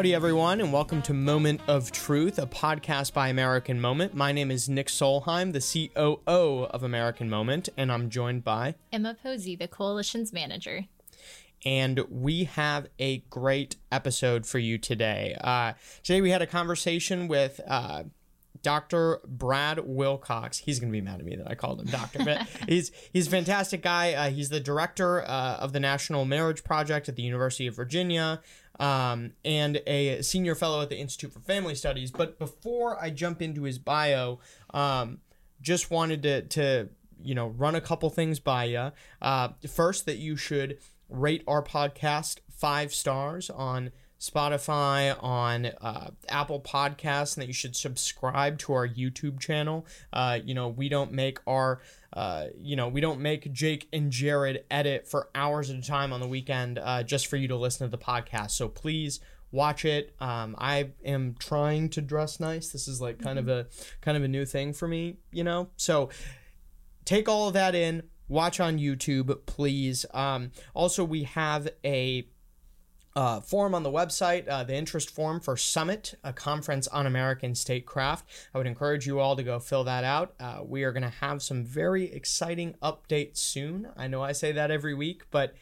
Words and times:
Howdy, 0.00 0.14
everyone, 0.14 0.62
and 0.62 0.72
welcome 0.72 1.02
to 1.02 1.12
Moment 1.12 1.60
of 1.68 1.92
Truth, 1.92 2.38
a 2.38 2.46
podcast 2.46 3.12
by 3.12 3.28
American 3.28 3.78
Moment. 3.78 4.14
My 4.14 4.32
name 4.32 4.50
is 4.50 4.66
Nick 4.66 4.86
Solheim, 4.86 5.52
the 5.52 5.60
COO 5.94 6.64
of 6.70 6.82
American 6.82 7.28
Moment, 7.28 7.68
and 7.76 7.92
I'm 7.92 8.08
joined 8.08 8.42
by 8.42 8.76
Emma 8.90 9.14
Posey, 9.22 9.56
the 9.56 9.68
coalition's 9.68 10.32
manager. 10.32 10.86
And 11.66 12.00
we 12.08 12.44
have 12.44 12.86
a 12.98 13.18
great 13.28 13.76
episode 13.92 14.46
for 14.46 14.58
you 14.58 14.78
today. 14.78 15.36
Uh, 15.38 15.74
today, 16.02 16.22
we 16.22 16.30
had 16.30 16.40
a 16.40 16.46
conversation 16.46 17.28
with 17.28 17.60
uh, 17.68 18.04
Dr. 18.62 19.20
Brad 19.26 19.80
Wilcox. 19.84 20.56
He's 20.56 20.80
going 20.80 20.90
to 20.90 20.96
be 20.96 21.02
mad 21.02 21.20
at 21.20 21.26
me 21.26 21.36
that 21.36 21.46
I 21.46 21.54
called 21.54 21.78
him 21.78 21.88
doctor, 21.88 22.24
but 22.24 22.46
he's 22.68 22.90
he's 23.12 23.26
a 23.26 23.30
fantastic 23.30 23.82
guy. 23.82 24.14
Uh, 24.14 24.30
he's 24.30 24.48
the 24.48 24.60
director 24.60 25.20
uh, 25.22 25.56
of 25.56 25.74
the 25.74 25.80
National 25.80 26.24
Marriage 26.24 26.64
Project 26.64 27.10
at 27.10 27.16
the 27.16 27.22
University 27.22 27.66
of 27.66 27.76
Virginia 27.76 28.40
um, 28.80 29.32
and 29.44 29.80
a 29.86 30.22
senior 30.22 30.54
fellow 30.56 30.80
at 30.80 30.88
the 30.88 30.98
Institute 30.98 31.32
for 31.32 31.40
Family 31.40 31.74
Studies. 31.74 32.10
But 32.10 32.38
before 32.38 33.00
I 33.00 33.10
jump 33.10 33.42
into 33.42 33.62
his 33.62 33.78
bio, 33.78 34.40
um, 34.72 35.18
just 35.60 35.90
wanted 35.90 36.22
to, 36.22 36.42
to 36.42 36.88
you 37.22 37.34
know 37.34 37.48
run 37.48 37.74
a 37.74 37.80
couple 37.80 38.10
things 38.10 38.40
by 38.40 38.64
you. 38.64 38.90
Uh, 39.20 39.50
first, 39.68 40.06
that 40.06 40.16
you 40.16 40.34
should 40.34 40.78
rate 41.08 41.44
our 41.46 41.62
podcast 41.62 42.38
five 42.50 42.94
stars 42.94 43.50
on 43.50 43.92
Spotify, 44.20 45.16
on 45.22 45.66
uh, 45.66 46.10
Apple 46.28 46.60
Podcasts, 46.60 47.36
and 47.36 47.42
that 47.42 47.46
you 47.46 47.54
should 47.54 47.74
subscribe 47.74 48.58
to 48.58 48.74
our 48.74 48.86
YouTube 48.86 49.40
channel. 49.40 49.86
Uh, 50.12 50.38
you 50.44 50.54
know, 50.54 50.68
we 50.68 50.90
don't 50.90 51.10
make 51.10 51.38
our, 51.46 51.80
uh, 52.12 52.46
you 52.56 52.76
know, 52.76 52.86
we 52.86 53.00
don't 53.00 53.20
make 53.20 53.50
Jake 53.52 53.88
and 53.92 54.12
Jared 54.12 54.64
edit 54.70 55.08
for 55.08 55.30
hours 55.34 55.70
at 55.70 55.76
a 55.76 55.82
time 55.82 56.12
on 56.12 56.20
the 56.20 56.28
weekend 56.28 56.78
uh, 56.78 57.02
just 57.02 57.28
for 57.28 57.36
you 57.36 57.48
to 57.48 57.56
listen 57.56 57.86
to 57.86 57.90
the 57.90 58.02
podcast. 58.02 58.50
So 58.50 58.68
please 58.68 59.20
watch 59.52 59.84
it. 59.84 60.14
Um, 60.20 60.54
I 60.58 60.90
am 61.04 61.34
trying 61.38 61.88
to 61.90 62.02
dress 62.02 62.38
nice. 62.40 62.68
This 62.68 62.88
is 62.88 63.00
like 63.00 63.20
kind 63.20 63.38
of 63.38 63.48
a 63.48 63.66
kind 64.02 64.16
of 64.16 64.22
a 64.22 64.28
new 64.28 64.44
thing 64.44 64.74
for 64.74 64.86
me, 64.86 65.16
you 65.32 65.44
know. 65.44 65.70
So 65.76 66.10
take 67.04 67.28
all 67.28 67.48
of 67.48 67.54
that 67.54 67.74
in. 67.74 68.02
Watch 68.28 68.60
on 68.60 68.78
YouTube, 68.78 69.44
please. 69.46 70.06
Um, 70.14 70.52
also, 70.72 71.02
we 71.02 71.24
have 71.24 71.68
a 71.84 72.28
uh, 73.16 73.40
form 73.40 73.74
on 73.74 73.82
the 73.82 73.90
website, 73.90 74.48
uh, 74.48 74.62
the 74.64 74.74
interest 74.74 75.10
form 75.10 75.40
for 75.40 75.56
Summit, 75.56 76.14
a 76.22 76.32
conference 76.32 76.86
on 76.88 77.06
American 77.06 77.54
statecraft. 77.54 78.24
I 78.54 78.58
would 78.58 78.66
encourage 78.66 79.06
you 79.06 79.18
all 79.18 79.36
to 79.36 79.42
go 79.42 79.58
fill 79.58 79.84
that 79.84 80.04
out. 80.04 80.34
Uh, 80.38 80.60
we 80.64 80.84
are 80.84 80.92
going 80.92 81.02
to 81.02 81.08
have 81.08 81.42
some 81.42 81.64
very 81.64 82.12
exciting 82.12 82.74
updates 82.82 83.38
soon. 83.38 83.88
I 83.96 84.06
know 84.06 84.22
I 84.22 84.32
say 84.32 84.52
that 84.52 84.70
every 84.70 84.94
week, 84.94 85.24
but 85.30 85.54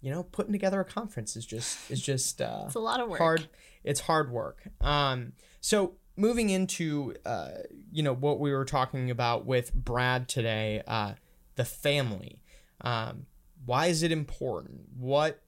you 0.00 0.10
know, 0.10 0.22
putting 0.22 0.52
together 0.52 0.80
a 0.80 0.84
conference 0.84 1.36
is 1.36 1.44
just 1.44 1.90
is 1.90 2.00
just 2.00 2.40
uh, 2.40 2.62
it's 2.66 2.76
a 2.76 2.80
lot 2.80 3.00
of 3.00 3.08
work. 3.08 3.18
Hard. 3.18 3.48
It's 3.84 4.00
hard 4.00 4.30
work. 4.30 4.62
Um, 4.80 5.32
so 5.60 5.94
moving 6.16 6.50
into 6.50 7.14
uh, 7.26 7.50
you 7.90 8.02
know 8.02 8.14
what 8.14 8.38
we 8.38 8.52
were 8.52 8.64
talking 8.64 9.10
about 9.10 9.44
with 9.44 9.74
Brad 9.74 10.28
today, 10.28 10.82
uh, 10.86 11.14
the 11.56 11.64
family. 11.64 12.40
Um, 12.80 13.26
why 13.66 13.86
is 13.86 14.02
it 14.02 14.12
important? 14.12 14.82
What 14.96 15.42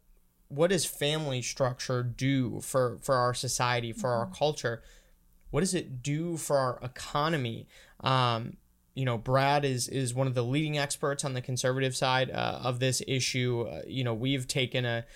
what 0.50 0.70
does 0.70 0.84
family 0.84 1.40
structure 1.40 2.02
do 2.02 2.60
for 2.60 2.98
for 3.00 3.14
our 3.14 3.32
society 3.32 3.92
for 3.92 4.10
our 4.10 4.26
culture? 4.26 4.82
What 5.50 5.60
does 5.60 5.74
it 5.74 6.02
do 6.02 6.36
for 6.36 6.58
our 6.58 6.78
economy? 6.82 7.66
Um, 8.00 8.56
you 8.94 9.04
know 9.04 9.16
brad 9.16 9.64
is 9.64 9.88
is 9.88 10.12
one 10.12 10.26
of 10.26 10.34
the 10.34 10.42
leading 10.42 10.76
experts 10.76 11.24
on 11.24 11.32
the 11.32 11.40
conservative 11.40 11.96
side 11.96 12.30
uh, 12.30 12.60
of 12.62 12.80
this 12.80 13.00
issue. 13.06 13.66
Uh, 13.70 13.82
you 13.86 14.04
know 14.04 14.12
we've 14.12 14.46
taken 14.46 14.84
a 14.84 15.06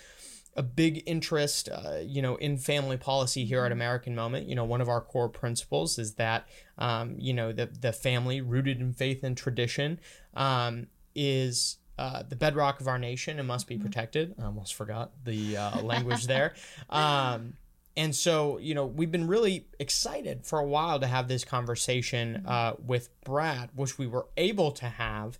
a 0.55 0.63
big 0.63 1.03
interest, 1.05 1.67
uh, 1.69 1.97
you 2.01 2.21
know, 2.21 2.37
in 2.37 2.57
family 2.57 2.95
policy 2.95 3.43
here 3.43 3.65
at 3.65 3.71
American 3.73 4.15
Moment. 4.15 4.47
You 4.47 4.55
know, 4.55 4.63
one 4.63 4.79
of 4.79 4.87
our 4.87 5.01
core 5.01 5.27
principles 5.27 5.99
is 5.99 6.13
that, 6.13 6.47
um, 6.77 7.15
you 7.19 7.33
know, 7.33 7.51
the 7.51 7.65
the 7.65 7.91
family 7.91 8.39
rooted 8.39 8.79
in 8.79 8.93
faith 8.93 9.23
and 9.23 9.35
tradition 9.35 9.99
um, 10.33 10.87
is 11.13 11.77
uh, 11.97 12.23
the 12.27 12.35
bedrock 12.35 12.81
of 12.81 12.87
our 12.87 12.99
nation 12.99 13.39
and 13.39 13.47
must 13.47 13.67
be 13.67 13.75
mm-hmm. 13.75 13.85
protected. 13.85 14.35
I 14.39 14.45
almost 14.45 14.73
forgot 14.73 15.11
the 15.23 15.57
uh, 15.57 15.81
language 15.83 16.27
there. 16.27 16.53
Um, 16.89 17.53
and 17.97 18.13
so, 18.13 18.57
you 18.57 18.75
know, 18.75 18.85
we've 18.85 19.11
been 19.11 19.27
really 19.27 19.67
excited 19.79 20.45
for 20.45 20.59
a 20.59 20.65
while 20.65 20.99
to 20.99 21.07
have 21.07 21.27
this 21.27 21.45
conversation 21.45 22.35
mm-hmm. 22.35 22.47
uh, 22.47 22.73
with 22.85 23.09
Brad, 23.23 23.69
which 23.75 23.97
we 23.97 24.07
were 24.07 24.27
able 24.35 24.71
to 24.73 24.85
have 24.85 25.39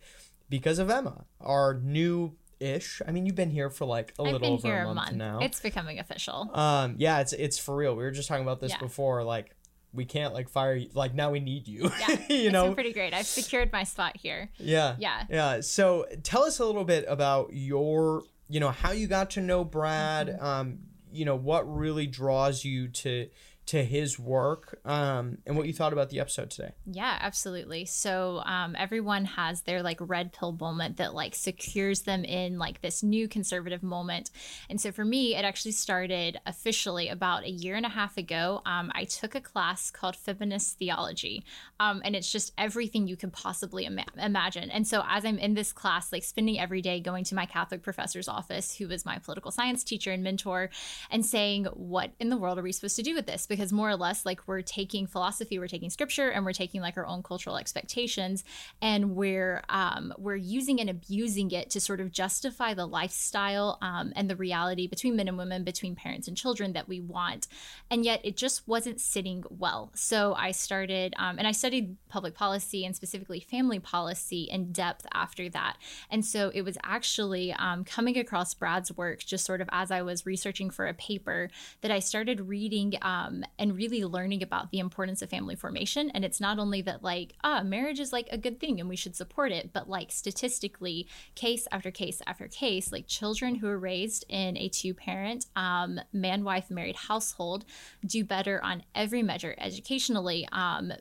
because 0.50 0.80
of 0.80 0.90
Emma, 0.90 1.26
our 1.42 1.74
new 1.74 2.36
ish. 2.60 3.02
I 3.06 3.12
mean, 3.12 3.26
you've 3.26 3.36
been 3.36 3.50
here 3.50 3.70
for 3.70 3.86
like 3.86 4.14
a 4.20 4.24
I've 4.24 4.34
little 4.34 4.54
over 4.54 4.74
a 4.74 4.86
month, 4.86 4.96
month, 4.96 5.14
now. 5.14 5.40
It's 5.42 5.60
becoming 5.60 6.00
official. 6.00 6.50
Um, 6.54 6.96
yeah, 6.98 7.20
it's 7.20 7.34
it's 7.34 7.58
for 7.58 7.76
real. 7.76 7.96
We 7.96 8.04
were 8.04 8.12
just 8.12 8.28
talking 8.28 8.44
about 8.44 8.60
this 8.60 8.72
yeah. 8.72 8.80
before. 8.80 9.24
Like, 9.24 9.55
we 9.96 10.06
can't 10.06 10.34
like 10.34 10.50
fire 10.50 10.76
you. 10.76 10.90
Like 10.94 11.14
now 11.14 11.32
we 11.32 11.40
need 11.40 11.68
you. 11.68 11.92
Yeah, 12.00 12.18
you 12.30 12.52
know, 12.52 12.74
pretty 12.74 12.94
great. 12.94 13.14
I've 13.14 13.26
secured 13.26 13.72
my 13.72 13.84
spot 13.84 14.18
here. 14.18 14.50
Yeah, 14.58 14.96
yeah, 15.00 15.24
yeah. 15.30 15.62
So 15.62 16.06
tell 16.24 16.44
us 16.44 16.60
a 16.60 16.66
little 16.66 16.84
bit 16.84 17.06
about 17.08 17.52
your, 17.54 18.24
you 18.50 18.60
know, 18.60 18.70
how 18.70 18.92
you 18.92 19.08
got 19.08 19.32
to 19.32 19.42
know 19.42 19.64
Brad. 19.64 20.28
Mm-hmm. 20.28 20.46
Um, 20.46 20.80
you 21.12 21.24
know, 21.24 21.36
what 21.36 21.64
really 21.74 22.08
draws 22.08 22.66
you 22.66 22.90
to 22.90 23.30
to 23.68 23.84
his 23.84 24.20
work 24.20 24.80
um, 24.86 25.40
and 25.46 25.58
what 25.58 25.66
you 25.66 25.74
thought 25.74 25.92
about 25.92 26.09
the 26.09 26.20
episode 26.20 26.52
today. 26.52 26.72
Yeah, 26.86 27.18
absolutely. 27.20 27.86
So 27.86 28.44
um, 28.46 28.76
everyone 28.78 29.26
has 29.26 29.62
their 29.62 29.81
like 29.81 29.98
red 30.00 30.34
pill 30.34 30.52
moment 30.52 30.98
that 30.98 31.16
like 31.16 31.34
secures 31.34 32.02
them 32.02 32.24
in 32.24 32.59
like 32.59 32.81
this 32.81 33.02
new 33.02 33.28
conservative 33.28 33.81
moment. 33.81 34.30
And 34.70 34.80
so 34.80 34.92
for 34.92 35.03
me, 35.03 35.36
it 35.36 35.44
actually 35.46 35.72
started 35.72 36.40
officially 36.46 37.09
about 37.09 37.44
a 37.44 37.50
year 37.50 37.76
and 37.76 37.86
a 37.88 37.90
half 37.90 38.18
ago. 38.18 38.62
Um, 38.68 38.92
I 38.94 39.06
took 39.06 39.34
a 39.34 39.42
class 39.42 39.90
called 39.90 40.16
Feminist 40.16 40.78
Theology, 40.78 41.44
um, 41.80 42.02
and 42.06 42.16
it's 42.16 42.32
just 42.32 42.53
everything 42.59 43.08
you 43.08 43.18
could 43.18 43.34
possibly 43.34 43.86
ima- 43.86 44.06
imagine. 44.22 44.70
And 44.70 44.88
so 44.88 45.03
as 45.08 45.26
I'm 45.26 45.40
in 45.40 45.56
this 45.56 45.74
class, 45.74 46.12
like 46.12 46.24
spending 46.24 46.59
every 46.59 46.82
day 46.82 47.00
going 47.00 47.24
to 47.26 47.36
my 47.36 47.47
Catholic 47.47 47.82
professor's 47.82 48.28
office, 48.28 48.76
who 48.76 48.88
was 48.88 49.06
my 49.06 49.18
political 49.18 49.50
science 49.50 49.84
teacher 49.84 50.12
and 50.12 50.24
mentor, 50.24 50.70
and 51.09 51.26
saying, 51.26 51.66
"What 51.74 52.12
in 52.20 52.30
the 52.30 52.38
world 52.38 52.59
are 52.59 52.64
we 52.64 52.72
supposed 52.72 52.96
to 52.97 53.03
do 53.03 53.16
with 53.16 53.26
this?" 53.26 53.47
Because 53.56 53.72
more 53.72 53.90
or 53.90 53.96
less 53.96 54.26
like 54.26 54.42
we're 54.48 54.62
taking 54.62 55.08
philosophy, 55.08 55.58
we're 55.58 55.68
taking 55.68 55.90
scripture, 55.90 56.30
and 56.30 56.44
we're 56.44 56.52
taking 56.52 56.82
like 56.82 56.98
our 56.98 57.06
own 57.06 57.24
cultural 57.24 57.58
expectations, 57.58 58.44
and 58.82 59.16
we're 59.16 59.64
um, 59.70 60.14
we're 60.18 60.36
using 60.36 60.82
and 60.82 60.90
abusing 60.90 61.52
it 61.52 61.70
to 61.70 61.80
sort 61.80 62.02
of 62.02 62.12
justify 62.12 62.74
the 62.74 62.86
lifestyle 62.86 63.78
um, 63.82 64.12
and 64.16 64.30
the 64.30 64.36
reality 64.36 64.88
between 64.88 65.16
men 65.16 65.30
and 65.30 65.38
women, 65.38 65.64
between 65.64 65.96
parents 65.96 66.28
and 66.28 66.36
children 66.36 66.74
that 66.74 66.90
we 66.90 67.00
want, 67.00 67.48
and 67.90 68.04
yet 68.04 68.20
it 68.26 68.36
just 68.36 68.68
wasn't 68.68 69.00
sitting 69.00 69.44
well. 69.50 69.90
So 69.96 70.34
I 70.34 70.52
started, 70.52 71.14
um, 71.18 71.40
and 71.40 71.48
I 71.48 71.54
studied 71.54 71.96
public 72.10 72.36
policy 72.36 72.86
and 72.86 72.94
specifically 72.94 73.40
family 73.40 73.80
policy 73.80 74.50
in 74.52 74.74
depth 74.74 75.08
after 75.14 75.48
that, 75.50 75.78
and 76.12 76.26
so 76.26 76.52
it 76.54 76.64
was 76.64 76.78
actually 76.84 77.54
um, 77.54 77.86
coming 77.86 78.18
across 78.18 78.54
Brad's 78.54 78.92
work 78.98 79.24
just 79.24 79.46
sort 79.46 79.62
of 79.62 79.70
as 79.72 79.92
I 79.92 80.02
was 80.02 80.26
researching 80.26 80.70
for 80.70 80.88
a 80.88 80.94
paper 80.94 81.50
that 81.80 81.92
I 81.92 82.00
started 82.00 82.50
reading 82.50 82.96
um, 83.02 83.45
and 83.58 83.76
really 83.76 84.04
learning 84.04 84.44
about 84.44 84.72
the 84.72 84.80
importance 84.80 85.22
of 85.22 85.30
family 85.30 85.56
formation. 85.56 86.10
And 86.12 86.26
it's 86.26 86.40
not 86.40 86.60
only 86.60 86.82
that, 86.84 87.04
like, 87.04 87.34
ah, 87.44 87.64
marriage 87.64 88.00
is 88.00 88.14
like 88.14 88.28
a 88.32 88.38
good 88.38 88.60
thing 88.60 88.80
and 88.80 88.90
we 88.90 88.96
should 88.96 89.16
support 89.16 89.52
it, 89.52 89.72
but 89.74 89.90
like 89.90 90.12
statistically, 90.12 91.08
case 91.36 91.68
after 91.72 91.92
case 91.92 92.22
after 92.26 92.48
case, 92.48 92.92
like 92.92 93.08
children 93.08 93.56
who 93.56 93.68
are 93.68 93.80
raised 93.80 94.26
in 94.30 94.58
a 94.58 94.70
two 94.70 94.94
parent, 94.94 95.46
um, 95.56 96.00
man 96.14 96.44
wife 96.44 96.70
married 96.70 96.96
household 96.96 97.66
do 98.06 98.24
better 98.24 98.64
on 98.64 98.84
every 98.94 99.24
measure 99.24 99.56
educationally, 99.58 100.48
um, 100.52 100.91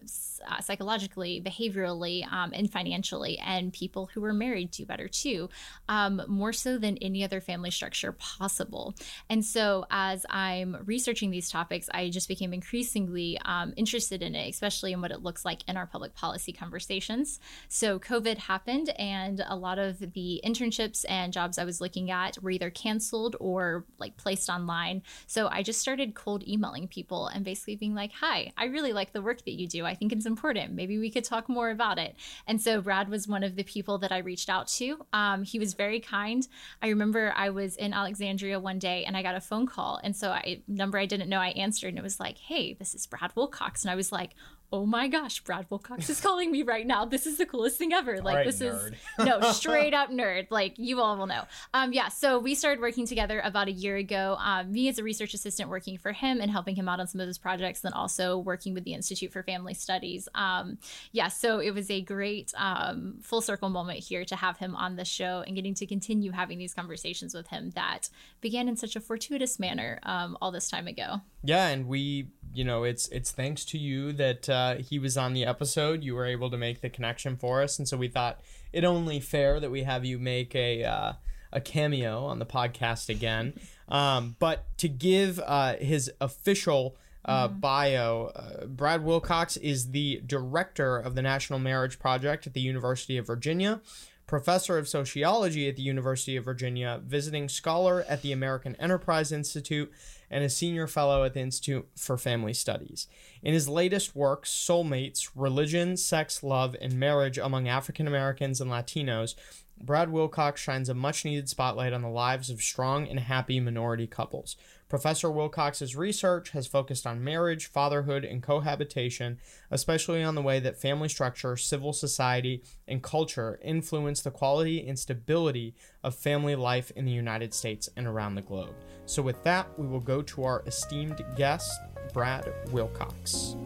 uh, 0.47 0.61
psychologically, 0.61 1.41
behaviorally, 1.41 2.31
um, 2.31 2.53
and 2.55 2.71
financially. 2.71 3.39
And 3.39 3.73
people 3.73 4.11
who 4.13 4.23
are 4.25 4.33
married 4.33 4.71
do 4.71 4.85
better 4.85 5.09
too, 5.09 5.49
um, 5.89 6.23
more 6.29 6.53
so 6.53 6.79
than 6.79 6.99
any 6.99 7.25
other 7.25 7.41
family 7.41 7.71
structure 7.71 8.13
possible. 8.13 8.95
And 9.31 9.45
so 9.45 9.87
as 9.91 10.27
I'm 10.29 10.77
researching 10.85 11.31
these 11.31 11.51
topics, 11.51 11.89
I 11.93 12.11
just 12.11 12.29
became 12.35 12.53
increasingly 12.53 13.39
um, 13.45 13.73
interested 13.77 14.21
in 14.21 14.35
it, 14.35 14.51
especially 14.51 14.93
in 14.93 15.01
what 15.01 15.13
it 15.13 15.23
looks 15.23 15.45
like 15.45 15.63
in 15.69 15.77
our 15.77 15.87
public 15.87 16.13
policy 16.15 16.53
conversations. 16.53 17.39
So 17.69 18.01
COVID 18.01 18.39
happened, 18.39 18.91
and 18.99 19.41
a 19.47 19.55
lot 19.55 19.79
of 19.79 20.01
the 20.15 20.41
internships 20.45 21.05
and 21.09 21.33
jobs 21.33 21.59
I 21.59 21.65
was 21.65 21.81
looking 21.81 22.11
at 22.11 22.43
were 22.43 22.51
either 22.51 22.71
canceled 22.71 23.37
or 23.39 23.85
like 23.99 24.17
placed 24.17 24.51
online. 24.51 25.03
So 25.29 25.47
I 25.47 25.63
just 25.63 25.81
started 25.81 26.17
cold 26.17 26.43
emailing 26.49 26.89
people 26.89 27.29
and 27.29 27.45
basically 27.45 27.77
being 27.77 27.95
like, 27.95 28.11
"Hi, 28.21 28.53
I 28.57 28.65
really 28.65 28.93
like 28.93 29.13
the 29.13 29.23
work 29.23 29.45
that 29.45 29.59
you 29.61 29.69
do. 29.69 29.85
I 29.85 29.95
think 29.95 30.11
it's 30.13 30.27
important. 30.27 30.75
Maybe 30.75 30.99
we 30.99 31.13
could 31.13 31.25
talk 31.25 31.49
more 31.49 31.71
about 31.71 32.01
it." 32.01 32.17
And 32.49 32.61
so 32.61 32.81
Brad 32.81 33.09
was 33.09 33.29
one 33.29 33.45
of 33.45 33.55
the 33.55 33.63
people 33.63 33.99
that 33.99 34.11
I 34.11 34.19
reached 34.19 34.51
out 34.51 34.67
to. 34.79 35.07
Um, 35.13 35.45
he 35.45 35.61
was 35.61 35.75
very 35.75 36.01
kind. 36.01 36.49
I 36.83 36.89
remember 36.89 37.33
I 37.37 37.51
was 37.51 37.77
in 37.77 37.93
Alexandria 37.93 38.59
one 38.59 38.81
day 38.81 39.05
and 39.05 39.17
I 39.17 39.23
got 39.23 39.37
a 39.37 39.41
phone 39.41 39.67
call, 39.69 40.01
and 40.03 40.17
so 40.17 40.31
I 40.31 40.63
number 40.67 40.99
I 40.99 41.07
didn't 41.07 41.29
know 41.29 41.39
I 41.39 41.51
answered, 41.51 41.91
and 41.91 41.99
it 41.99 42.03
was 42.03 42.19
like, 42.19 42.24
hey, 42.39 42.75
this 42.75 42.95
is 42.95 43.07
Brad 43.07 43.33
Wilcox. 43.35 43.83
And 43.83 43.91
I 43.91 43.95
was 43.95 44.11
like, 44.11 44.35
oh 44.75 44.85
my 44.85 45.07
gosh, 45.07 45.39
Brad 45.39 45.67
Wilcox 45.71 46.11
is 46.11 46.21
calling 46.21 46.51
me 46.51 46.63
right 46.63 46.85
now. 46.85 47.05
This 47.05 47.27
is 47.27 47.39
the 47.39 47.47
coolest 47.47 47.79
thing 47.79 47.93
ever. 47.93 48.21
Like 48.21 48.37
right, 48.37 48.47
this 48.47 48.61
nerd. 48.61 48.93
is 48.93 48.93
no 49.25 49.41
straight 49.53 49.95
up 50.03 50.11
nerd. 50.11 50.49
Like 50.51 50.75
you 50.79 51.01
all 51.01 51.17
will 51.17 51.29
know. 51.29 51.45
Um, 51.73 51.93
yeah. 51.93 52.09
So 52.09 52.41
we 52.41 52.57
started 52.57 52.81
working 52.81 53.07
together 53.07 53.41
about 53.45 53.69
a 53.69 53.73
year 53.73 53.97
ago. 53.97 54.37
Um, 54.41 54.73
me 54.73 54.89
as 54.89 54.99
a 54.99 55.05
research 55.05 55.33
assistant 55.33 55.71
working 55.71 55.97
for 55.97 56.11
him 56.11 56.41
and 56.41 56.51
helping 56.51 56.75
him 56.75 56.89
out 56.89 56.99
on 56.99 57.07
some 57.07 57.21
of 57.21 57.29
his 57.29 57.39
projects, 57.39 57.83
then 57.83 57.93
also 57.93 58.37
working 58.37 58.75
with 58.75 58.83
the 58.83 58.95
Institute 58.95 59.33
for 59.33 59.45
Family 59.45 59.75
Studies. 59.75 60.29
Um, 60.35 60.79
yeah. 61.13 61.29
So 61.29 61.61
it 61.61 61.71
was 61.71 61.89
a 61.89 62.01
great 62.01 62.53
um, 62.57 63.19
full 63.23 63.43
circle 63.43 63.69
moment 63.69 64.01
here 64.01 64.25
to 64.25 64.35
have 64.35 64.59
him 64.59 64.75
on 64.75 64.97
the 64.97 65.05
show 65.05 65.45
and 65.47 65.55
getting 65.55 65.75
to 65.75 65.87
continue 65.87 66.33
having 66.33 66.59
these 66.59 66.75
conversations 66.75 67.33
with 67.33 67.47
him 67.47 67.71
that 67.77 68.09
began 68.41 68.69
in 68.69 68.77
such 68.77 68.97
a 68.97 69.01
fortuitous 69.01 69.61
manner 69.61 70.01
um, 70.03 70.37
all 70.43 70.51
this 70.51 70.69
time 70.69 70.89
ago. 70.89 71.21
Yeah, 71.45 71.69
and 71.69 71.87
we, 71.87 72.29
you 72.55 72.65
know, 72.65 72.85
it's 72.85 73.07
it's 73.09 73.31
thanks 73.31 73.65
to 73.67 73.79
you 73.79 74.13
that 74.13 74.49
uh, 74.49 74.77
he 74.77 74.99
was 74.99 75.19
on 75.19 75.35
the 75.35 75.45
episode. 75.45 76.03
You 76.03 76.15
were 76.15 76.25
able 76.25 76.51
to 76.51 76.57
make 76.57 76.81
the 76.81 76.89
connection 76.89 77.37
for 77.37 77.63
us, 77.63 77.79
and 77.79 77.87
so 77.87 77.99
we 77.99 78.09
thought 78.09 78.41
it 78.73 78.83
only 78.83 79.21
fair 79.21 79.61
that 79.61 79.71
we 79.71 79.83
have 79.83 80.05
you 80.07 80.19
make 80.19 80.55
a 80.55 80.85
uh, 80.85 81.13
a 81.53 81.61
cameo 81.61 82.25
on 82.25 82.39
the 82.39 82.47
podcast 82.47 83.09
again. 83.09 83.55
Um, 83.87 84.37
but 84.39 84.65
to 84.79 84.89
give 84.89 85.39
uh, 85.45 85.75
his 85.77 86.11
official 86.19 86.97
uh, 87.27 87.49
bio, 87.49 88.33
uh, 88.35 88.65
Brad 88.65 89.05
Wilcox 89.05 89.59
is 89.59 89.91
the 89.91 90.23
director 90.25 90.97
of 90.97 91.15
the 91.15 91.21
National 91.21 91.59
Marriage 91.59 91.99
Project 91.99 92.47
at 92.47 92.55
the 92.55 92.63
University 92.63 93.19
of 93.19 93.27
Virginia 93.27 93.83
professor 94.27 94.79
of 94.79 94.89
sociology 94.89 95.69
at 95.69 95.77
the 95.77 95.83
University 95.83 96.37
of 96.37 96.45
Virginia, 96.45 97.01
visiting 97.05 97.49
scholar 97.49 98.05
at 98.09 98.23
the 98.23 98.33
American 98.33 98.75
Enterprise 98.77 99.33
Institute, 99.33 99.93
and 100.31 100.45
a 100.45 100.49
senior 100.49 100.87
fellow 100.87 101.25
at 101.25 101.35
the 101.35 101.41
Institute 101.41 101.87
for 101.97 102.17
Family 102.17 102.53
Studies. 102.53 103.07
In 103.43 103.55
his 103.55 103.69
latest 103.69 104.17
work, 104.17 104.45
Soulmates 104.45 105.31
Religion, 105.35 105.97
Sex, 105.97 106.43
Love, 106.43 106.77
and 106.81 106.99
Marriage 106.99 107.39
Among 107.39 107.69
African 107.69 108.07
Americans 108.07 108.61
and 108.61 108.71
Latinos, 108.71 109.35
Brad 109.81 110.11
Wilcox 110.11 110.61
shines 110.61 110.89
a 110.89 110.95
much 110.95 111.25
needed 111.25 111.49
spotlight 111.49 111.93
on 111.93 112.03
the 112.03 112.09
lives 112.09 112.49
of 112.49 112.63
strong 112.63 113.09
and 113.09 113.21
happy 113.21 113.61
minority 113.61 114.07
couples. 114.07 114.57
Professor 114.89 115.31
Wilcox's 115.31 115.97
research 115.97 116.51
has 116.51 116.67
focused 116.67 117.07
on 117.07 117.25
marriage, 117.25 117.67
fatherhood, 117.67 118.25
and 118.25 118.43
cohabitation, 118.43 119.39
especially 119.71 120.23
on 120.23 120.35
the 120.35 120.43
way 120.43 120.61
that 120.61 120.81
family 120.81 121.09
structure, 121.09 121.57
civil 121.57 121.93
society, 121.93 122.63
and 122.87 123.03
culture 123.03 123.59
influence 123.63 124.21
the 124.21 124.31
quality 124.31 124.87
and 124.87 124.99
stability 124.99 125.75
of 126.03 126.15
family 126.15 126.55
life 126.55 126.93
in 126.95 127.05
the 127.05 127.13
United 127.13 127.55
States 127.55 127.89
and 127.97 128.07
around 128.07 128.35
the 128.35 128.43
globe. 128.43 128.75
So, 129.07 129.23
with 129.23 129.43
that, 129.45 129.79
we 129.79 129.87
will 129.87 130.01
go 130.01 130.23
to 130.23 130.45
our 130.45 130.63
esteemed 130.67 131.25
guest, 131.37 131.71
Brad 132.13 132.53
Wilcox. 132.71 133.57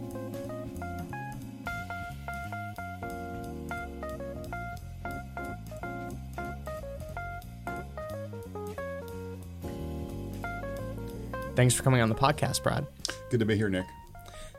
Thanks 11.59 11.75
for 11.75 11.83
coming 11.83 12.01
on 12.01 12.09
the 12.09 12.15
podcast, 12.15 12.63
Brad. 12.63 12.87
Good 13.31 13.41
to 13.41 13.45
be 13.45 13.57
here, 13.57 13.69
Nick. 13.69 13.85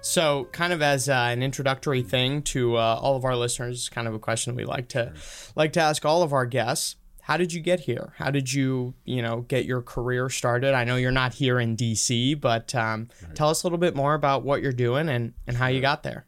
So, 0.02 0.50
kind 0.52 0.74
of 0.74 0.82
as 0.82 1.08
uh, 1.08 1.30
an 1.32 1.42
introductory 1.42 2.02
thing 2.02 2.42
to 2.42 2.76
uh, 2.76 3.00
all 3.02 3.16
of 3.16 3.24
our 3.24 3.38
listeners, 3.38 3.88
kind 3.88 4.06
of 4.06 4.14
a 4.14 4.20
question 4.20 4.54
we 4.54 4.66
like 4.66 4.90
to 4.90 5.14
like 5.56 5.72
to 5.74 5.80
ask 5.80 6.04
all 6.04 6.24
of 6.24 6.34
our 6.34 6.46
guests. 6.46 6.98
How 7.22 7.38
did 7.38 7.54
you 7.54 7.62
get 7.62 7.80
here? 7.80 8.12
How 8.18 8.32
did 8.32 8.52
you, 8.52 8.96
you 9.06 9.22
know, 9.22 9.46
get 9.48 9.64
your 9.64 9.82
career 9.82 10.30
started? 10.30 10.74
I 10.74 10.84
know 10.84 10.98
you're 10.98 11.10
not 11.10 11.36
here 11.36 11.58
in 11.58 11.78
DC, 11.78 12.38
but 12.42 12.76
um, 12.76 13.08
right. 13.24 13.34
tell 13.34 13.48
us 13.48 13.64
a 13.64 13.68
little 13.68 13.80
bit 13.80 13.96
more 13.96 14.14
about 14.14 14.44
what 14.44 14.62
you're 14.62 14.74
doing 14.74 15.08
and, 15.08 15.32
and 15.48 15.56
how 15.56 15.68
you 15.68 15.80
got 15.80 16.04
there. 16.04 16.26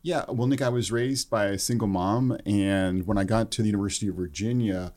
Yeah, 0.00 0.26
well, 0.28 0.46
Nick, 0.46 0.62
I 0.62 0.68
was 0.68 0.92
raised 0.92 1.28
by 1.28 1.46
a 1.46 1.58
single 1.58 1.88
mom, 1.88 2.38
and 2.46 3.04
when 3.04 3.18
I 3.18 3.24
got 3.24 3.50
to 3.50 3.62
the 3.62 3.68
University 3.70 4.06
of 4.06 4.14
Virginia, 4.14 4.92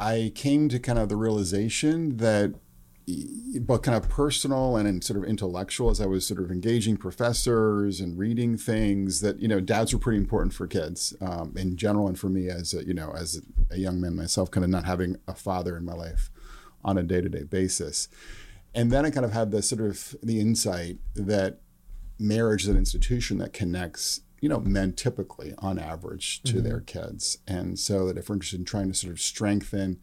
I 0.00 0.32
came 0.34 0.68
to 0.70 0.80
kind 0.80 0.98
of 0.98 1.08
the 1.10 1.16
realization 1.16 2.16
that 2.16 2.54
both 3.60 3.82
kind 3.82 3.96
of 3.96 4.08
personal 4.08 4.76
and 4.76 5.02
sort 5.04 5.16
of 5.16 5.24
intellectual 5.24 5.90
as 5.90 6.00
I 6.00 6.06
was 6.06 6.26
sort 6.26 6.40
of 6.40 6.50
engaging 6.50 6.96
professors 6.96 8.00
and 8.00 8.18
reading 8.18 8.56
things 8.56 9.20
that 9.20 9.38
you 9.38 9.46
know 9.46 9.60
dads 9.60 9.92
were 9.92 10.00
pretty 10.00 10.18
important 10.18 10.52
for 10.52 10.66
kids 10.66 11.14
um, 11.20 11.54
in 11.56 11.76
general 11.76 12.08
and 12.08 12.18
for 12.18 12.28
me 12.28 12.48
as 12.48 12.74
a, 12.74 12.84
you 12.84 12.94
know 12.94 13.12
as 13.12 13.40
a 13.70 13.78
young 13.78 14.00
man 14.00 14.16
myself 14.16 14.50
kind 14.50 14.64
of 14.64 14.70
not 14.70 14.86
having 14.86 15.16
a 15.28 15.34
father 15.34 15.76
in 15.76 15.84
my 15.84 15.92
life 15.92 16.30
on 16.84 16.98
a 16.98 17.02
day-to-day 17.02 17.44
basis 17.44 18.08
and 18.74 18.90
then 18.90 19.06
I 19.06 19.10
kind 19.10 19.24
of 19.24 19.32
had 19.32 19.52
the 19.52 19.62
sort 19.62 19.82
of 19.82 20.16
the 20.20 20.40
insight 20.40 20.98
that 21.14 21.60
marriage 22.18 22.64
is 22.64 22.68
an 22.68 22.76
institution 22.76 23.38
that 23.38 23.52
connects 23.52 24.22
you 24.40 24.48
know 24.48 24.58
men 24.58 24.92
typically 24.92 25.54
on 25.58 25.78
average 25.78 26.42
to 26.42 26.54
mm-hmm. 26.54 26.64
their 26.64 26.80
kids 26.80 27.38
and 27.46 27.78
so 27.78 28.08
that 28.08 28.18
if 28.18 28.28
we're 28.28 28.34
interested 28.34 28.58
in 28.58 28.66
trying 28.66 28.88
to 28.88 28.94
sort 28.94 29.12
of 29.12 29.20
strengthen 29.20 30.00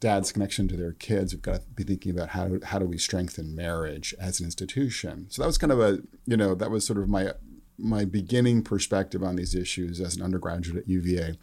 dad's 0.00 0.32
connection 0.32 0.68
to 0.68 0.76
their 0.76 0.92
kids, 0.92 1.32
we've 1.32 1.42
got 1.42 1.60
to 1.60 1.66
be 1.74 1.84
thinking 1.84 2.12
about 2.12 2.30
how 2.30 2.48
do, 2.48 2.60
how 2.64 2.78
do 2.78 2.86
we 2.86 2.98
strengthen 2.98 3.54
marriage 3.54 4.14
as 4.20 4.40
an 4.40 4.46
institution. 4.46 5.26
So 5.30 5.42
that 5.42 5.46
was 5.46 5.58
kind 5.58 5.72
of 5.72 5.80
a 5.80 6.00
you 6.26 6.36
know 6.36 6.54
that 6.54 6.70
was 6.70 6.86
sort 6.86 6.98
of 6.98 7.08
my 7.08 7.32
my 7.78 8.04
beginning 8.04 8.62
perspective 8.62 9.22
on 9.22 9.36
these 9.36 9.54
issues 9.54 10.00
as 10.00 10.16
an 10.16 10.22
undergraduate 10.22 10.78
at 10.78 10.88
UVA, 10.88 11.38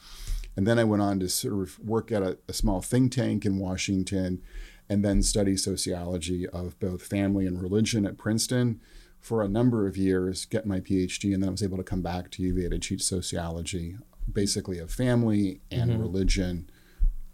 and 0.55 0.67
then 0.67 0.79
I 0.79 0.83
went 0.83 1.01
on 1.01 1.19
to 1.19 1.29
sort 1.29 1.61
of 1.61 1.79
work 1.79 2.11
at 2.11 2.23
a, 2.23 2.37
a 2.47 2.53
small 2.53 2.81
think 2.81 3.11
tank 3.13 3.45
in 3.45 3.59
Washington, 3.59 4.41
and 4.89 5.03
then 5.03 5.23
study 5.23 5.57
sociology 5.57 6.47
of 6.47 6.79
both 6.79 7.03
family 7.03 7.47
and 7.47 7.61
religion 7.61 8.05
at 8.05 8.17
Princeton 8.17 8.79
for 9.19 9.41
a 9.41 9.47
number 9.47 9.87
of 9.87 9.95
years, 9.95 10.43
get 10.43 10.65
my 10.65 10.81
PhD, 10.81 11.33
and 11.33 11.41
then 11.41 11.47
I 11.47 11.51
was 11.51 11.63
able 11.63 11.77
to 11.77 11.83
come 11.83 12.01
back 12.01 12.29
to 12.31 12.43
UVA 12.43 12.67
to 12.69 12.77
teach 12.77 13.03
sociology, 13.03 13.95
basically 14.31 14.79
of 14.79 14.91
family 14.91 15.61
and 15.71 15.91
mm-hmm. 15.91 16.01
religion 16.01 16.69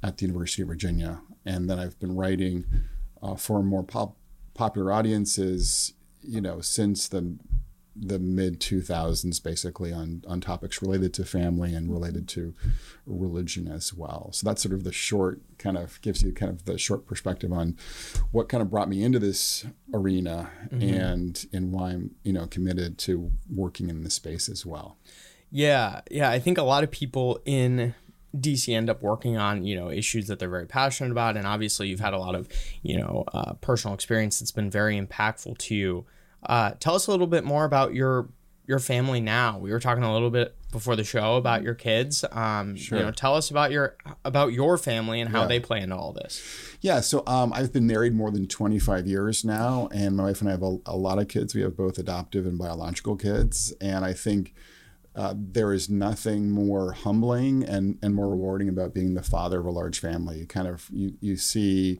at 0.03 0.17
the 0.17 0.25
University 0.25 0.61
of 0.61 0.67
Virginia. 0.67 1.21
And 1.45 1.69
then 1.69 1.79
I've 1.79 1.99
been 1.99 2.15
writing 2.15 2.65
uh, 3.21 3.35
for 3.35 3.63
more 3.63 3.83
pop- 3.83 4.17
popular 4.53 4.91
audiences, 4.91 5.93
you 6.21 6.41
know, 6.41 6.61
since 6.61 7.07
the 7.07 7.37
the 8.01 8.19
mid 8.19 8.59
2000s 8.59 9.43
basically 9.43 9.91
on 9.91 10.23
on 10.27 10.39
topics 10.39 10.81
related 10.81 11.13
to 11.13 11.25
family 11.25 11.73
and 11.73 11.91
related 11.91 12.27
to 12.27 12.53
religion 13.05 13.67
as 13.67 13.93
well 13.93 14.29
so 14.31 14.47
that's 14.47 14.61
sort 14.61 14.73
of 14.73 14.83
the 14.83 14.91
short 14.91 15.41
kind 15.57 15.77
of 15.77 15.99
gives 16.01 16.21
you 16.21 16.31
kind 16.31 16.51
of 16.51 16.65
the 16.65 16.77
short 16.77 17.05
perspective 17.05 17.51
on 17.51 17.75
what 18.31 18.47
kind 18.47 18.61
of 18.61 18.69
brought 18.69 18.87
me 18.87 19.03
into 19.03 19.19
this 19.19 19.65
arena 19.93 20.49
mm-hmm. 20.71 20.81
and 20.81 21.45
and 21.51 21.71
why 21.73 21.89
I'm 21.91 22.11
you 22.23 22.31
know 22.31 22.47
committed 22.47 22.97
to 22.99 23.31
working 23.53 23.89
in 23.89 24.03
this 24.03 24.13
space 24.13 24.47
as 24.47 24.65
well 24.65 24.97
yeah 25.51 26.01
yeah 26.09 26.29
I 26.29 26.39
think 26.39 26.57
a 26.57 26.63
lot 26.63 26.83
of 26.83 26.91
people 26.91 27.41
in 27.43 27.95
DC 28.37 28.73
end 28.73 28.89
up 28.89 29.01
working 29.01 29.37
on 29.37 29.63
you 29.63 29.75
know 29.75 29.89
issues 29.89 30.27
that 30.27 30.39
they're 30.39 30.49
very 30.49 30.67
passionate 30.67 31.11
about, 31.11 31.37
and 31.37 31.47
obviously 31.47 31.87
you've 31.87 31.99
had 31.99 32.13
a 32.13 32.19
lot 32.19 32.35
of 32.35 32.47
you 32.81 32.97
know 32.97 33.23
uh, 33.33 33.53
personal 33.53 33.93
experience 33.93 34.39
that's 34.39 34.51
been 34.51 34.69
very 34.69 34.99
impactful 34.99 35.57
to 35.57 35.75
you. 35.75 36.05
Uh, 36.43 36.71
tell 36.79 36.95
us 36.95 37.07
a 37.07 37.11
little 37.11 37.27
bit 37.27 37.43
more 37.43 37.65
about 37.65 37.93
your 37.93 38.29
your 38.69 38.77
family 38.77 39.19
now. 39.19 39.57
We 39.57 39.71
were 39.71 39.79
talking 39.79 40.03
a 40.03 40.13
little 40.13 40.29
bit 40.29 40.55
before 40.71 40.95
the 40.95 41.03
show 41.03 41.37
about 41.37 41.63
your 41.63 41.73
kids. 41.73 42.23
Um, 42.31 42.75
sure. 42.75 42.99
You 42.99 43.05
know, 43.05 43.11
tell 43.11 43.35
us 43.35 43.49
about 43.49 43.71
your 43.71 43.97
about 44.23 44.53
your 44.53 44.77
family 44.77 45.21
and 45.21 45.31
how 45.31 45.41
yeah. 45.41 45.47
they 45.47 45.59
play 45.59 45.81
into 45.81 45.95
all 45.95 46.13
this. 46.13 46.39
Yeah, 46.79 47.01
so 47.01 47.23
um, 47.25 47.51
I've 47.51 47.73
been 47.73 47.87
married 47.87 48.13
more 48.13 48.29
than 48.29 48.47
25 48.47 49.07
years 49.07 49.43
now, 49.43 49.89
and 49.91 50.15
my 50.15 50.25
wife 50.25 50.41
and 50.41 50.49
I 50.49 50.51
have 50.51 50.61
a, 50.61 50.77
a 50.85 50.95
lot 50.95 51.17
of 51.17 51.27
kids. 51.27 51.55
We 51.55 51.61
have 51.61 51.75
both 51.75 51.97
adoptive 51.97 52.45
and 52.45 52.59
biological 52.59 53.15
kids, 53.15 53.73
and 53.81 54.05
I 54.05 54.13
think 54.13 54.53
uh, 55.19 55.33
there 55.35 55.73
is 55.73 55.89
nothing 55.89 56.49
more 56.49 56.93
humbling 56.93 57.61
and, 57.61 57.99
and 58.01 58.15
more 58.15 58.29
rewarding 58.29 58.69
about 58.69 58.93
being 58.93 59.15
the 59.15 59.21
father 59.21 59.59
of 59.59 59.65
a 59.65 59.69
large 59.69 59.99
family. 59.99 60.39
You 60.39 60.45
kind 60.45 60.65
of 60.65 60.89
you, 60.93 61.15
you 61.19 61.35
see 61.35 61.99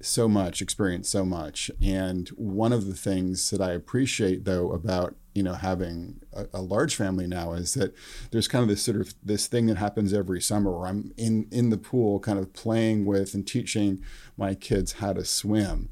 so 0.00 0.28
much, 0.28 0.62
experience 0.62 1.10
so 1.10 1.26
much. 1.26 1.70
And 1.82 2.26
one 2.30 2.72
of 2.72 2.86
the 2.86 2.94
things 2.94 3.50
that 3.50 3.60
I 3.60 3.72
appreciate 3.72 4.46
though 4.46 4.72
about 4.72 5.14
you 5.34 5.42
know 5.42 5.52
having 5.52 6.22
a, 6.32 6.46
a, 6.54 6.62
large 6.62 6.96
family 6.96 7.26
now 7.26 7.52
is 7.52 7.74
that 7.74 7.94
there's 8.30 8.48
kind 8.48 8.62
of 8.62 8.68
this 8.70 8.82
sort 8.82 8.98
of 8.98 9.12
this 9.22 9.46
thing 9.46 9.66
that 9.66 9.76
happens 9.76 10.14
every 10.14 10.40
summer 10.40 10.70
where 10.70 10.88
I'm 10.88 11.12
in 11.18 11.46
in 11.50 11.68
the 11.68 11.76
pool 11.76 12.18
kind 12.18 12.38
of 12.38 12.54
playing 12.54 13.04
with 13.04 13.34
and 13.34 13.46
teaching 13.46 14.00
my 14.38 14.54
kids 14.54 14.92
how 14.92 15.12
to 15.12 15.24
swim 15.24 15.90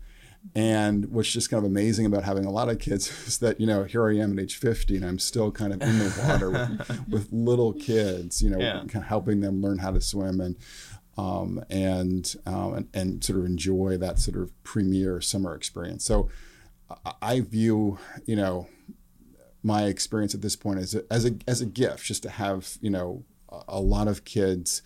and 0.54 1.06
what's 1.06 1.30
just 1.30 1.50
kind 1.50 1.64
of 1.64 1.70
amazing 1.70 2.04
about 2.04 2.24
having 2.24 2.44
a 2.44 2.50
lot 2.50 2.68
of 2.68 2.78
kids 2.78 3.08
is 3.26 3.38
that, 3.38 3.60
you 3.60 3.66
know, 3.66 3.84
here 3.84 4.08
I 4.08 4.16
am 4.16 4.38
at 4.38 4.42
age 4.42 4.56
50 4.56 4.96
and 4.96 5.04
I'm 5.04 5.18
still 5.18 5.50
kind 5.50 5.72
of 5.72 5.82
in 5.82 5.98
the 5.98 6.24
water 6.26 6.50
with, 6.50 7.08
with 7.08 7.32
little 7.32 7.72
kids, 7.72 8.42
you 8.42 8.50
know, 8.50 8.58
yeah. 8.58 8.78
kind 8.80 8.96
of 8.96 9.04
helping 9.04 9.40
them 9.40 9.62
learn 9.62 9.78
how 9.78 9.92
to 9.92 10.00
swim 10.00 10.40
and, 10.40 10.56
um, 11.16 11.62
and, 11.70 12.34
um, 12.46 12.74
and, 12.74 12.88
and 12.94 13.24
sort 13.24 13.38
of 13.38 13.44
enjoy 13.46 13.96
that 13.98 14.18
sort 14.18 14.36
of 14.36 14.50
premier 14.62 15.20
summer 15.20 15.54
experience. 15.54 16.04
So 16.04 16.28
I 17.20 17.40
view, 17.40 17.98
you 18.26 18.36
know, 18.36 18.68
my 19.62 19.84
experience 19.84 20.34
at 20.34 20.42
this 20.42 20.56
point 20.56 20.80
as 20.80 20.94
a, 20.94 21.04
as 21.10 21.24
a, 21.24 21.32
as 21.46 21.60
a 21.60 21.66
gift, 21.66 22.04
just 22.04 22.22
to 22.24 22.30
have, 22.30 22.76
you 22.80 22.90
know, 22.90 23.24
a 23.68 23.80
lot 23.80 24.08
of 24.08 24.24
kids 24.24 24.82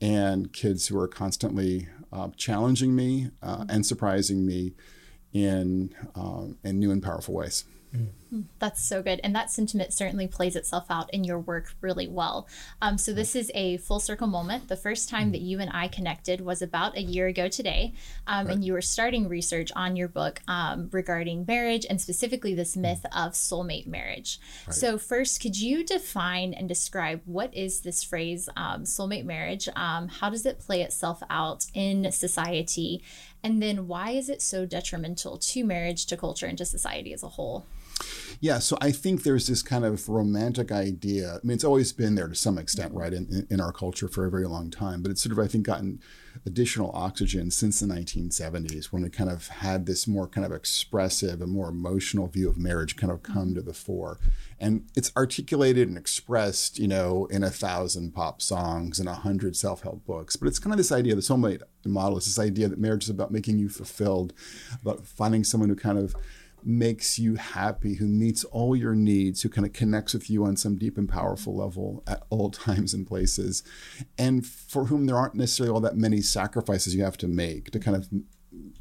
and 0.00 0.52
kids 0.52 0.88
who 0.88 0.98
are 0.98 1.08
constantly 1.08 1.88
uh, 2.14 2.28
challenging 2.36 2.94
me 2.94 3.30
uh, 3.42 3.64
and 3.68 3.84
surprising 3.84 4.46
me 4.46 4.74
in 5.32 5.94
um, 6.14 6.56
in 6.64 6.78
new 6.78 6.90
and 6.90 7.02
powerful 7.02 7.34
ways. 7.34 7.64
That's 8.58 8.82
so 8.82 9.02
good. 9.02 9.20
And 9.22 9.34
that 9.34 9.50
sentiment 9.50 9.92
certainly 9.92 10.26
plays 10.26 10.56
itself 10.56 10.86
out 10.90 11.12
in 11.12 11.24
your 11.24 11.38
work 11.38 11.74
really 11.80 12.08
well. 12.08 12.48
Um, 12.82 12.98
so, 12.98 13.12
this 13.12 13.36
is 13.36 13.50
a 13.54 13.76
full 13.78 14.00
circle 14.00 14.26
moment. 14.26 14.68
The 14.68 14.76
first 14.76 15.08
time 15.08 15.32
that 15.32 15.40
you 15.40 15.60
and 15.60 15.70
I 15.72 15.88
connected 15.88 16.40
was 16.40 16.62
about 16.62 16.96
a 16.96 17.02
year 17.02 17.26
ago 17.26 17.48
today. 17.48 17.94
Um, 18.26 18.46
right. 18.46 18.54
And 18.54 18.64
you 18.64 18.72
were 18.72 18.82
starting 18.82 19.28
research 19.28 19.70
on 19.76 19.96
your 19.96 20.08
book 20.08 20.40
um, 20.48 20.88
regarding 20.92 21.44
marriage 21.46 21.86
and 21.88 22.00
specifically 22.00 22.54
this 22.54 22.76
myth 22.76 23.04
of 23.06 23.32
soulmate 23.32 23.86
marriage. 23.86 24.40
Right. 24.66 24.74
So, 24.74 24.98
first, 24.98 25.40
could 25.40 25.60
you 25.60 25.84
define 25.84 26.54
and 26.54 26.68
describe 26.68 27.20
what 27.24 27.54
is 27.54 27.80
this 27.80 28.02
phrase, 28.02 28.48
um, 28.56 28.84
soulmate 28.84 29.24
marriage? 29.24 29.68
Um, 29.76 30.08
how 30.08 30.30
does 30.30 30.46
it 30.46 30.60
play 30.60 30.82
itself 30.82 31.22
out 31.30 31.66
in 31.74 32.10
society? 32.12 33.02
And 33.42 33.62
then, 33.62 33.86
why 33.86 34.10
is 34.12 34.28
it 34.28 34.40
so 34.40 34.64
detrimental 34.64 35.36
to 35.36 35.64
marriage, 35.64 36.06
to 36.06 36.16
culture, 36.16 36.46
and 36.46 36.56
to 36.58 36.64
society 36.64 37.12
as 37.12 37.22
a 37.22 37.28
whole? 37.28 37.66
Yeah, 38.40 38.58
so 38.58 38.76
I 38.80 38.92
think 38.92 39.22
there's 39.22 39.46
this 39.46 39.62
kind 39.62 39.84
of 39.84 40.08
romantic 40.08 40.70
idea. 40.70 41.36
I 41.36 41.46
mean, 41.46 41.54
it's 41.54 41.64
always 41.64 41.92
been 41.92 42.14
there 42.14 42.28
to 42.28 42.34
some 42.34 42.58
extent, 42.58 42.92
right, 42.92 43.12
in, 43.12 43.46
in 43.48 43.60
our 43.60 43.72
culture 43.72 44.08
for 44.08 44.26
a 44.26 44.30
very 44.30 44.46
long 44.46 44.70
time, 44.70 45.02
but 45.02 45.10
it's 45.10 45.22
sort 45.22 45.32
of, 45.32 45.38
I 45.38 45.48
think, 45.48 45.64
gotten 45.64 46.00
additional 46.44 46.90
oxygen 46.94 47.50
since 47.50 47.80
the 47.80 47.86
1970s 47.86 48.86
when 48.86 49.02
we 49.02 49.08
kind 49.08 49.30
of 49.30 49.48
had 49.48 49.86
this 49.86 50.06
more 50.06 50.26
kind 50.26 50.44
of 50.44 50.52
expressive 50.52 51.40
and 51.40 51.50
more 51.50 51.68
emotional 51.68 52.26
view 52.26 52.48
of 52.48 52.58
marriage 52.58 52.96
kind 52.96 53.12
of 53.12 53.22
come 53.22 53.36
mm-hmm. 53.36 53.54
to 53.54 53.62
the 53.62 53.72
fore. 53.72 54.18
And 54.58 54.88
it's 54.96 55.12
articulated 55.16 55.88
and 55.88 55.96
expressed, 55.96 56.78
you 56.78 56.88
know, 56.88 57.26
in 57.30 57.42
a 57.42 57.50
thousand 57.50 58.12
pop 58.12 58.42
songs 58.42 58.98
and 58.98 59.08
a 59.08 59.14
hundred 59.14 59.56
self 59.56 59.82
help 59.82 60.04
books. 60.04 60.36
But 60.36 60.48
it's 60.48 60.58
kind 60.58 60.72
of 60.72 60.78
this 60.78 60.92
idea, 60.92 61.14
the 61.14 61.20
soulmate 61.20 61.62
model 61.86 62.18
is 62.18 62.26
this 62.26 62.38
idea 62.38 62.68
that 62.68 62.78
marriage 62.78 63.04
is 63.04 63.10
about 63.10 63.30
making 63.30 63.58
you 63.58 63.68
fulfilled, 63.68 64.32
about 64.82 65.06
finding 65.06 65.44
someone 65.44 65.68
who 65.68 65.76
kind 65.76 65.98
of 65.98 66.14
makes 66.66 67.18
you 67.18 67.36
happy, 67.36 67.94
who 67.94 68.06
meets 68.06 68.44
all 68.44 68.74
your 68.76 68.94
needs, 68.94 69.42
who 69.42 69.48
kind 69.48 69.66
of 69.66 69.72
connects 69.72 70.14
with 70.14 70.30
you 70.30 70.44
on 70.44 70.56
some 70.56 70.76
deep 70.76 70.98
and 70.98 71.08
powerful 71.08 71.56
level 71.56 72.02
at 72.06 72.22
all 72.30 72.50
times 72.66 72.94
and 72.94 73.06
places, 73.06 73.62
and 74.18 74.46
for 74.46 74.86
whom 74.86 75.06
there 75.06 75.16
aren't 75.16 75.34
necessarily 75.34 75.72
all 75.72 75.80
that 75.80 75.96
many 75.96 76.20
sacrifices 76.20 76.94
you 76.94 77.04
have 77.04 77.18
to 77.18 77.28
make 77.28 77.70
to 77.70 77.78
kind 77.78 77.96
of 77.96 78.08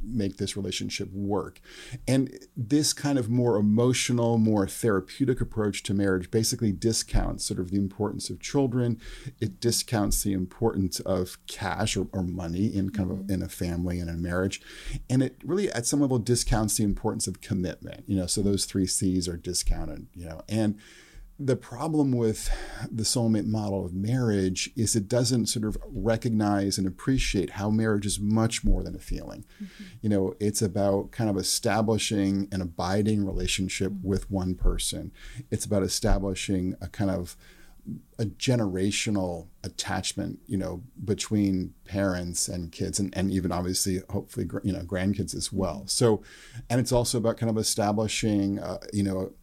make 0.03 0.37
this 0.37 0.55
relationship 0.55 1.11
work. 1.11 1.59
And 2.07 2.37
this 2.55 2.93
kind 2.93 3.17
of 3.17 3.29
more 3.29 3.57
emotional, 3.57 4.37
more 4.37 4.67
therapeutic 4.67 5.41
approach 5.41 5.83
to 5.83 5.93
marriage 5.93 6.31
basically 6.31 6.71
discounts 6.71 7.45
sort 7.45 7.59
of 7.59 7.71
the 7.71 7.77
importance 7.77 8.29
of 8.29 8.39
children. 8.39 8.99
It 9.39 9.59
discounts 9.59 10.23
the 10.23 10.33
importance 10.33 10.99
of 11.01 11.37
cash 11.47 11.95
or, 11.97 12.07
or 12.11 12.23
money 12.23 12.65
in 12.65 12.89
kind 12.89 13.09
of 13.09 13.17
a, 13.17 13.21
mm-hmm. 13.21 13.31
in 13.31 13.41
a 13.41 13.49
family 13.49 13.99
and 13.99 14.09
a 14.09 14.13
marriage. 14.13 14.61
And 15.09 15.23
it 15.23 15.37
really 15.43 15.71
at 15.71 15.85
some 15.85 16.01
level 16.01 16.19
discounts 16.19 16.77
the 16.77 16.83
importance 16.83 17.27
of 17.27 17.41
commitment. 17.41 18.03
You 18.07 18.17
know, 18.17 18.27
so 18.27 18.41
those 18.41 18.65
three 18.65 18.87
C's 18.87 19.27
are 19.27 19.37
discounted, 19.37 20.07
you 20.13 20.25
know, 20.25 20.41
and 20.49 20.79
the 21.45 21.55
problem 21.55 22.11
with 22.11 22.49
the 22.89 23.03
soulmate 23.03 23.45
model 23.45 23.85
of 23.85 23.93
marriage 23.93 24.69
is 24.75 24.95
it 24.95 25.07
doesn't 25.07 25.47
sort 25.47 25.65
of 25.65 25.77
recognize 25.85 26.77
and 26.77 26.87
appreciate 26.87 27.51
how 27.51 27.69
marriage 27.69 28.05
is 28.05 28.19
much 28.19 28.63
more 28.63 28.83
than 28.83 28.95
a 28.95 28.99
feeling. 28.99 29.45
Mm-hmm. 29.61 29.83
You 30.01 30.09
know, 30.09 30.35
it's 30.39 30.61
about 30.61 31.11
kind 31.11 31.29
of 31.29 31.37
establishing 31.37 32.47
an 32.51 32.61
abiding 32.61 33.25
relationship 33.25 33.91
mm-hmm. 33.91 34.07
with 34.07 34.31
one 34.31 34.55
person. 34.55 35.11
It's 35.51 35.65
about 35.65 35.83
establishing 35.83 36.75
a 36.81 36.87
kind 36.87 37.11
of 37.11 37.35
a 38.17 38.25
generational 38.25 39.47
attachment, 39.63 40.39
you 40.47 40.57
know, 40.57 40.83
between 41.03 41.73
parents 41.83 42.47
and 42.47 42.71
kids, 42.71 42.97
and, 42.97 43.15
and 43.17 43.29
even 43.29 43.51
obviously, 43.51 44.01
hopefully, 44.09 44.47
you 44.63 44.71
know, 44.71 44.79
grandkids 44.83 45.35
as 45.35 45.51
well. 45.51 45.79
Mm-hmm. 45.79 45.87
So, 45.87 46.23
and 46.69 46.79
it's 46.79 46.93
also 46.93 47.17
about 47.17 47.37
kind 47.37 47.49
of 47.49 47.57
establishing, 47.57 48.59
uh, 48.59 48.77
you 48.93 49.03
know, 49.03 49.33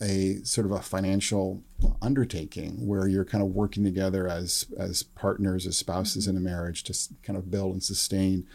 a 0.00 0.36
sort 0.44 0.66
of 0.66 0.72
a 0.72 0.80
financial 0.80 1.62
undertaking 2.02 2.86
where 2.86 3.06
you're 3.06 3.24
kind 3.24 3.42
of 3.42 3.50
working 3.50 3.82
together 3.82 4.28
as 4.28 4.66
as 4.78 5.02
partners 5.02 5.66
as 5.66 5.76
spouses 5.76 6.26
in 6.26 6.36
a 6.36 6.40
marriage 6.40 6.82
to 6.82 6.94
kind 7.22 7.38
of 7.38 7.50
build 7.50 7.72
and 7.72 7.82
sustain 7.82 8.46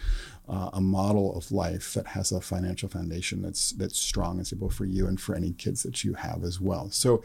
uh, 0.48 0.70
a 0.74 0.82
model 0.82 1.36
of 1.36 1.52
life 1.52 1.94
that 1.94 2.08
has 2.08 2.32
a 2.32 2.42
financial 2.42 2.90
foundation 2.90 3.42
that's 3.42 3.72
that's 3.72 3.98
strong 3.98 4.38
and 4.38 4.46
stable 4.46 4.70
for 4.70 4.86
you 4.86 5.08
and 5.08 5.20
for 5.20 5.36
any 5.36 5.52
kids 5.52 5.84
that 5.84 6.04
you 6.04 6.14
have 6.14 6.44
as 6.44 6.60
well 6.60 6.90
so 6.92 7.24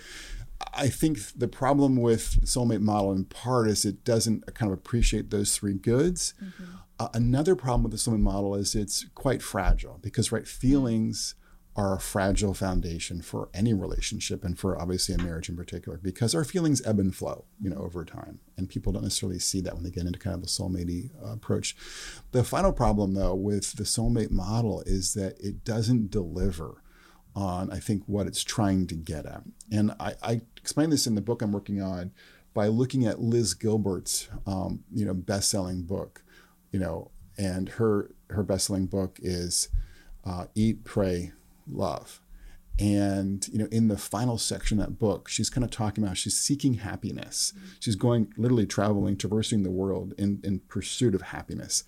I 0.73 0.88
think 0.88 1.18
the 1.37 1.49
problem 1.49 1.96
with 1.96 2.40
the 2.40 2.46
soulmate 2.46 2.80
model 2.80 3.12
in 3.12 3.25
part 3.25 3.68
is 3.68 3.85
it 3.85 4.04
doesn't 4.04 4.54
kind 4.54 4.73
of 4.73 4.78
appreciate 4.78 5.30
those 5.30 5.54
three 5.54 5.75
goods. 5.75 6.32
Mm-hmm. 6.42 6.64
Uh, 6.99 7.08
another 7.12 7.54
problem 7.54 7.82
with 7.82 7.92
the 7.92 7.99
soulmate 7.99 8.20
model 8.20 8.54
is 8.54 8.75
it's 8.75 9.04
quite 9.14 9.42
fragile 9.42 9.99
because 10.00 10.32
right 10.32 10.49
feelings 10.49 11.35
are 11.76 11.95
a 11.95 12.00
fragile 12.00 12.54
foundation 12.54 13.21
for 13.21 13.50
any 13.52 13.75
relationship 13.75 14.42
and 14.42 14.59
for 14.59 14.80
obviously 14.80 15.14
a 15.14 15.18
marriage 15.18 15.50
in 15.50 15.56
particular 15.56 15.99
because 15.99 16.35
our 16.35 16.45
feelings 16.45 16.85
ebb 16.87 16.99
and 16.99 17.14
flow 17.14 17.45
you 17.61 17.68
know 17.68 17.76
over 17.76 18.04
time 18.04 18.38
and 18.56 18.71
people 18.71 18.92
don't 18.92 19.02
necessarily 19.02 19.38
see 19.38 19.61
that 19.61 19.75
when 19.75 19.85
they 19.85 19.90
get 19.90 20.06
into 20.06 20.18
kind 20.18 20.35
of 20.35 20.40
the 20.40 20.49
soulmate 20.49 21.11
uh, 21.23 21.33
approach. 21.33 21.76
The 22.33 22.45
final 22.45 22.73
problem 22.73 23.14
though 23.14 23.35
with 23.35 23.75
the 23.75 23.85
soulmate 23.85 24.30
model 24.30 24.83
is 24.87 25.12
that 25.14 25.38
it 25.38 25.64
doesn't 25.64 26.11
deliver 26.11 26.83
on 27.35 27.71
i 27.71 27.78
think 27.78 28.02
what 28.06 28.26
it's 28.26 28.42
trying 28.42 28.87
to 28.87 28.95
get 28.95 29.26
at. 29.26 29.42
And 29.71 29.92
i, 30.00 30.14
I 30.23 30.40
explain 30.56 30.88
this 30.90 31.06
in 31.06 31.14
the 31.14 31.21
book 31.21 31.42
i'm 31.42 31.52
working 31.52 31.83
on 31.83 32.12
by 32.54 32.68
looking 32.68 33.04
at 33.04 33.21
liz 33.21 33.52
gilbert's 33.52 34.28
um, 34.47 34.83
you 34.90 35.04
know 35.04 35.12
best-selling 35.12 35.83
book 35.83 36.23
you 36.73 36.80
know 36.80 37.11
and 37.37 37.68
her 37.68 38.14
her 38.30 38.42
best-selling 38.42 38.87
book 38.87 39.18
is 39.21 39.68
uh, 40.25 40.47
eat 40.54 40.83
pray 40.83 41.33
love. 41.70 42.20
And 42.78 43.49
you 43.49 43.58
know, 43.58 43.68
in 43.70 43.88
the 43.88 43.96
final 43.96 44.37
section 44.37 44.78
of 44.78 44.87
that 44.87 44.99
book, 44.99 45.28
she's 45.28 45.49
kind 45.49 45.64
of 45.64 45.70
talking 45.70 46.04
about 46.04 46.18
she's 46.18 46.38
seeking 46.38 46.75
happiness. 46.75 47.54
She's 47.80 47.96
going 47.96 48.32
literally 48.37 48.66
traveling, 48.66 49.16
traversing 49.16 49.62
the 49.62 49.70
world 49.70 50.12
in, 50.18 50.40
in 50.44 50.61
pursuit 50.68 51.14
of 51.14 51.23
happiness. 51.23 51.85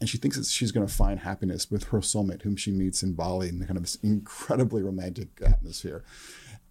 And 0.00 0.08
she 0.08 0.16
thinks 0.16 0.38
that 0.38 0.46
she's 0.46 0.72
going 0.72 0.86
to 0.86 0.92
find 0.92 1.20
happiness 1.20 1.70
with 1.70 1.84
her 1.84 1.98
soulmate, 1.98 2.42
whom 2.42 2.56
she 2.56 2.70
meets 2.70 3.02
in 3.02 3.12
Bali 3.12 3.50
in 3.50 3.58
kind 3.66 3.76
of 3.76 3.82
this 3.82 3.96
incredibly 3.96 4.82
romantic 4.82 5.28
atmosphere. 5.44 6.02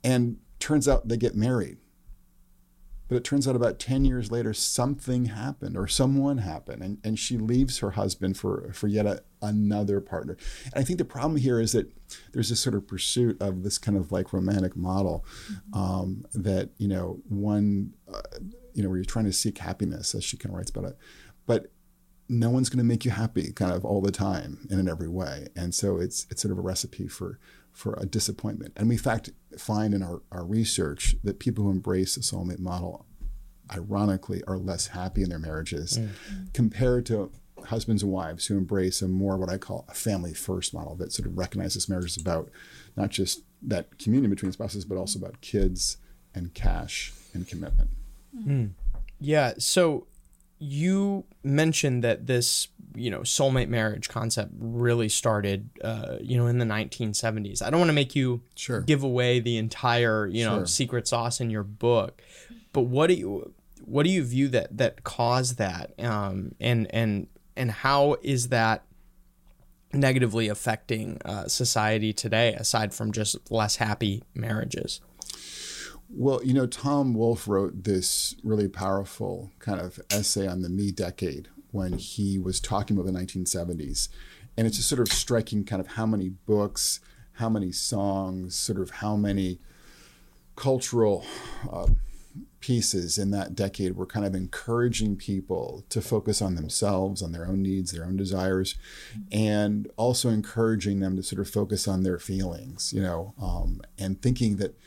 And 0.03 0.37
turns 0.59 0.87
out 0.87 1.07
they 1.07 1.17
get 1.17 1.35
married. 1.35 1.77
But 3.11 3.17
it 3.17 3.23
turns 3.25 3.45
out 3.45 3.57
about 3.57 3.77
10 3.77 4.05
years 4.05 4.31
later, 4.31 4.53
something 4.53 5.25
happened 5.25 5.75
or 5.75 5.85
someone 5.85 6.37
happened, 6.37 6.81
and, 6.81 6.97
and 7.03 7.19
she 7.19 7.37
leaves 7.37 7.79
her 7.79 7.91
husband 7.91 8.37
for, 8.37 8.71
for 8.71 8.87
yet 8.87 9.05
a, 9.05 9.21
another 9.41 9.99
partner. 9.99 10.37
And 10.63 10.75
I 10.75 10.83
think 10.85 10.97
the 10.97 11.03
problem 11.03 11.35
here 11.35 11.59
is 11.59 11.73
that 11.73 11.91
there's 12.31 12.47
this 12.47 12.61
sort 12.61 12.73
of 12.73 12.87
pursuit 12.87 13.41
of 13.41 13.63
this 13.63 13.77
kind 13.77 13.97
of 13.97 14.13
like 14.13 14.31
romantic 14.31 14.77
model 14.77 15.25
um, 15.73 16.23
that, 16.33 16.69
you 16.77 16.87
know, 16.87 17.19
one, 17.27 17.95
uh, 18.07 18.21
you 18.73 18.81
know, 18.81 18.87
where 18.87 18.97
you're 18.97 19.03
trying 19.03 19.25
to 19.25 19.33
seek 19.33 19.57
happiness, 19.57 20.15
as 20.15 20.23
she 20.23 20.37
kind 20.37 20.53
of 20.53 20.57
writes 20.59 20.71
about 20.71 20.85
it. 20.85 20.97
But 21.45 21.69
no 22.29 22.49
one's 22.49 22.69
going 22.69 22.77
to 22.77 22.85
make 22.85 23.03
you 23.03 23.11
happy 23.11 23.51
kind 23.51 23.73
of 23.73 23.83
all 23.83 23.99
the 23.99 24.13
time 24.13 24.65
and 24.69 24.79
in 24.79 24.87
every 24.87 25.09
way. 25.09 25.49
And 25.53 25.75
so 25.75 25.97
it's, 25.97 26.27
it's 26.31 26.41
sort 26.41 26.53
of 26.53 26.59
a 26.59 26.61
recipe 26.61 27.09
for, 27.09 27.39
for 27.73 27.93
a 27.99 28.05
disappointment. 28.05 28.71
And 28.77 28.87
we, 28.87 28.95
in 28.95 29.01
fact, 29.01 29.31
find 29.59 29.93
in 29.93 30.03
our, 30.03 30.21
our 30.31 30.45
research 30.45 31.15
that 31.23 31.39
people 31.39 31.63
who 31.63 31.71
embrace 31.71 32.15
the 32.15 32.21
soulmate 32.21 32.59
model, 32.59 33.05
ironically, 33.73 34.43
are 34.47 34.57
less 34.57 34.87
happy 34.87 35.23
in 35.23 35.29
their 35.29 35.39
marriages 35.39 35.97
mm. 35.97 36.53
compared 36.53 37.05
to 37.07 37.31
husbands 37.65 38.03
and 38.03 38.11
wives 38.11 38.47
who 38.47 38.57
embrace 38.57 39.01
a 39.01 39.07
more 39.07 39.37
what 39.37 39.49
I 39.49 39.57
call 39.57 39.85
a 39.87 39.93
family 39.93 40.33
first 40.33 40.73
model 40.73 40.95
that 40.95 41.11
sort 41.11 41.27
of 41.27 41.37
recognizes 41.37 41.87
marriage 41.87 42.11
is 42.11 42.17
about 42.17 42.49
not 42.95 43.09
just 43.09 43.43
that 43.61 43.97
communion 43.99 44.29
between 44.29 44.51
spouses, 44.51 44.85
but 44.85 44.97
also 44.97 45.19
about 45.19 45.41
kids 45.41 45.97
and 46.33 46.53
cash 46.53 47.13
and 47.33 47.47
commitment. 47.47 47.89
Mm. 48.35 48.71
Yeah. 49.19 49.53
So 49.59 50.07
you 50.63 51.25
mentioned 51.43 52.03
that 52.03 52.27
this 52.27 52.67
you 52.93 53.09
know 53.09 53.21
soulmate 53.21 53.67
marriage 53.67 54.07
concept 54.07 54.51
really 54.59 55.09
started 55.09 55.69
uh, 55.83 56.17
you 56.21 56.37
know 56.37 56.45
in 56.45 56.59
the 56.59 56.65
1970s 56.65 57.63
i 57.63 57.69
don't 57.71 57.79
want 57.79 57.89
to 57.89 57.93
make 57.93 58.15
you 58.15 58.41
sure. 58.55 58.81
give 58.81 59.03
away 59.03 59.39
the 59.39 59.57
entire 59.57 60.27
you 60.27 60.45
know 60.45 60.59
sure. 60.59 60.67
secret 60.67 61.07
sauce 61.07 61.41
in 61.41 61.49
your 61.49 61.63
book 61.63 62.21
but 62.73 62.81
what 62.81 63.07
do 63.07 63.15
you 63.15 63.51
what 63.85 64.03
do 64.03 64.11
you 64.11 64.23
view 64.23 64.47
that 64.49 64.77
that 64.77 65.03
caused 65.03 65.57
that 65.57 65.93
um, 65.99 66.53
and 66.59 66.85
and 66.93 67.27
and 67.55 67.71
how 67.71 68.15
is 68.21 68.49
that 68.49 68.83
negatively 69.93 70.47
affecting 70.47 71.17
uh, 71.25 71.47
society 71.47 72.13
today 72.13 72.53
aside 72.53 72.93
from 72.93 73.11
just 73.11 73.51
less 73.51 73.77
happy 73.77 74.21
marriages 74.35 75.01
well, 76.13 76.43
you 76.43 76.53
know, 76.53 76.67
Tom 76.67 77.13
Wolfe 77.13 77.47
wrote 77.47 77.83
this 77.83 78.35
really 78.43 78.67
powerful 78.67 79.51
kind 79.59 79.79
of 79.79 79.99
essay 80.11 80.47
on 80.47 80.61
the 80.61 80.69
me 80.69 80.91
decade 80.91 81.47
when 81.71 81.93
he 81.93 82.37
was 82.37 82.59
talking 82.59 82.97
about 82.97 83.11
the 83.11 83.17
1970s. 83.17 84.09
And 84.57 84.67
it's 84.67 84.77
just 84.77 84.89
sort 84.89 85.01
of 85.01 85.11
striking 85.11 85.63
kind 85.63 85.79
of 85.79 85.93
how 85.93 86.05
many 86.05 86.29
books, 86.29 86.99
how 87.33 87.49
many 87.49 87.71
songs, 87.71 88.55
sort 88.55 88.79
of 88.79 88.89
how 88.89 89.15
many 89.15 89.59
cultural 90.55 91.25
uh, 91.71 91.87
pieces 92.59 93.17
in 93.17 93.31
that 93.31 93.55
decade 93.55 93.95
were 93.95 94.05
kind 94.05 94.25
of 94.25 94.35
encouraging 94.35 95.15
people 95.15 95.83
to 95.89 96.01
focus 96.01 96.41
on 96.41 96.55
themselves, 96.55 97.21
on 97.21 97.31
their 97.31 97.47
own 97.47 97.63
needs, 97.63 97.91
their 97.91 98.05
own 98.05 98.17
desires, 98.17 98.75
and 99.31 99.89
also 99.97 100.29
encouraging 100.29 100.99
them 100.99 101.15
to 101.15 101.23
sort 101.23 101.39
of 101.39 101.49
focus 101.49 101.87
on 101.87 102.03
their 102.03 102.19
feelings, 102.19 102.93
you 102.93 103.01
know, 103.01 103.33
um, 103.41 103.81
and 103.97 104.21
thinking 104.21 104.57
that 104.57 104.77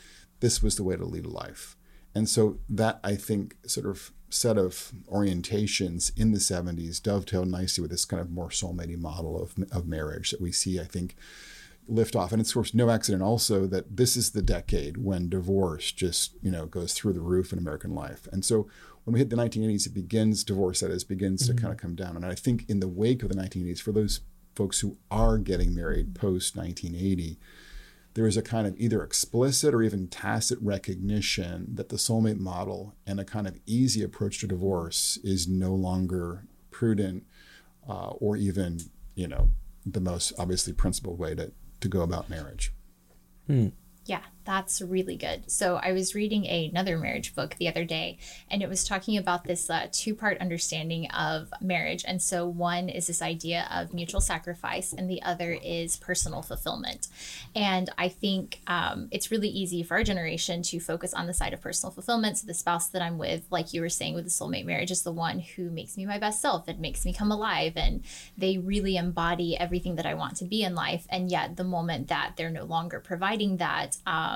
this 0.45 0.61
was 0.61 0.75
the 0.75 0.83
way 0.83 0.95
to 0.95 1.03
lead 1.03 1.25
a 1.25 1.29
life. 1.29 1.75
And 2.13 2.29
so 2.29 2.59
that 2.69 2.99
I 3.03 3.15
think 3.15 3.55
sort 3.65 3.87
of 3.87 4.11
set 4.29 4.59
of 4.59 4.91
orientations 5.11 6.15
in 6.15 6.33
the 6.33 6.37
70s 6.37 7.01
dovetailed 7.01 7.47
nicely 7.47 7.81
with 7.81 7.89
this 7.89 8.05
kind 8.05 8.21
of 8.21 8.29
more 8.29 8.49
soulmate 8.49 8.95
model 8.99 9.41
of, 9.41 9.55
of 9.71 9.87
marriage 9.87 10.29
that 10.29 10.39
we 10.39 10.51
see, 10.51 10.79
I 10.79 10.83
think, 10.83 11.15
lift 11.87 12.15
off. 12.15 12.31
And 12.31 12.39
it's 12.39 12.51
of 12.51 12.53
course 12.53 12.75
no 12.75 12.91
accident 12.91 13.23
also 13.23 13.65
that 13.65 13.97
this 13.97 14.15
is 14.15 14.33
the 14.33 14.43
decade 14.43 14.97
when 14.97 15.29
divorce 15.29 15.91
just, 15.91 16.35
you 16.43 16.51
know, 16.51 16.67
goes 16.67 16.93
through 16.93 17.13
the 17.13 17.21
roof 17.21 17.51
in 17.51 17.57
American 17.57 17.95
life. 17.95 18.27
And 18.31 18.45
so 18.45 18.67
when 19.03 19.15
we 19.15 19.19
hit 19.21 19.31
the 19.31 19.35
1980s, 19.35 19.87
it 19.87 19.95
begins, 19.95 20.43
divorce 20.43 20.81
that 20.81 20.91
is, 20.91 21.03
begins 21.03 21.41
mm-hmm. 21.41 21.55
to 21.55 21.61
kind 21.63 21.73
of 21.73 21.79
come 21.79 21.95
down. 21.95 22.15
And 22.15 22.23
I 22.23 22.35
think 22.35 22.65
in 22.69 22.81
the 22.81 22.87
wake 22.87 23.23
of 23.23 23.29
the 23.29 23.35
1980s, 23.35 23.81
for 23.81 23.93
those 23.93 24.19
folks 24.53 24.81
who 24.81 24.97
are 25.09 25.39
getting 25.39 25.73
married 25.73 26.13
post 26.13 26.55
1980, 26.55 27.39
there 28.15 28.25
is 28.25 28.37
a 28.37 28.41
kind 28.41 28.65
of 28.65 28.73
either 28.77 29.03
explicit 29.03 29.73
or 29.73 29.83
even 29.83 30.07
tacit 30.07 30.57
recognition 30.61 31.67
that 31.75 31.89
the 31.89 31.97
soulmate 31.97 32.39
model 32.39 32.95
and 33.05 33.19
a 33.19 33.25
kind 33.25 33.45
of 33.45 33.59
easy 33.65 34.01
approach 34.01 34.39
to 34.39 34.47
divorce 34.47 35.19
is 35.23 35.47
no 35.47 35.73
longer 35.73 36.45
prudent 36.71 37.25
uh, 37.87 38.09
or 38.11 38.37
even, 38.37 38.79
you 39.15 39.27
know, 39.27 39.51
the 39.85 39.99
most 39.99 40.31
obviously 40.39 40.71
principled 40.71 41.19
way 41.19 41.35
to, 41.35 41.51
to 41.81 41.87
go 41.89 42.01
about 42.01 42.29
marriage. 42.29 42.73
Hmm. 43.47 43.67
Yeah, 44.05 44.21
that's 44.45 44.81
really 44.81 45.15
good. 45.15 45.49
So 45.51 45.77
I 45.81 45.91
was 45.91 46.15
reading 46.15 46.45
another 46.45 46.97
marriage 46.97 47.33
book 47.33 47.55
the 47.55 47.67
other 47.67 47.83
day, 47.83 48.17
and 48.49 48.61
it 48.61 48.69
was 48.69 48.83
talking 48.83 49.17
about 49.17 49.43
this 49.43 49.69
uh, 49.69 49.87
two-part 49.91 50.39
understanding 50.39 51.09
of 51.11 51.49
marriage. 51.61 52.05
And 52.07 52.21
so 52.21 52.47
one 52.47 52.87
is 52.89 53.07
this 53.07 53.21
idea 53.21 53.67
of 53.71 53.93
mutual 53.93 54.21
sacrifice, 54.21 54.93
and 54.93 55.09
the 55.09 55.21
other 55.23 55.57
is 55.63 55.97
personal 55.97 56.41
fulfillment. 56.41 57.07
And 57.55 57.89
I 57.97 58.09
think 58.09 58.61
um, 58.67 59.07
it's 59.11 59.31
really 59.31 59.49
easy 59.49 59.81
for 59.83 59.95
our 59.95 60.03
generation 60.03 60.61
to 60.63 60.79
focus 60.79 61.13
on 61.13 61.25
the 61.25 61.33
side 61.33 61.53
of 61.53 61.61
personal 61.61 61.91
fulfillment. 61.91 62.37
So 62.37 62.47
the 62.47 62.53
spouse 62.53 62.89
that 62.89 63.01
I'm 63.01 63.17
with, 63.17 63.47
like 63.49 63.73
you 63.73 63.81
were 63.81 63.89
saying 63.89 64.13
with 64.13 64.25
the 64.25 64.29
soulmate 64.29 64.65
marriage, 64.65 64.91
is 64.91 65.01
the 65.01 65.11
one 65.11 65.39
who 65.39 65.71
makes 65.71 65.97
me 65.97 66.05
my 66.05 66.19
best 66.19 66.41
self. 66.41 66.69
It 66.69 66.79
makes 66.79 67.03
me 67.03 67.13
come 67.13 67.31
alive, 67.31 67.73
and 67.75 68.03
they 68.37 68.59
really 68.59 68.95
embody 68.95 69.57
everything 69.57 69.95
that 69.95 70.05
I 70.05 70.13
want 70.13 70.37
to 70.37 70.45
be 70.45 70.61
in 70.61 70.75
life. 70.75 71.07
And 71.09 71.31
yet, 71.31 71.55
the 71.55 71.63
moment 71.63 72.09
that 72.09 72.33
they're 72.35 72.51
no 72.51 72.65
longer 72.65 72.99
providing 72.99 73.57
that 73.57 73.97
um, 74.05 74.34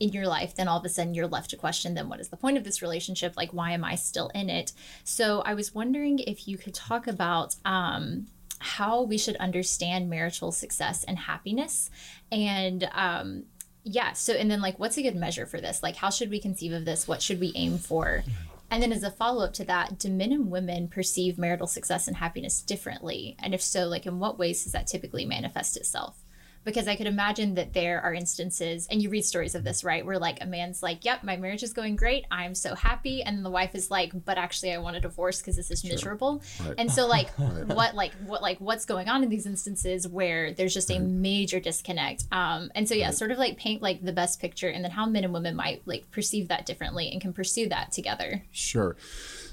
in 0.00 0.10
your 0.10 0.26
life, 0.26 0.54
then 0.54 0.68
all 0.68 0.78
of 0.78 0.84
a 0.84 0.88
sudden 0.88 1.14
you're 1.14 1.26
left 1.26 1.50
to 1.50 1.56
question 1.56 1.94
then 1.94 2.08
what 2.08 2.20
is 2.20 2.28
the 2.28 2.36
point 2.36 2.56
of 2.56 2.64
this 2.64 2.82
relationship? 2.82 3.34
Like, 3.36 3.52
why 3.52 3.72
am 3.72 3.84
I 3.84 3.96
still 3.96 4.28
in 4.28 4.48
it? 4.48 4.72
So 5.04 5.42
I 5.44 5.54
was 5.54 5.74
wondering 5.74 6.20
if 6.20 6.46
you 6.46 6.56
could 6.56 6.74
talk 6.74 7.06
about 7.06 7.56
um, 7.64 8.26
how 8.60 9.02
we 9.02 9.18
should 9.18 9.36
understand 9.36 10.08
marital 10.08 10.52
success 10.52 11.04
and 11.04 11.18
happiness. 11.18 11.90
And 12.30 12.88
um, 12.92 13.44
yeah 13.84 14.12
so 14.12 14.34
and 14.34 14.50
then 14.50 14.60
like 14.60 14.78
what's 14.78 14.98
a 14.98 15.02
good 15.02 15.16
measure 15.16 15.46
for 15.46 15.60
this? 15.60 15.82
Like 15.82 15.96
how 15.96 16.10
should 16.10 16.30
we 16.30 16.40
conceive 16.40 16.72
of 16.72 16.84
this? 16.84 17.08
What 17.08 17.22
should 17.22 17.40
we 17.40 17.52
aim 17.54 17.78
for? 17.78 18.22
And 18.70 18.82
then 18.82 18.92
as 18.92 19.02
a 19.02 19.10
follow-up 19.10 19.54
to 19.54 19.64
that 19.64 19.98
do 19.98 20.10
men 20.10 20.32
and 20.32 20.50
women 20.50 20.88
perceive 20.88 21.38
marital 21.38 21.66
success 21.66 22.06
and 22.06 22.16
happiness 22.16 22.60
differently? 22.60 23.36
And 23.38 23.54
if 23.54 23.62
so 23.62 23.86
like 23.86 24.06
in 24.06 24.18
what 24.18 24.38
ways 24.38 24.64
does 24.64 24.72
that 24.72 24.86
typically 24.86 25.24
manifest 25.24 25.76
itself 25.76 26.22
because 26.68 26.86
I 26.86 26.96
could 26.96 27.06
imagine 27.06 27.54
that 27.54 27.72
there 27.72 28.00
are 28.02 28.12
instances, 28.12 28.86
and 28.90 29.00
you 29.00 29.08
read 29.08 29.24
stories 29.24 29.54
of 29.54 29.64
this, 29.64 29.82
right? 29.82 30.04
Where 30.04 30.18
like 30.18 30.42
a 30.42 30.46
man's 30.46 30.82
like, 30.82 31.04
"Yep, 31.04 31.24
my 31.24 31.36
marriage 31.36 31.62
is 31.62 31.72
going 31.72 31.96
great. 31.96 32.26
I'm 32.30 32.54
so 32.54 32.74
happy," 32.74 33.22
and 33.22 33.36
then 33.36 33.42
the 33.42 33.50
wife 33.50 33.74
is 33.74 33.90
like, 33.90 34.12
"But 34.24 34.36
actually, 34.36 34.72
I 34.72 34.78
want 34.78 34.96
a 34.96 35.00
divorce 35.00 35.40
because 35.40 35.56
this 35.56 35.70
is 35.70 35.80
sure. 35.80 35.90
miserable." 35.90 36.42
Right. 36.60 36.74
And 36.76 36.92
so, 36.92 37.06
like, 37.06 37.30
right. 37.38 37.66
what, 37.66 37.94
like, 37.94 38.12
what, 38.26 38.42
like, 38.42 38.58
what's 38.60 38.84
going 38.84 39.08
on 39.08 39.22
in 39.22 39.30
these 39.30 39.46
instances 39.46 40.06
where 40.06 40.52
there's 40.52 40.74
just 40.74 40.90
a 40.90 40.98
major 40.98 41.58
disconnect? 41.58 42.24
Um, 42.30 42.70
and 42.74 42.86
so, 42.86 42.94
yeah, 42.94 43.10
sort 43.10 43.30
of 43.30 43.38
like 43.38 43.56
paint 43.56 43.80
like 43.80 44.04
the 44.04 44.12
best 44.12 44.40
picture, 44.40 44.68
and 44.68 44.84
then 44.84 44.90
how 44.90 45.06
men 45.06 45.24
and 45.24 45.32
women 45.32 45.56
might 45.56 45.82
like 45.86 46.10
perceive 46.10 46.48
that 46.48 46.66
differently 46.66 47.10
and 47.10 47.20
can 47.20 47.32
pursue 47.32 47.68
that 47.70 47.92
together. 47.92 48.42
Sure. 48.52 48.96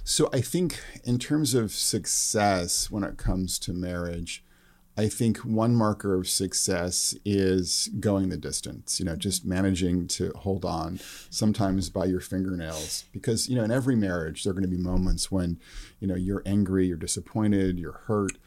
So 0.04 0.30
I 0.32 0.42
think 0.42 0.80
in 1.04 1.18
terms 1.18 1.56
of 1.56 1.72
success 1.72 2.92
when 2.92 3.04
it 3.04 3.18
comes 3.18 3.58
to 3.60 3.74
marriage 3.74 4.44
I 4.98 5.10
think 5.10 5.40
one 5.40 5.76
marker 5.76 6.14
of 6.14 6.30
success 6.30 7.16
is 7.26 7.90
going 8.00 8.30
the 8.30 8.38
distance, 8.38 8.98
you 9.00 9.06
know, 9.06 9.18
just 9.18 9.46
managing 9.46 10.08
to 10.08 10.32
hold 10.38 10.64
on 10.64 11.00
sometimes 11.30 11.90
by 11.90 12.06
your 12.06 12.22
fingernails. 12.22 13.04
Because, 13.12 13.50
you 13.50 13.58
know, 13.58 13.64
in 13.64 13.72
every 13.72 13.96
marriage, 13.96 14.44
there 14.44 14.52
are 14.52 14.54
going 14.54 14.64
to 14.64 14.70
be 14.70 14.78
moments 14.78 15.30
when, 15.30 15.60
you 16.00 16.08
know, 16.08 16.16
you're 16.16 16.44
angry, 16.46 16.88
you're 16.88 16.98
disappointed, 16.98 17.78
you're 17.78 18.04
hurt 18.06 18.38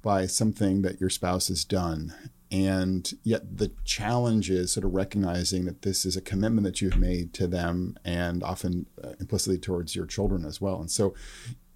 by 0.00 0.26
something 0.26 0.80
that 0.82 0.98
your 0.98 1.10
spouse 1.10 1.48
has 1.48 1.64
done. 1.64 2.14
And 2.50 3.12
yet 3.22 3.58
the 3.58 3.72
challenge 3.84 4.48
is 4.48 4.72
sort 4.72 4.86
of 4.86 4.94
recognizing 4.94 5.66
that 5.66 5.82
this 5.82 6.06
is 6.06 6.16
a 6.16 6.22
commitment 6.22 6.64
that 6.64 6.80
you've 6.80 6.96
made 6.96 7.34
to 7.34 7.46
them 7.46 7.98
and 8.02 8.42
often 8.42 8.86
uh, 9.04 9.10
implicitly 9.20 9.58
towards 9.58 9.94
your 9.94 10.06
children 10.06 10.46
as 10.46 10.58
well. 10.58 10.80
And 10.80 10.90
so 10.90 11.14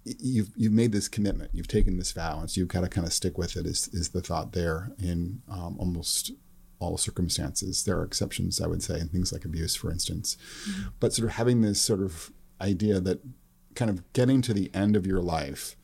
you've 0.05 0.49
you've 0.55 0.73
made 0.73 0.91
this 0.91 1.07
commitment, 1.07 1.51
you've 1.53 1.67
taken 1.67 1.97
this 1.97 2.11
vow, 2.11 2.39
and 2.39 2.49
so 2.49 2.59
you've 2.59 2.67
got 2.67 2.81
to 2.81 2.89
kind 2.89 3.07
of 3.07 3.13
stick 3.13 3.37
with 3.37 3.55
it. 3.55 3.65
Is 3.65 3.87
is 3.89 4.09
the 4.09 4.21
thought 4.21 4.53
there 4.53 4.91
in 5.01 5.41
um, 5.49 5.77
almost 5.79 6.31
all 6.79 6.97
circumstances? 6.97 7.83
There 7.83 7.97
are 7.97 8.03
exceptions, 8.03 8.61
I 8.61 8.67
would 8.67 8.83
say, 8.83 8.99
in 8.99 9.09
things 9.09 9.31
like 9.31 9.45
abuse, 9.45 9.75
for 9.75 9.91
instance. 9.91 10.37
Mm-hmm. 10.67 10.89
But 10.99 11.13
sort 11.13 11.29
of 11.29 11.35
having 11.35 11.61
this 11.61 11.81
sort 11.81 12.01
of 12.01 12.31
idea 12.59 12.99
that 12.99 13.21
kind 13.75 13.89
of 13.89 14.11
getting 14.13 14.41
to 14.43 14.53
the 14.53 14.69
end 14.73 14.95
of 14.95 15.07
your 15.07 15.21
life, 15.21 15.75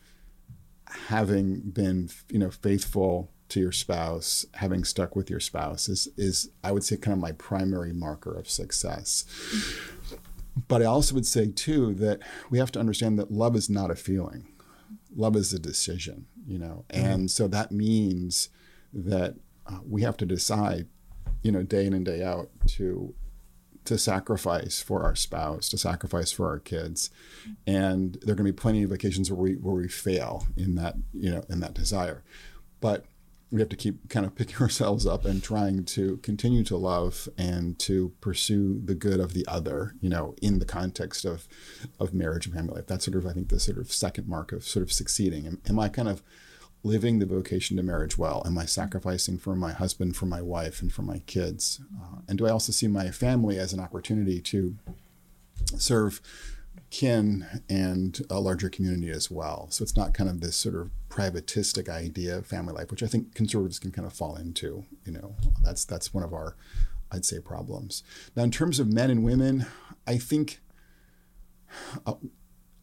having 1.07 1.61
been 1.71 2.09
you 2.29 2.39
know 2.39 2.51
faithful 2.51 3.31
to 3.49 3.59
your 3.59 3.71
spouse, 3.71 4.45
having 4.55 4.83
stuck 4.83 5.15
with 5.15 5.29
your 5.29 5.39
spouse 5.39 5.87
is 5.87 6.09
is 6.17 6.49
I 6.63 6.71
would 6.71 6.83
say 6.83 6.97
kind 6.97 7.13
of 7.13 7.19
my 7.19 7.31
primary 7.31 7.93
marker 7.93 8.33
of 8.33 8.49
success. 8.49 9.25
Mm-hmm 9.51 9.98
but 10.67 10.81
I 10.81 10.85
also 10.85 11.15
would 11.15 11.25
say, 11.25 11.47
too, 11.47 11.93
that 11.95 12.19
we 12.49 12.57
have 12.57 12.71
to 12.73 12.79
understand 12.79 13.17
that 13.19 13.31
love 13.31 13.55
is 13.55 13.69
not 13.69 13.91
a 13.91 13.95
feeling, 13.95 14.47
love 15.15 15.35
is 15.35 15.53
a 15.53 15.59
decision, 15.59 16.25
you 16.47 16.59
know. 16.59 16.85
Mm-hmm. 16.89 17.05
And 17.05 17.31
so 17.31 17.47
that 17.47 17.71
means 17.71 18.49
that 18.93 19.35
uh, 19.67 19.79
we 19.87 20.01
have 20.01 20.17
to 20.17 20.25
decide, 20.25 20.87
you 21.43 21.51
know, 21.51 21.63
day 21.63 21.85
in 21.85 21.93
and 21.93 22.05
day 22.05 22.23
out 22.23 22.49
to 22.67 23.13
to 23.85 23.97
sacrifice 23.97 24.81
for 24.81 25.03
our 25.03 25.15
spouse, 25.15 25.69
to 25.69 25.77
sacrifice 25.77 26.31
for 26.31 26.47
our 26.47 26.59
kids, 26.59 27.09
and 27.65 28.19
there 28.21 28.33
are 28.33 28.35
going 28.35 28.45
to 28.45 28.53
be 28.53 28.55
plenty 28.55 28.83
of 28.83 28.91
occasions 28.91 29.31
where 29.31 29.39
we 29.39 29.53
where 29.53 29.75
we 29.75 29.87
fail 29.87 30.45
in 30.57 30.75
that 30.75 30.95
you 31.13 31.31
know 31.31 31.43
in 31.49 31.59
that 31.59 31.73
desire, 31.73 32.23
but 32.81 33.05
we 33.51 33.59
have 33.59 33.69
to 33.69 33.75
keep 33.75 34.09
kind 34.09 34.25
of 34.25 34.35
picking 34.35 34.57
ourselves 34.61 35.05
up 35.05 35.25
and 35.25 35.41
trying 35.41 35.83
to 35.83 36.17
continue 36.17 36.63
to 36.63 36.77
love 36.77 37.27
and 37.37 37.79
to 37.79 38.13
pursue 38.21 38.81
the 38.83 38.95
good 38.95 39.19
of 39.19 39.33
the 39.33 39.45
other, 39.47 39.95
you 40.01 40.09
know, 40.09 40.35
in 40.41 40.59
the 40.59 40.65
context 40.65 41.25
of 41.25 41.47
of 41.99 42.13
marriage 42.13 42.45
and 42.45 42.55
family 42.55 42.75
life. 42.75 42.87
That's 42.87 43.05
sort 43.05 43.17
of, 43.17 43.25
I 43.25 43.33
think, 43.33 43.49
the 43.49 43.59
sort 43.59 43.77
of 43.77 43.91
second 43.91 44.27
mark 44.27 44.51
of 44.51 44.63
sort 44.63 44.83
of 44.83 44.91
succeeding. 44.91 45.47
Am, 45.47 45.61
am 45.67 45.79
I 45.79 45.89
kind 45.89 46.07
of 46.07 46.21
living 46.83 47.19
the 47.19 47.25
vocation 47.25 47.75
to 47.77 47.83
marriage 47.83 48.17
well? 48.17 48.41
Am 48.45 48.57
I 48.57 48.65
sacrificing 48.65 49.37
for 49.37 49.55
my 49.55 49.73
husband, 49.73 50.15
for 50.15 50.25
my 50.25 50.41
wife, 50.41 50.81
and 50.81 50.91
for 50.91 51.01
my 51.01 51.19
kids? 51.19 51.81
Uh, 51.99 52.19
and 52.27 52.37
do 52.37 52.47
I 52.47 52.51
also 52.51 52.71
see 52.71 52.87
my 52.87 53.11
family 53.11 53.57
as 53.59 53.73
an 53.73 53.79
opportunity 53.79 54.39
to 54.41 54.75
serve 55.77 56.21
kin 56.89 57.45
and 57.69 58.21
a 58.29 58.39
larger 58.39 58.69
community 58.69 59.09
as 59.11 59.29
well. 59.29 59.67
So 59.69 59.83
it's 59.83 59.95
not 59.95 60.13
kind 60.13 60.29
of 60.29 60.41
this 60.41 60.55
sort 60.55 60.75
of 60.75 60.89
privatistic 61.09 61.89
idea 61.89 62.37
of 62.37 62.47
family 62.47 62.73
life, 62.73 62.91
which 62.91 63.03
I 63.03 63.07
think 63.07 63.35
conservatives 63.35 63.79
can 63.79 63.91
kind 63.91 64.05
of 64.05 64.13
fall 64.13 64.35
into. 64.35 64.85
You 65.05 65.13
know, 65.13 65.35
that's 65.63 65.85
that's 65.85 66.13
one 66.13 66.23
of 66.23 66.33
our, 66.33 66.55
I'd 67.11 67.25
say, 67.25 67.39
problems. 67.39 68.03
Now, 68.35 68.43
in 68.43 68.51
terms 68.51 68.79
of 68.79 68.91
men 68.91 69.09
and 69.09 69.23
women, 69.23 69.65
I 70.07 70.17
think, 70.17 70.61
uh, 72.05 72.13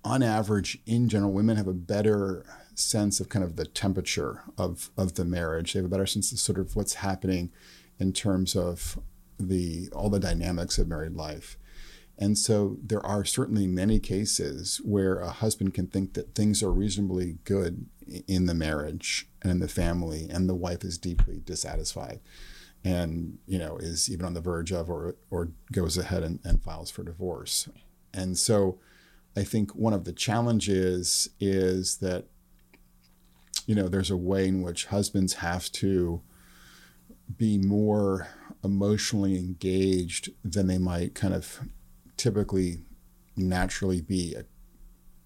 on 0.04 0.22
average, 0.22 0.78
in 0.86 1.08
general, 1.08 1.32
women 1.32 1.56
have 1.56 1.66
a 1.66 1.74
better 1.74 2.44
sense 2.74 3.20
of 3.20 3.28
kind 3.28 3.44
of 3.44 3.56
the 3.56 3.64
temperature 3.64 4.42
of 4.56 4.90
of 4.96 5.14
the 5.14 5.24
marriage. 5.24 5.72
They 5.72 5.78
have 5.78 5.86
a 5.86 5.90
better 5.90 6.06
sense 6.06 6.30
of 6.32 6.38
sort 6.38 6.58
of 6.58 6.76
what's 6.76 6.94
happening 6.94 7.50
in 7.98 8.12
terms 8.12 8.54
of 8.54 8.98
the 9.38 9.88
all 9.92 10.10
the 10.10 10.20
dynamics 10.20 10.78
of 10.78 10.88
married 10.88 11.14
life. 11.14 11.58
And 12.18 12.38
so 12.38 12.78
there 12.82 13.04
are 13.04 13.24
certainly 13.24 13.66
many 13.66 13.98
cases 13.98 14.80
where 14.84 15.18
a 15.18 15.30
husband 15.30 15.74
can 15.74 15.86
think 15.86 16.14
that 16.14 16.34
things 16.34 16.62
are 16.62 16.72
reasonably 16.72 17.38
good 17.44 17.86
in 18.26 18.46
the 18.46 18.54
marriage 18.54 19.28
and 19.42 19.50
in 19.50 19.58
the 19.60 19.68
family, 19.68 20.28
and 20.30 20.48
the 20.48 20.54
wife 20.54 20.82
is 20.82 20.96
deeply 20.96 21.40
dissatisfied 21.44 22.20
and 22.86 23.38
you 23.46 23.58
know 23.58 23.76
is 23.78 24.08
even 24.08 24.24
on 24.24 24.34
the 24.34 24.40
verge 24.40 24.70
of 24.70 24.88
or 24.88 25.16
or 25.30 25.50
goes 25.72 25.98
ahead 25.98 26.22
and, 26.22 26.38
and 26.44 26.62
files 26.62 26.90
for 26.90 27.02
divorce. 27.02 27.68
And 28.14 28.38
so 28.38 28.78
I 29.36 29.42
think 29.42 29.74
one 29.74 29.92
of 29.92 30.04
the 30.04 30.12
challenges 30.12 31.28
is 31.40 31.96
that 31.98 32.26
you 33.66 33.74
know 33.74 33.88
there's 33.88 34.10
a 34.10 34.16
way 34.16 34.46
in 34.46 34.62
which 34.62 34.86
husbands 34.86 35.34
have 35.34 35.70
to 35.72 36.22
be 37.36 37.58
more 37.58 38.28
emotionally 38.62 39.36
engaged 39.36 40.30
than 40.44 40.68
they 40.68 40.78
might 40.78 41.14
kind 41.14 41.34
of 41.34 41.60
typically 42.16 42.78
naturally 43.36 44.00
be 44.00 44.34
uh, 44.36 44.42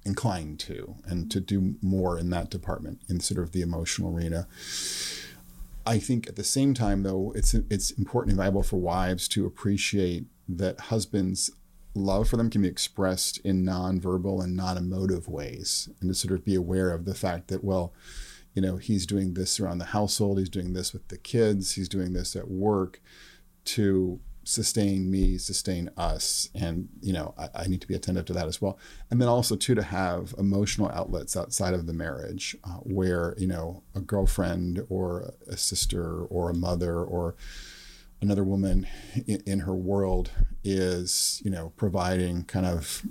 inclined 0.05 0.59
to 0.59 0.97
and 1.05 1.31
to 1.31 1.41
do 1.41 1.77
more 1.83 2.19
in 2.19 2.31
that 2.31 2.51
department 2.51 3.01
in 3.09 3.21
sort 3.21 3.43
of 3.43 3.53
the 3.53 3.63
emotional 3.63 4.15
arena. 4.15 4.49
I 5.87 5.99
think 5.99 6.29
at 6.29 6.37
the 6.37 6.45
same 6.45 6.75
time, 6.75 7.03
though, 7.03 7.33
it's 7.35 7.55
it's 7.55 7.91
important 7.93 8.33
and 8.33 8.39
valuable 8.39 8.63
for 8.63 8.77
wives 8.77 9.29
to 9.29 9.47
appreciate 9.47 10.27
that 10.49 10.81
husbands' 10.81 11.51
love 11.95 12.29
for 12.29 12.37
them 12.37 12.51
can 12.51 12.63
be 12.63 12.69
expressed 12.69 13.39
in 13.39 13.65
nonverbal 13.65 14.43
and 14.43 14.57
non-emotive 14.57 15.29
ways, 15.29 15.89
and 16.01 16.11
to 16.11 16.15
sort 16.15 16.35
of 16.35 16.45
be 16.45 16.55
aware 16.55 16.91
of 16.93 17.05
the 17.05 17.15
fact 17.15 17.49
that 17.49 17.65
well, 17.65 17.93
you 18.55 18.63
know, 18.63 18.77
he's 18.77 19.07
doing 19.07 19.35
this 19.35 19.59
around 19.59 19.79
the 19.79 19.87
household, 19.87 20.39
he's 20.39 20.49
doing 20.49 20.73
this 20.73 20.93
with 20.93 21.09
the 21.09 21.19
kids, 21.19 21.75
he's 21.75 21.89
doing 21.89 22.13
this 22.13 22.37
at 22.37 22.49
work, 22.49 23.01
to 23.65 24.21
sustain 24.45 25.11
me, 25.11 25.39
sustain 25.39 25.91
us, 25.97 26.49
and 26.55 26.89
you 27.01 27.13
know 27.13 27.35
I, 27.39 27.49
I, 27.55 27.67
need 27.67 27.81
to 27.83 27.87
be 27.87 27.95
attentive 27.95 28.25
to 28.27 28.33
that 28.33 28.47
as 28.47 28.61
well. 28.61 28.79
And 29.11 29.21
then 29.21 29.29
also 29.29 29.57
too 29.57 29.75
to 29.75 29.83
have 29.83 30.35
emotional 30.39 30.91
outlets 30.93 31.37
outside 31.37 31.75
of 31.75 31.87
the 31.87 31.93
marriage, 31.93 32.57
uh, 32.65 32.79
where 32.79 33.35
you 33.39 33.47
know 33.47 33.83
a 33.95 34.01
girlfriend 34.01 34.85
or 34.89 35.35
a 35.47 35.57
sister 35.57 36.25
or 36.25 36.51
a 36.51 36.55
mother 36.55 37.03
or 37.03 37.37
another 38.21 38.45
woman 38.45 38.87
in, 39.27 39.43
in 39.47 39.61
her 39.61 39.75
world 39.75 40.31
is 40.65 41.41
you 41.45 41.51
know 41.51 41.73
providing 41.77 42.45
kind 42.45 42.67
of 42.67 43.03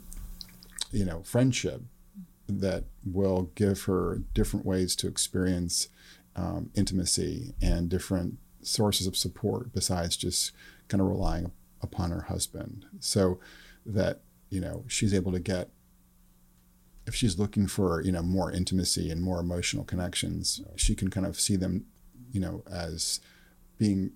you 0.92 1.06
know 1.06 1.22
friendship 1.24 1.82
that 2.48 2.84
will 3.06 3.52
give 3.56 3.84
her 3.84 4.22
different 4.34 4.66
ways 4.66 4.96
to 4.96 5.08
experience 5.08 5.90
um, 6.36 6.72
intimacy 6.76 7.54
and 7.62 7.90
different 7.90 8.38
sources 8.62 9.08
of 9.08 9.16
support 9.16 9.74
besides 9.74 10.18
just 10.18 10.52
kind 10.90 11.02
of 11.02 11.08
relying 11.08 11.52
upon 11.82 12.12
her 12.12 12.24
husband. 12.24 12.86
So 13.00 13.40
that 13.86 14.22
you 14.50 14.60
know 14.60 14.84
she's 14.88 15.14
able 15.14 15.32
to 15.32 15.40
get 15.40 15.70
if 17.08 17.16
she's 17.16 17.40
looking 17.40 17.68
for 17.68 18.02
you 18.02 18.12
know 18.12 18.22
more 18.22 18.52
intimacy 18.52 19.10
and 19.10 19.22
more 19.22 19.40
emotional 19.40 19.84
connections 19.84 20.62
she 20.76 20.94
can 20.96 21.10
kind 21.10 21.26
of 21.26 21.40
see 21.40 21.56
them 21.56 21.86
you 22.32 22.40
know 22.40 22.64
as 22.70 23.20
being 23.78 24.12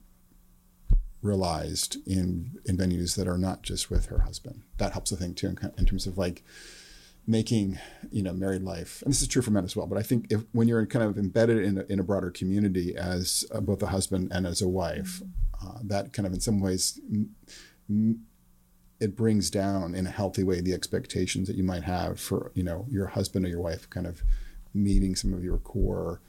realized 1.21 1.97
in 2.05 2.57
in 2.65 2.77
venues 2.77 3.15
that 3.15 3.27
are 3.27 3.37
not 3.37 3.61
just 3.63 3.89
with 3.89 4.07
her 4.07 4.19
husband. 4.19 4.63
That 4.77 4.91
helps 4.91 5.13
i 5.13 5.15
think 5.15 5.37
too 5.37 5.47
in, 5.47 5.57
in 5.77 5.85
terms 5.85 6.05
of 6.05 6.17
like 6.17 6.43
making 7.25 7.79
you 8.11 8.21
know 8.21 8.33
married 8.33 8.63
life 8.63 9.01
and 9.03 9.11
this 9.11 9.21
is 9.21 9.27
true 9.27 9.41
for 9.41 9.51
men 9.51 9.63
as 9.63 9.75
well 9.75 9.87
but 9.87 9.97
i 9.97 10.01
think 10.01 10.27
if 10.29 10.41
when 10.51 10.67
you're 10.67 10.85
kind 10.85 11.05
of 11.05 11.17
embedded 11.17 11.63
in 11.63 11.77
a, 11.77 11.83
in 11.83 11.99
a 11.99 12.03
broader 12.03 12.29
community 12.29 12.95
as 12.95 13.45
uh, 13.53 13.61
both 13.61 13.81
a 13.81 13.87
husband 13.87 14.29
and 14.33 14.45
as 14.45 14.61
a 14.61 14.67
wife 14.67 15.21
uh, 15.63 15.77
that 15.83 16.11
kind 16.11 16.25
of 16.27 16.33
in 16.33 16.41
some 16.41 16.59
ways 16.59 16.99
m- 17.89 18.25
it 18.99 19.15
brings 19.15 19.49
down 19.49 19.95
in 19.95 20.05
a 20.05 20.09
healthy 20.09 20.43
way 20.43 20.59
the 20.61 20.73
expectations 20.73 21.47
that 21.47 21.55
you 21.55 21.63
might 21.63 21.83
have 21.83 22.19
for 22.19 22.51
you 22.55 22.63
know 22.63 22.85
your 22.89 23.07
husband 23.07 23.45
or 23.45 23.49
your 23.49 23.61
wife 23.61 23.89
kind 23.89 24.07
of 24.07 24.21
meeting 24.73 25.15
some 25.15 25.33
of 25.33 25.43
your 25.43 25.57
core 25.57 26.19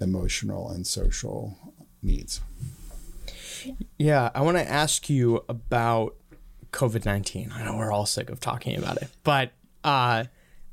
emotional 0.00 0.68
and 0.70 0.86
social 0.86 1.56
needs. 2.02 2.40
Yeah 3.98 4.30
i 4.34 4.42
want 4.42 4.58
to 4.58 4.70
ask 4.70 5.08
you 5.08 5.44
about 5.48 6.14
covid-19 6.72 7.52
i 7.52 7.64
know 7.64 7.76
we're 7.76 7.90
all 7.90 8.04
sick 8.06 8.28
of 8.28 8.38
talking 8.38 8.76
about 8.76 8.98
it 8.98 9.08
but 9.24 9.52
uh, 9.86 10.24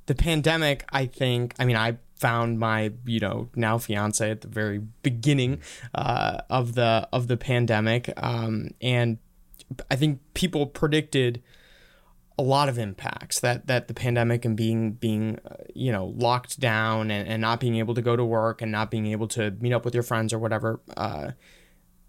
the 0.07 0.15
pandemic, 0.15 0.83
I 0.91 1.05
think, 1.05 1.53
I 1.59 1.65
mean, 1.65 1.77
I 1.77 1.97
found 2.15 2.59
my, 2.59 2.91
you 3.05 3.19
know, 3.19 3.49
now 3.55 3.77
fiance 3.77 4.29
at 4.29 4.41
the 4.41 4.47
very 4.47 4.79
beginning 5.03 5.61
uh, 5.93 6.39
of 6.49 6.73
the 6.73 7.07
of 7.13 7.27
the 7.27 7.37
pandemic, 7.37 8.11
um, 8.17 8.71
and 8.81 9.19
I 9.89 9.95
think 9.95 10.19
people 10.33 10.65
predicted 10.65 11.41
a 12.37 12.41
lot 12.41 12.67
of 12.67 12.79
impacts 12.79 13.39
that 13.41 13.67
that 13.67 13.87
the 13.87 13.93
pandemic 13.93 14.43
and 14.43 14.57
being 14.57 14.93
being 14.93 15.37
uh, 15.45 15.57
you 15.75 15.91
know 15.91 16.07
locked 16.17 16.59
down 16.59 17.11
and, 17.11 17.27
and 17.27 17.41
not 17.41 17.59
being 17.59 17.75
able 17.75 17.93
to 17.93 18.01
go 18.01 18.15
to 18.15 18.25
work 18.25 18.61
and 18.61 18.71
not 18.71 18.89
being 18.89 19.05
able 19.07 19.27
to 19.27 19.51
meet 19.59 19.71
up 19.71 19.85
with 19.85 19.93
your 19.93 20.01
friends 20.01 20.33
or 20.33 20.39
whatever 20.39 20.81
uh, 20.97 21.31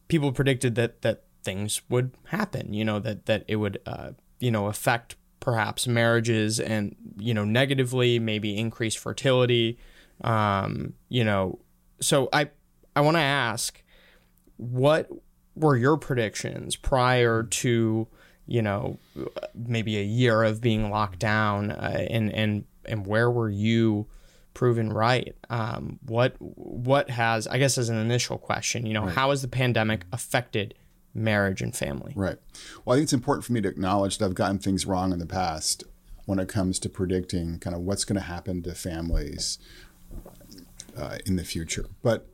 people 0.08 0.32
predicted 0.32 0.74
that 0.76 1.02
that 1.02 1.24
things 1.42 1.82
would 1.90 2.12
happen 2.28 2.72
you 2.72 2.84
know 2.84 2.98
that 2.98 3.26
that 3.26 3.44
it 3.48 3.56
would 3.56 3.78
uh, 3.84 4.12
you 4.40 4.50
know 4.50 4.66
affect 4.66 5.16
perhaps 5.40 5.86
marriages 5.86 6.58
and 6.58 6.96
you 7.18 7.34
know 7.34 7.44
negatively 7.44 8.18
maybe 8.18 8.56
increase 8.56 8.94
fertility 8.94 9.78
um, 10.22 10.94
you 11.08 11.24
know 11.24 11.58
so 12.00 12.28
i 12.32 12.48
i 12.96 13.00
want 13.00 13.16
to 13.16 13.20
ask 13.20 13.82
what 14.56 15.08
were 15.54 15.76
your 15.76 15.96
predictions 15.96 16.76
prior 16.76 17.42
to 17.42 18.06
you 18.46 18.62
know 18.62 18.98
maybe 19.54 19.98
a 19.98 20.02
year 20.02 20.42
of 20.42 20.60
being 20.60 20.90
locked 20.90 21.18
down 21.18 21.70
uh, 21.70 22.06
and 22.10 22.32
and 22.32 22.64
and 22.84 23.06
where 23.06 23.30
were 23.30 23.48
you 23.48 24.06
proven 24.52 24.92
right 24.92 25.34
um, 25.50 25.98
what 26.06 26.36
what 26.38 27.10
has 27.10 27.46
i 27.48 27.58
guess 27.58 27.76
as 27.78 27.88
an 27.88 27.96
initial 27.96 28.38
question 28.38 28.86
you 28.86 28.94
know 28.94 29.04
right. 29.04 29.14
how 29.14 29.30
has 29.30 29.42
the 29.42 29.48
pandemic 29.48 30.04
affected 30.12 30.74
marriage 31.14 31.62
and 31.62 31.74
family. 31.74 32.12
Right. 32.16 32.38
Well, 32.84 32.94
I 32.94 32.98
think 32.98 33.04
it's 33.04 33.12
important 33.12 33.44
for 33.44 33.52
me 33.52 33.60
to 33.60 33.68
acknowledge 33.68 34.18
that 34.18 34.26
I've 34.26 34.34
gotten 34.34 34.58
things 34.58 34.84
wrong 34.84 35.12
in 35.12 35.18
the 35.18 35.26
past 35.26 35.84
when 36.26 36.38
it 36.38 36.48
comes 36.48 36.78
to 36.80 36.88
predicting 36.88 37.58
kind 37.58 37.76
of 37.76 37.82
what's 37.82 38.04
going 38.04 38.18
to 38.18 38.26
happen 38.26 38.62
to 38.62 38.74
families 38.74 39.58
uh, 40.96 41.18
in 41.26 41.36
the 41.36 41.44
future. 41.44 41.86
But 42.02 42.26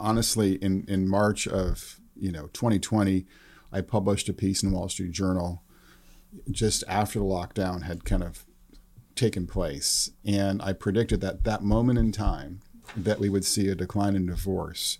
honestly, 0.00 0.54
in, 0.54 0.84
in 0.88 1.08
March 1.08 1.46
of 1.46 2.00
you 2.16 2.32
know 2.32 2.48
2020, 2.52 3.26
I 3.72 3.80
published 3.80 4.28
a 4.28 4.32
piece 4.32 4.62
in 4.62 4.72
Wall 4.72 4.88
Street 4.88 5.12
Journal 5.12 5.62
just 6.50 6.82
after 6.88 7.18
the 7.18 7.24
lockdown 7.24 7.82
had 7.82 8.04
kind 8.04 8.22
of 8.22 8.44
taken 9.14 9.46
place, 9.46 10.10
and 10.24 10.60
I 10.62 10.72
predicted 10.72 11.20
that 11.20 11.44
that 11.44 11.62
moment 11.62 11.98
in 11.98 12.12
time 12.12 12.60
that 12.96 13.18
we 13.18 13.28
would 13.28 13.44
see 13.44 13.68
a 13.68 13.74
decline 13.74 14.16
in 14.16 14.26
divorce 14.26 14.98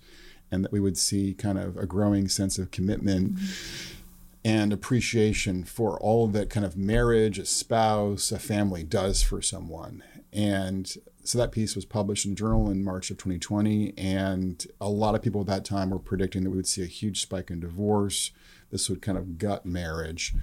and 0.55 0.63
that 0.63 0.71
we 0.71 0.79
would 0.79 0.97
see 0.97 1.33
kind 1.33 1.59
of 1.59 1.77
a 1.77 1.85
growing 1.85 2.27
sense 2.29 2.57
of 2.57 2.71
commitment 2.71 3.35
mm-hmm. 3.35 3.99
and 4.45 4.71
appreciation 4.71 5.63
for 5.65 5.99
all 5.99 6.27
that 6.27 6.49
kind 6.49 6.65
of 6.65 6.77
marriage, 6.77 7.37
a 7.37 7.45
spouse, 7.45 8.31
a 8.31 8.39
family 8.39 8.81
does 8.81 9.21
for 9.21 9.41
someone. 9.41 10.01
And 10.31 10.91
so 11.23 11.37
that 11.37 11.51
piece 11.51 11.75
was 11.75 11.85
published 11.85 12.25
in 12.25 12.31
the 12.31 12.37
Journal 12.37 12.69
in 12.71 12.83
March 12.83 13.11
of 13.11 13.17
2020, 13.17 13.93
and 13.97 14.65
a 14.79 14.89
lot 14.89 15.13
of 15.13 15.21
people 15.21 15.41
at 15.41 15.47
that 15.47 15.65
time 15.65 15.89
were 15.89 15.99
predicting 15.99 16.43
that 16.43 16.51
we 16.51 16.57
would 16.57 16.67
see 16.67 16.83
a 16.83 16.87
huge 16.87 17.21
spike 17.21 17.51
in 17.51 17.59
divorce. 17.59 18.31
This 18.71 18.89
would 18.89 19.01
kind 19.01 19.17
of 19.17 19.37
gut 19.37 19.65
marriage 19.65 20.33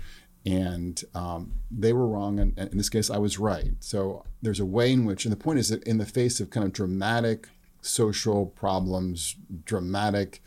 and 0.45 1.05
um, 1.15 1.53
they 1.71 1.93
were 1.93 2.07
wrong 2.07 2.41
and, 2.41 2.53
and, 2.57 2.69
in 2.73 2.77
this 2.77 2.89
case 2.89 3.11
i 3.11 3.17
was 3.17 3.39
right 3.39 3.75
so 3.79 4.25
there's 4.43 4.59
a 4.59 4.67
way 4.67 4.93
in 4.93 5.05
which 5.05 5.25
and 5.25 5.31
the 5.31 5.37
point 5.37 5.57
is 5.57 5.69
that 5.69 5.81
in 5.85 5.99
the 5.99 6.05
face 6.05 6.41
of 6.41 6.51
kind 6.51 6.67
of 6.67 6.73
dramatic 6.73 7.49
social 7.83 8.47
problems, 8.47 9.37
dramatic, 9.65 10.43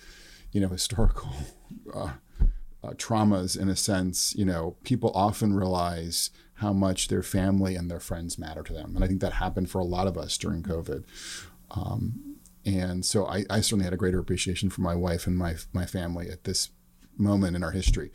you 0.52 0.62
know, 0.62 0.70
historical 0.70 1.30
uh, 1.94 2.14
uh, 2.84 2.92
traumas 2.94 3.60
in 3.60 3.70
a 3.70 3.76
sense, 3.76 4.34
you 4.36 4.46
know, 4.46 4.76
people 4.84 5.12
often 5.14 5.54
realize 5.54 6.32
how 6.56 6.72
much 6.72 7.10
their 7.10 7.24
family 7.24 7.76
and 7.76 7.92
their 7.92 8.00
friends 8.00 8.40
matter 8.40 8.64
to 8.64 8.74
them. 8.74 8.96
And 8.96 9.04
I 9.04 9.08
think 9.08 9.22
that 9.22 9.34
happened 9.34 9.70
for 9.70 9.80
a 9.80 9.86
lot 9.86 10.08
of 10.08 10.18
us 10.18 10.38
during 10.38 10.64
COVID. 10.64 11.04
Um, 11.72 12.38
and 12.66 13.06
so 13.06 13.26
I, 13.26 13.44
I, 13.50 13.62
certainly 13.62 13.84
had 13.84 13.94
a 13.94 13.98
greater 13.98 14.20
appreciation 14.20 14.70
for 14.70 14.82
my 14.82 14.96
wife 14.96 15.28
and 15.28 15.38
my, 15.38 15.56
my 15.74 15.86
family 15.86 16.30
at 16.30 16.46
this 16.46 16.70
moment 17.18 17.56
in 17.56 17.64
our 17.64 17.72
history. 17.72 18.12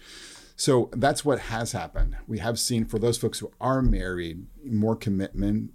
So 0.56 0.90
that's 0.92 1.24
what 1.24 1.40
has 1.40 1.72
happened. 1.72 2.16
We 2.26 2.38
have 2.38 2.58
seen 2.58 2.84
for 2.84 2.98
those 2.98 3.18
folks 3.18 3.38
who 3.38 3.50
are 3.60 3.82
married 3.82 4.46
more 4.64 4.96
commitment, 4.96 5.72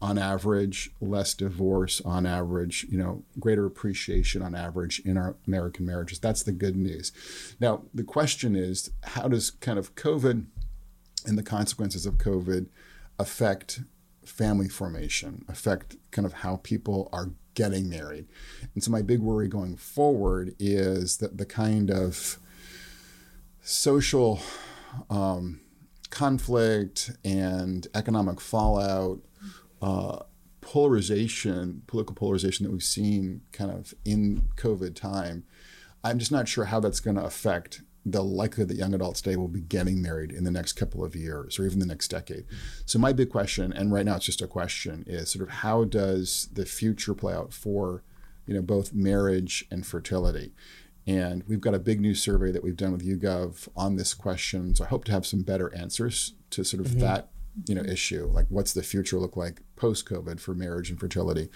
on 0.00 0.18
average, 0.18 0.90
less 1.00 1.32
divorce 1.34 2.02
on 2.02 2.26
average, 2.26 2.86
you 2.90 2.98
know, 2.98 3.22
greater 3.40 3.64
appreciation 3.64 4.42
on 4.42 4.54
average 4.54 5.00
in 5.04 5.16
our 5.16 5.36
American 5.46 5.86
marriages. 5.86 6.18
That's 6.18 6.42
the 6.42 6.52
good 6.52 6.76
news. 6.76 7.12
Now, 7.60 7.82
the 7.94 8.04
question 8.04 8.54
is 8.54 8.90
how 9.02 9.28
does 9.28 9.50
kind 9.50 9.78
of 9.78 9.94
COVID 9.94 10.44
and 11.24 11.38
the 11.38 11.42
consequences 11.42 12.04
of 12.04 12.18
COVID 12.18 12.66
affect 13.18 13.80
family 14.24 14.68
formation, 14.68 15.44
affect 15.48 15.96
kind 16.10 16.26
of 16.26 16.34
how 16.34 16.56
people 16.56 17.08
are 17.12 17.30
getting 17.54 17.88
married? 17.88 18.26
And 18.74 18.84
so, 18.84 18.90
my 18.90 19.00
big 19.00 19.20
worry 19.20 19.48
going 19.48 19.76
forward 19.76 20.54
is 20.58 21.16
that 21.18 21.38
the 21.38 21.46
kind 21.46 21.90
of 21.90 22.38
social 23.62 24.40
um, 25.08 25.60
conflict 26.10 27.12
and 27.24 27.86
economic 27.94 28.40
fallout 28.40 29.20
uh, 29.82 30.20
polarization, 30.60 31.82
political 31.86 32.14
polarization 32.14 32.64
that 32.64 32.72
we've 32.72 32.82
seen 32.82 33.42
kind 33.52 33.70
of 33.70 33.94
in 34.04 34.42
COVID 34.56 34.94
time, 34.94 35.44
I'm 36.02 36.18
just 36.18 36.32
not 36.32 36.48
sure 36.48 36.66
how 36.66 36.80
that's 36.80 37.00
going 37.00 37.16
to 37.16 37.24
affect 37.24 37.82
the 38.04 38.22
likelihood 38.22 38.68
that 38.68 38.76
young 38.76 38.94
adults 38.94 39.20
today 39.20 39.34
will 39.36 39.48
be 39.48 39.60
getting 39.60 40.00
married 40.00 40.30
in 40.30 40.44
the 40.44 40.50
next 40.50 40.74
couple 40.74 41.04
of 41.04 41.16
years 41.16 41.58
or 41.58 41.66
even 41.66 41.80
the 41.80 41.86
next 41.86 42.08
decade. 42.08 42.44
So 42.84 43.00
my 43.00 43.12
big 43.12 43.30
question, 43.30 43.72
and 43.72 43.92
right 43.92 44.04
now 44.04 44.14
it's 44.14 44.26
just 44.26 44.42
a 44.42 44.46
question, 44.46 45.04
is 45.08 45.30
sort 45.30 45.42
of 45.42 45.56
how 45.56 45.84
does 45.84 46.48
the 46.52 46.64
future 46.64 47.14
play 47.14 47.34
out 47.34 47.52
for, 47.52 48.04
you 48.46 48.54
know, 48.54 48.62
both 48.62 48.94
marriage 48.94 49.64
and 49.72 49.84
fertility? 49.84 50.52
And 51.04 51.42
we've 51.48 51.60
got 51.60 51.74
a 51.74 51.80
big 51.80 52.00
new 52.00 52.14
survey 52.14 52.52
that 52.52 52.62
we've 52.62 52.76
done 52.76 52.92
with 52.92 53.06
YouGov 53.06 53.68
on 53.76 53.96
this 53.96 54.14
question. 54.14 54.74
So 54.76 54.84
I 54.84 54.88
hope 54.88 55.04
to 55.06 55.12
have 55.12 55.26
some 55.26 55.42
better 55.42 55.74
answers 55.74 56.34
to 56.50 56.64
sort 56.64 56.84
of 56.84 56.92
mm-hmm. 56.92 57.00
that 57.00 57.28
you 57.66 57.74
know 57.74 57.82
issue 57.82 58.26
like 58.32 58.46
what's 58.48 58.72
the 58.72 58.82
future 58.82 59.18
look 59.18 59.36
like 59.36 59.62
post 59.76 60.06
covid 60.08 60.38
for 60.40 60.54
marriage 60.54 60.90
and 60.90 61.00
fertility 61.00 61.48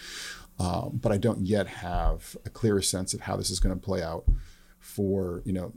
um, 0.58 0.98
but 1.00 1.12
i 1.12 1.18
don't 1.18 1.40
yet 1.40 1.66
have 1.66 2.36
a 2.46 2.50
clear 2.50 2.80
sense 2.80 3.12
of 3.12 3.22
how 3.22 3.36
this 3.36 3.50
is 3.50 3.60
going 3.60 3.74
to 3.74 3.80
play 3.80 4.02
out 4.02 4.24
for 4.78 5.42
you 5.44 5.52
know 5.52 5.72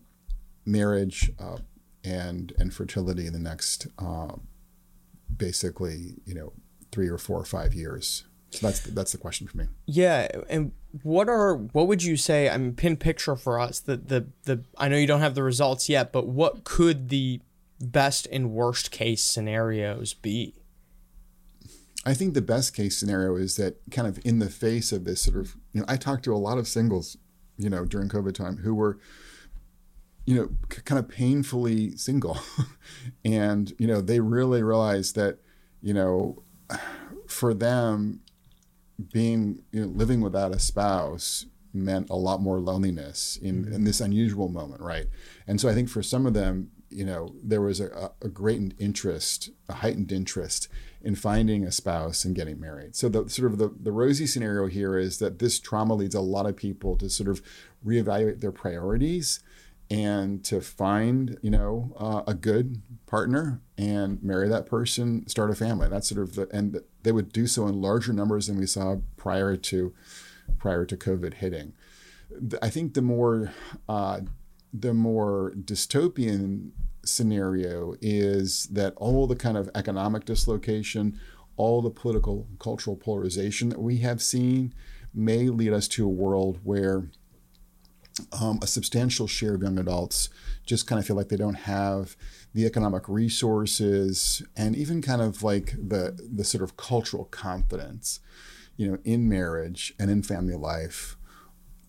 marriage 0.65 1.31
uh, 1.39 1.57
and 2.03 2.53
and 2.57 2.73
fertility 2.73 3.27
in 3.27 3.33
the 3.33 3.39
next 3.39 3.87
uh, 3.99 4.33
basically 5.35 6.15
you 6.25 6.33
know 6.33 6.53
three 6.91 7.09
or 7.09 7.17
four 7.17 7.39
or 7.39 7.45
five 7.45 7.73
years 7.73 8.25
so 8.53 8.67
that's 8.67 8.81
that's 8.81 9.11
the 9.11 9.17
question 9.17 9.47
for 9.47 9.57
me 9.57 9.65
Yeah, 9.87 10.27
and 10.47 10.73
what 11.01 11.27
are 11.27 11.55
what 11.55 11.87
would 11.87 12.03
you 12.03 12.15
say? 12.15 12.49
I 12.49 12.57
mean, 12.57 12.75
pin 12.75 12.97
picture 12.97 13.35
for 13.35 13.59
us. 13.59 13.79
The 13.79 13.97
the 13.97 14.27
the. 14.43 14.63
I 14.77 14.89
know 14.89 14.97
you 14.97 15.07
don't 15.07 15.21
have 15.21 15.33
the 15.33 15.41
results 15.41 15.89
yet, 15.89 16.13
but 16.13 16.27
what 16.27 16.63
could 16.63 17.09
the 17.09 17.41
best 17.91 18.27
and 18.31 18.51
worst 18.51 18.91
case 18.91 19.23
scenarios 19.23 20.13
be? 20.13 20.55
I 22.05 22.13
think 22.13 22.33
the 22.33 22.41
best 22.41 22.75
case 22.75 22.97
scenario 22.97 23.35
is 23.35 23.55
that 23.55 23.79
kind 23.91 24.07
of 24.07 24.19
in 24.25 24.39
the 24.39 24.49
face 24.49 24.91
of 24.91 25.05
this 25.05 25.21
sort 25.21 25.37
of, 25.37 25.55
you 25.71 25.81
know, 25.81 25.85
I 25.87 25.95
talked 25.95 26.23
to 26.25 26.33
a 26.33 26.37
lot 26.37 26.57
of 26.57 26.67
singles, 26.67 27.17
you 27.57 27.69
know, 27.69 27.85
during 27.85 28.09
COVID 28.09 28.33
time 28.33 28.57
who 28.57 28.75
were, 28.75 28.99
you 30.25 30.35
know, 30.35 30.49
c- 30.71 30.81
kind 30.81 30.99
of 30.99 31.07
painfully 31.07 31.95
single. 31.95 32.37
and, 33.25 33.73
you 33.79 33.87
know, 33.87 34.01
they 34.01 34.19
really 34.19 34.63
realized 34.63 35.15
that, 35.15 35.39
you 35.81 35.93
know, 35.93 36.43
for 37.27 37.53
them, 37.53 38.19
being, 39.11 39.63
you 39.71 39.81
know, 39.81 39.87
living 39.87 40.21
without 40.21 40.53
a 40.53 40.59
spouse 40.59 41.45
meant 41.73 42.09
a 42.09 42.15
lot 42.15 42.41
more 42.41 42.59
loneliness 42.59 43.37
in, 43.41 43.47
in 43.47 43.65
mm-hmm. 43.65 43.83
this 43.85 43.99
unusual 43.99 44.49
moment, 44.49 44.81
right? 44.81 45.07
And 45.47 45.59
so 45.59 45.67
I 45.67 45.73
think 45.73 45.89
for 45.89 46.03
some 46.03 46.25
of 46.25 46.33
them, 46.33 46.69
you 46.93 47.05
know, 47.05 47.33
there 47.43 47.61
was 47.61 47.79
a, 47.79 48.11
a 48.21 48.27
great 48.27 48.73
interest, 48.79 49.49
a 49.69 49.73
heightened 49.73 50.11
interest 50.11 50.67
in 51.01 51.15
finding 51.15 51.65
a 51.65 51.71
spouse 51.71 52.23
and 52.23 52.35
getting 52.35 52.59
married. 52.59 52.95
So 52.95 53.09
the 53.09 53.29
sort 53.29 53.51
of 53.51 53.57
the, 53.57 53.73
the 53.79 53.91
rosy 53.91 54.25
scenario 54.25 54.67
here 54.67 54.97
is 54.97 55.19
that 55.19 55.39
this 55.39 55.59
trauma 55.59 55.95
leads 55.95 56.15
a 56.15 56.21
lot 56.21 56.45
of 56.45 56.55
people 56.55 56.95
to 56.97 57.09
sort 57.09 57.29
of 57.29 57.41
reevaluate 57.85 58.39
their 58.39 58.51
priorities 58.53 59.41
and 59.89 60.43
to 60.45 60.61
find, 60.61 61.37
you 61.41 61.51
know, 61.51 61.93
uh, 61.99 62.23
a 62.25 62.33
good 62.33 62.81
partner 63.05 63.61
and 63.77 64.23
marry 64.23 64.47
that 64.47 64.65
person, 64.65 65.27
start 65.27 65.51
a 65.51 65.55
family. 65.55 65.89
That's 65.89 66.07
sort 66.07 66.21
of 66.21 66.35
the 66.35 66.47
and 66.51 66.79
they 67.03 67.11
would 67.11 67.33
do 67.33 67.47
so 67.47 67.67
in 67.67 67.81
larger 67.81 68.13
numbers 68.13 68.47
than 68.47 68.57
we 68.57 68.65
saw 68.65 68.97
prior 69.17 69.57
to 69.57 69.93
prior 70.57 70.85
to 70.85 70.95
COVID 70.95 71.35
hitting. 71.35 71.73
I 72.61 72.69
think 72.69 72.93
the 72.93 73.01
more 73.01 73.51
uh, 73.89 74.21
the 74.73 74.93
more 74.93 75.53
dystopian 75.55 76.71
scenario 77.05 77.95
is 78.01 78.65
that 78.67 78.93
all 78.97 79.27
the 79.27 79.35
kind 79.35 79.57
of 79.57 79.69
economic 79.75 80.25
dislocation, 80.25 81.19
all 81.57 81.81
the 81.81 81.89
political 81.89 82.47
cultural 82.59 82.95
polarization 82.95 83.69
that 83.69 83.81
we 83.81 83.97
have 83.97 84.21
seen 84.21 84.73
may 85.13 85.49
lead 85.49 85.73
us 85.73 85.87
to 85.87 86.05
a 86.05 86.09
world 86.09 86.59
where 86.63 87.09
um, 88.31 88.59
a 88.61 88.67
substantial 88.67 89.27
share 89.27 89.55
of 89.55 89.63
young 89.63 89.79
adults 89.79 90.29
just 90.65 90.87
kind 90.87 90.99
of 90.99 91.05
feel 91.05 91.15
like 91.15 91.29
they 91.29 91.37
don't 91.37 91.55
have 91.55 92.15
the 92.53 92.65
economic 92.65 93.09
resources 93.09 94.43
and 94.55 94.75
even 94.75 95.01
kind 95.01 95.21
of 95.21 95.41
like 95.41 95.73
the 95.73 96.19
the 96.31 96.43
sort 96.43 96.63
of 96.63 96.77
cultural 96.77 97.25
confidence, 97.25 98.19
you 98.77 98.89
know, 98.89 98.97
in 99.03 99.27
marriage 99.27 99.93
and 99.99 100.11
in 100.11 100.21
family 100.21 100.55
life 100.55 101.17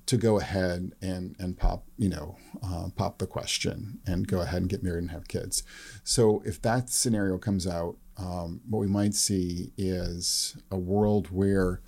to 0.06 0.16
go 0.16 0.38
ahead 0.38 0.92
and 1.00 1.34
and 1.38 1.56
pop 1.56 1.84
you 1.96 2.08
know 2.08 2.36
uh, 2.62 2.88
pop 2.94 3.18
the 3.18 3.26
question 3.26 4.00
and 4.06 4.28
go 4.28 4.40
ahead 4.40 4.62
and 4.62 4.70
get 4.70 4.82
married 4.82 5.02
and 5.02 5.10
have 5.10 5.28
kids. 5.28 5.62
So 6.02 6.42
if 6.44 6.60
that 6.62 6.90
scenario 6.90 7.38
comes 7.38 7.66
out, 7.66 7.96
um, 8.16 8.60
what 8.68 8.80
we 8.80 8.86
might 8.86 9.14
see 9.14 9.72
is 9.76 10.56
a 10.70 10.76
world 10.76 11.28
where 11.30 11.80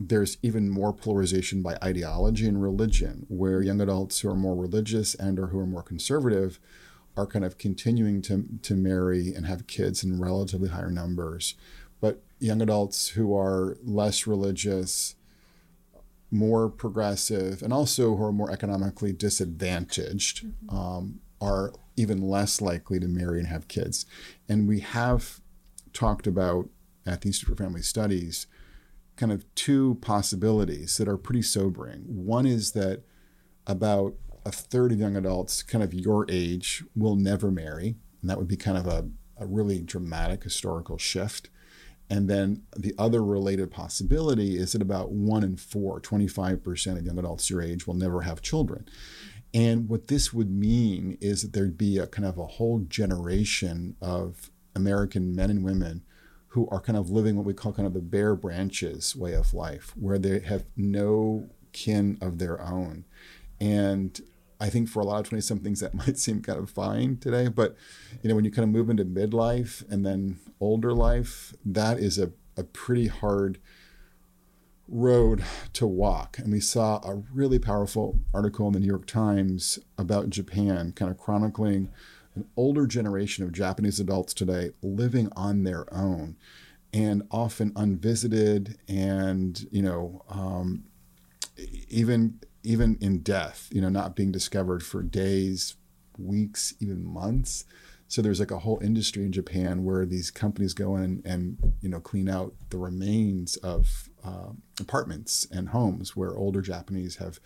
there's 0.00 0.38
even 0.42 0.70
more 0.70 0.92
polarization 0.92 1.62
by 1.62 1.76
ideology 1.82 2.46
and 2.46 2.62
religion, 2.62 3.26
where 3.28 3.62
young 3.62 3.80
adults 3.80 4.20
who 4.20 4.28
are 4.28 4.36
more 4.36 4.54
religious 4.54 5.14
and 5.14 5.38
or 5.38 5.48
who 5.48 5.58
are 5.58 5.66
more 5.66 5.82
conservative 5.82 6.60
are 7.16 7.26
kind 7.26 7.44
of 7.44 7.58
continuing 7.58 8.22
to, 8.22 8.44
to 8.62 8.74
marry 8.74 9.34
and 9.34 9.44
have 9.46 9.66
kids 9.66 10.04
in 10.04 10.20
relatively 10.20 10.68
higher 10.68 10.90
numbers. 10.90 11.56
But 12.00 12.22
young 12.38 12.62
adults 12.62 13.08
who 13.08 13.36
are 13.36 13.76
less 13.82 14.24
religious, 14.24 15.16
more 16.30 16.68
progressive, 16.68 17.62
and 17.62 17.72
also 17.72 18.16
who 18.16 18.24
are 18.24 18.32
more 18.32 18.50
economically 18.50 19.12
disadvantaged 19.12 20.46
um, 20.68 21.20
are 21.40 21.72
even 21.96 22.20
less 22.20 22.60
likely 22.60 23.00
to 23.00 23.08
marry 23.08 23.38
and 23.38 23.48
have 23.48 23.68
kids. 23.68 24.06
And 24.48 24.68
we 24.68 24.80
have 24.80 25.40
talked 25.92 26.26
about 26.26 26.68
at 27.06 27.22
the 27.22 27.28
Institute 27.28 27.56
for 27.56 27.62
Family 27.62 27.82
Studies 27.82 28.46
kind 29.16 29.32
of 29.32 29.52
two 29.54 29.98
possibilities 30.00 30.96
that 30.96 31.08
are 31.08 31.16
pretty 31.16 31.42
sobering. 31.42 32.02
One 32.06 32.46
is 32.46 32.72
that 32.72 33.02
about 33.66 34.14
a 34.46 34.52
third 34.52 34.92
of 34.92 34.98
young 34.98 35.16
adults, 35.16 35.62
kind 35.62 35.82
of 35.82 35.92
your 35.92 36.24
age, 36.28 36.84
will 36.94 37.16
never 37.16 37.50
marry. 37.50 37.96
And 38.20 38.30
that 38.30 38.38
would 38.38 38.48
be 38.48 38.56
kind 38.56 38.78
of 38.78 38.86
a, 38.86 39.08
a 39.36 39.46
really 39.46 39.80
dramatic 39.80 40.44
historical 40.44 40.98
shift. 40.98 41.50
And 42.10 42.28
then 42.28 42.62
the 42.76 42.94
other 42.98 43.22
related 43.22 43.70
possibility 43.70 44.56
is 44.56 44.72
that 44.72 44.82
about 44.82 45.10
one 45.12 45.44
in 45.44 45.56
four, 45.56 46.00
25% 46.00 46.98
of 46.98 47.04
young 47.04 47.18
adults 47.18 47.50
your 47.50 47.62
age, 47.62 47.86
will 47.86 47.94
never 47.94 48.22
have 48.22 48.40
children. 48.40 48.88
And 49.52 49.88
what 49.88 50.08
this 50.08 50.32
would 50.32 50.50
mean 50.50 51.18
is 51.20 51.42
that 51.42 51.52
there'd 51.52 51.78
be 51.78 51.98
a 51.98 52.06
kind 52.06 52.26
of 52.26 52.38
a 52.38 52.46
whole 52.46 52.80
generation 52.80 53.96
of 54.00 54.50
American 54.74 55.34
men 55.34 55.50
and 55.50 55.64
women 55.64 56.02
who 56.48 56.68
are 56.70 56.80
kind 56.80 56.96
of 56.96 57.10
living 57.10 57.36
what 57.36 57.44
we 57.44 57.54
call 57.54 57.72
kind 57.72 57.86
of 57.86 57.94
the 57.94 58.00
bare 58.00 58.34
branches 58.34 59.14
way 59.14 59.34
of 59.34 59.52
life, 59.52 59.92
where 59.96 60.18
they 60.18 60.40
have 60.40 60.64
no 60.76 61.50
kin 61.72 62.18
of 62.20 62.38
their 62.38 62.60
own. 62.60 63.04
And 63.60 64.20
I 64.60 64.70
think 64.70 64.88
for 64.88 65.00
a 65.00 65.04
lot 65.04 65.20
of 65.20 65.28
20 65.28 65.40
somethings 65.40 65.80
that 65.80 65.94
might 66.06 66.18
seem 66.18 66.42
kind 66.42 66.58
of 66.58 66.70
fine 66.70 67.18
today, 67.18 67.48
but 67.48 67.76
you 68.22 68.28
know, 68.28 68.34
when 68.34 68.44
you 68.44 68.50
kind 68.50 68.64
of 68.64 68.70
move 68.70 68.90
into 68.90 69.04
midlife 69.04 69.88
and 69.90 70.04
then 70.04 70.38
older 70.60 70.92
life, 70.92 71.54
that 71.64 71.98
is 71.98 72.18
a, 72.18 72.32
a 72.56 72.64
pretty 72.64 73.06
hard 73.06 73.58
road 74.88 75.44
to 75.74 75.86
walk. 75.86 76.38
And 76.38 76.50
we 76.50 76.60
saw 76.60 76.96
a 77.04 77.22
really 77.32 77.58
powerful 77.58 78.18
article 78.32 78.66
in 78.66 78.72
the 78.72 78.80
New 78.80 78.86
York 78.86 79.06
Times 79.06 79.78
about 79.98 80.30
Japan, 80.30 80.92
kind 80.92 81.10
of 81.10 81.18
chronicling 81.18 81.90
an 82.34 82.46
older 82.56 82.86
generation 82.86 83.44
of 83.44 83.52
Japanese 83.52 84.00
adults 84.00 84.32
today 84.32 84.70
living 84.82 85.28
on 85.36 85.64
their 85.64 85.92
own 85.92 86.36
and 86.92 87.22
often 87.30 87.72
unvisited 87.76 88.78
and, 88.88 89.66
you 89.70 89.82
know, 89.82 90.24
um, 90.30 90.84
even 91.88 92.40
even 92.62 92.98
in 93.00 93.20
death, 93.20 93.68
you 93.72 93.80
know, 93.80 93.88
not 93.88 94.16
being 94.16 94.32
discovered 94.32 94.82
for 94.82 95.02
days, 95.02 95.76
weeks, 96.18 96.74
even 96.80 97.04
months. 97.04 97.64
So 98.08 98.22
there's 98.22 98.40
like 98.40 98.50
a 98.50 98.58
whole 98.58 98.78
industry 98.82 99.24
in 99.24 99.32
Japan 99.32 99.84
where 99.84 100.06
these 100.06 100.30
companies 100.30 100.72
go 100.72 100.96
in 100.96 101.22
and 101.26 101.74
you 101.82 101.90
know 101.90 102.00
clean 102.00 102.28
out 102.28 102.54
the 102.70 102.78
remains 102.78 103.56
of 103.56 104.08
uh, 104.24 104.52
apartments 104.80 105.46
and 105.50 105.68
homes 105.68 106.16
where 106.16 106.34
older 106.34 106.62
Japanese 106.62 107.16
have 107.16 107.38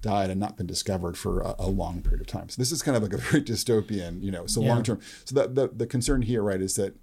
died 0.00 0.30
and 0.30 0.40
not 0.40 0.56
been 0.56 0.66
discovered 0.66 1.16
for 1.16 1.40
a, 1.40 1.54
a, 1.60 1.66
long 1.66 2.02
period 2.02 2.20
of 2.20 2.26
time. 2.26 2.48
So 2.50 2.60
this 2.60 2.72
is 2.72 2.82
kind 2.82 2.94
of 2.94 3.02
like 3.02 3.14
a 3.14 3.16
very 3.30 3.42
dystopian, 3.42 4.22
you 4.22 4.30
know, 4.30 4.46
so 4.46 4.60
yeah. 4.60 4.68
long 4.68 4.82
term. 4.82 5.00
So 5.24 5.34
the, 5.34 5.48
the 5.48 5.68
the 5.68 5.86
concern 5.86 6.22
here, 6.22 6.42
right, 6.42 6.60
is 6.60 6.76
that 6.76 6.94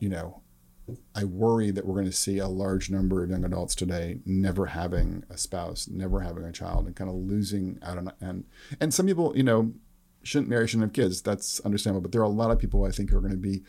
you 0.00 0.08
know 0.08 0.42
I 1.14 1.24
worry 1.24 1.70
that 1.70 1.86
we're 1.86 1.94
going 1.94 2.06
to 2.06 2.12
see 2.12 2.38
a 2.38 2.48
large 2.48 2.90
number 2.90 3.22
of 3.22 3.30
young 3.30 3.44
adults 3.44 3.74
today 3.74 4.20
never 4.24 4.66
having 4.66 5.24
a 5.30 5.36
spouse, 5.36 5.88
never 5.88 6.20
having 6.20 6.44
a 6.44 6.52
child, 6.52 6.86
and 6.86 6.96
kind 6.96 7.10
of 7.10 7.16
losing 7.16 7.78
out 7.82 7.98
on 7.98 8.12
and 8.20 8.44
and 8.80 8.92
some 8.94 9.06
people, 9.06 9.36
you 9.36 9.42
know, 9.42 9.72
shouldn't 10.22 10.48
marry, 10.48 10.66
shouldn't 10.66 10.84
have 10.84 10.92
kids. 10.92 11.22
That's 11.22 11.60
understandable, 11.60 12.02
but 12.02 12.12
there 12.12 12.20
are 12.20 12.24
a 12.24 12.28
lot 12.28 12.50
of 12.50 12.58
people 12.58 12.84
I 12.84 12.90
think 12.90 13.12
are 13.12 13.20
going 13.20 13.32
to 13.32 13.36
be 13.36 13.62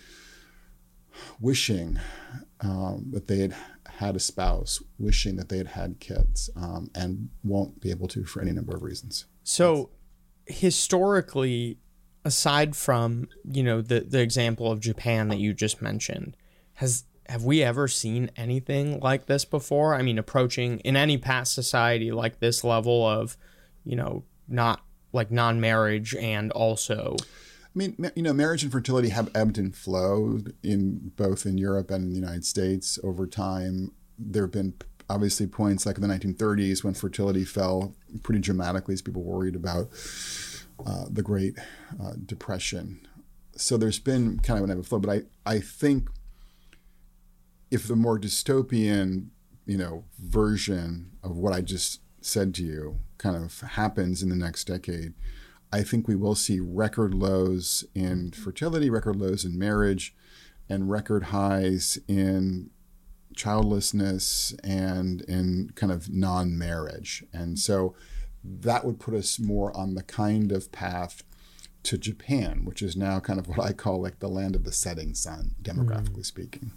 wishing 1.40 2.00
um, 2.62 3.08
that 3.12 3.28
they 3.28 3.40
had 3.40 3.56
had 3.88 4.16
a 4.16 4.20
spouse, 4.20 4.82
wishing 4.98 5.36
that 5.36 5.50
they 5.50 5.58
had 5.58 5.68
had 5.68 6.00
kids, 6.00 6.50
um, 6.56 6.90
and 6.96 7.30
won't 7.44 7.82
be 7.82 7.92
able 7.92 8.08
to 8.10 8.24
for 8.24 8.42
any 8.42 8.52
number 8.52 8.76
of 8.76 8.84
reasons. 8.84 9.26
So, 9.44 9.90
historically, 10.46 11.80
aside 12.24 12.76
from 12.76 13.28
you 13.44 13.64
know 13.64 13.82
the 13.82 14.02
the 14.02 14.22
example 14.22 14.72
of 14.72 14.80
Japan 14.80 15.30
that 15.30 15.40
you 15.40 15.54
just 15.54 15.82
mentioned, 15.82 16.36
has 16.76 17.04
have 17.30 17.44
we 17.44 17.64
ever 17.64 17.88
seen 17.88 18.32
anything 18.36 19.00
like 19.00 19.28
this 19.28 19.46
before? 19.46 19.94
I 19.94 20.02
mean, 20.02 20.18
approaching 20.18 20.80
in 20.80 20.96
any 20.96 21.18
past 21.18 21.54
society 21.54 22.12
like 22.12 22.40
this 22.40 22.64
level 22.64 23.06
of, 23.06 23.38
you 23.86 23.96
know, 23.96 24.24
not 24.48 24.82
like 25.14 25.30
non-marriage 25.30 26.16
and 26.16 26.52
also 26.52 27.16
I 27.22 27.78
mean, 27.78 28.12
you 28.16 28.24
know, 28.24 28.34
marriage 28.34 28.64
and 28.64 28.72
fertility 28.72 29.10
have 29.10 29.30
ebbed 29.36 29.60
and 29.60 29.76
flowed 29.76 30.56
in 30.64 31.12
both 31.16 31.46
in 31.46 31.60
Europe 31.60 31.92
and 31.92 32.04
in 32.04 32.10
the 32.10 32.20
United 32.20 32.44
States 32.44 32.98
over 33.04 33.28
time. 33.28 33.92
There 34.18 34.44
have 34.44 34.52
been 34.52 34.74
obviously 35.08 35.46
points 35.46 35.86
like 35.86 35.98
in 35.98 36.02
the 36.02 36.08
1930s 36.08 36.84
when 36.84 36.96
fertility 36.96 37.46
fell 37.46 37.94
pretty 38.24 38.42
dramatically 38.42 38.94
as 38.94 39.04
people 39.04 39.22
worried 39.22 39.56
about 39.56 39.90
uh, 40.84 41.06
the 41.12 41.22
Great 41.22 41.60
uh, 42.02 42.14
Depression 42.26 43.08
so 43.60 43.76
there's 43.76 44.00
been 44.00 44.40
kind 44.40 44.58
of 44.58 44.64
an 44.64 44.72
ebb 44.72 44.78
and 44.78 44.88
flow, 44.88 45.00
but 45.00 45.12
I, 45.12 45.22
I 45.46 45.60
think 45.60 46.10
if 47.72 47.88
the 47.88 47.96
more 47.96 48.20
dystopian, 48.20 49.28
you 49.66 49.78
know, 49.78 50.06
version 50.20 51.12
of 51.24 51.38
what 51.38 51.54
I 51.54 51.62
just 51.62 52.02
said 52.22 52.54
to 52.56 52.64
you 52.64 53.00
kind 53.18 53.36
of 53.36 53.60
happens 53.62 54.24
in 54.24 54.30
the 54.30 54.36
next 54.36 54.66
decade, 54.66 55.14
I 55.72 55.84
think 55.84 56.08
we 56.08 56.16
will 56.16 56.36
see 56.36 56.60
record 56.60 57.14
lows 57.14 57.86
in 57.94 58.32
fertility, 58.32 58.90
record 58.90 59.16
lows 59.16 59.46
in 59.46 59.58
marriage, 59.58 60.16
and 60.68 60.90
record 60.90 61.26
highs 61.26 62.00
in 62.08 62.72
childlessness 63.36 64.54
and 64.64 65.22
in 65.22 65.72
kind 65.76 65.92
of 65.92 66.10
non 66.10 66.58
marriage. 66.58 67.24
And 67.32 67.60
so 67.60 67.96
that 68.44 68.86
would 68.86 69.00
put 69.00 69.14
us 69.14 69.40
more 69.40 69.76
on 69.76 69.96
the 69.96 70.04
kind 70.04 70.52
of 70.52 70.72
path 70.72 71.24
to 71.84 71.98
Japan, 71.98 72.66
which 72.66 72.82
is 72.82 72.96
now 72.96 73.20
kind 73.20 73.40
of 73.40 73.48
what 73.48 73.60
I 73.60 73.74
call 73.74 74.02
like 74.02 74.20
the 74.20 74.28
land 74.28 74.56
of 74.56 74.64
the 74.64 74.72
setting 74.72 75.14
sun, 75.14 75.56
demographically 75.62 76.20
mm. 76.20 76.26
speaking. 76.26 76.72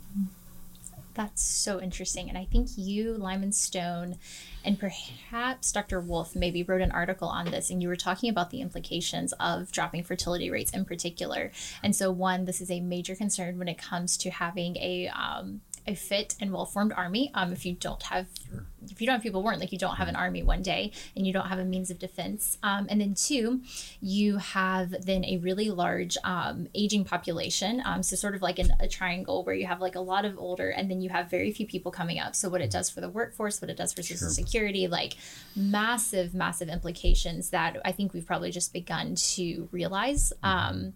That's 1.14 1.42
so 1.42 1.80
interesting. 1.80 2.28
And 2.28 2.38
I 2.38 2.46
think 2.46 2.70
you, 2.76 3.14
Lyman 3.14 3.52
Stone, 3.52 4.16
and 4.64 4.78
perhaps 4.78 5.72
Dr. 5.72 6.00
Wolf 6.00 6.34
maybe 6.34 6.62
wrote 6.62 6.80
an 6.80 6.92
article 6.92 7.28
on 7.28 7.50
this, 7.50 7.70
and 7.70 7.82
you 7.82 7.88
were 7.88 7.96
talking 7.96 8.30
about 8.30 8.50
the 8.50 8.60
implications 8.60 9.32
of 9.34 9.70
dropping 9.72 10.04
fertility 10.04 10.50
rates 10.50 10.72
in 10.72 10.84
particular. 10.84 11.50
And 11.82 11.94
so, 11.94 12.10
one, 12.10 12.46
this 12.46 12.60
is 12.60 12.70
a 12.70 12.80
major 12.80 13.14
concern 13.14 13.58
when 13.58 13.68
it 13.68 13.78
comes 13.78 14.16
to 14.18 14.30
having 14.30 14.76
a 14.76 15.08
um, 15.08 15.60
a 15.86 15.94
fit 15.94 16.36
and 16.40 16.52
well 16.52 16.66
formed 16.66 16.92
army. 16.92 17.30
Um, 17.34 17.52
if 17.52 17.66
you 17.66 17.74
don't 17.74 18.02
have 18.04 18.28
sure 18.48 18.64
if 18.90 19.00
you 19.00 19.06
don't 19.06 19.14
have 19.14 19.22
people 19.22 19.42
warned, 19.42 19.60
like 19.60 19.72
you 19.72 19.78
don't 19.78 19.96
have 19.96 20.08
an 20.08 20.16
army 20.16 20.42
one 20.42 20.62
day 20.62 20.92
and 21.16 21.26
you 21.26 21.32
don't 21.32 21.46
have 21.46 21.58
a 21.58 21.64
means 21.64 21.90
of 21.90 21.98
defense. 21.98 22.58
Um, 22.62 22.86
and 22.90 23.00
then 23.00 23.14
two, 23.14 23.62
you 24.00 24.38
have 24.38 24.94
then 25.04 25.24
a 25.24 25.38
really 25.38 25.70
large 25.70 26.16
um, 26.24 26.68
aging 26.74 27.04
population. 27.04 27.82
Um, 27.84 28.02
so 28.02 28.16
sort 28.16 28.34
of 28.34 28.42
like 28.42 28.58
in 28.58 28.72
a 28.80 28.88
triangle 28.88 29.44
where 29.44 29.54
you 29.54 29.66
have 29.66 29.80
like 29.80 29.94
a 29.94 30.00
lot 30.00 30.24
of 30.24 30.38
older 30.38 30.70
and 30.70 30.90
then 30.90 31.00
you 31.00 31.10
have 31.10 31.30
very 31.30 31.52
few 31.52 31.66
people 31.66 31.92
coming 31.92 32.18
up. 32.18 32.34
So 32.34 32.48
what 32.48 32.60
it 32.60 32.70
does 32.70 32.90
for 32.90 33.00
the 33.00 33.08
workforce, 33.08 33.60
what 33.60 33.70
it 33.70 33.76
does 33.76 33.92
for 33.92 34.02
social 34.02 34.28
security, 34.28 34.88
like 34.88 35.16
massive, 35.54 36.34
massive 36.34 36.68
implications 36.68 37.50
that 37.50 37.76
I 37.84 37.92
think 37.92 38.12
we've 38.12 38.26
probably 38.26 38.50
just 38.50 38.72
begun 38.72 39.14
to 39.14 39.68
realize. 39.72 40.32
Mm-hmm. 40.42 40.46
Um, 40.46 40.92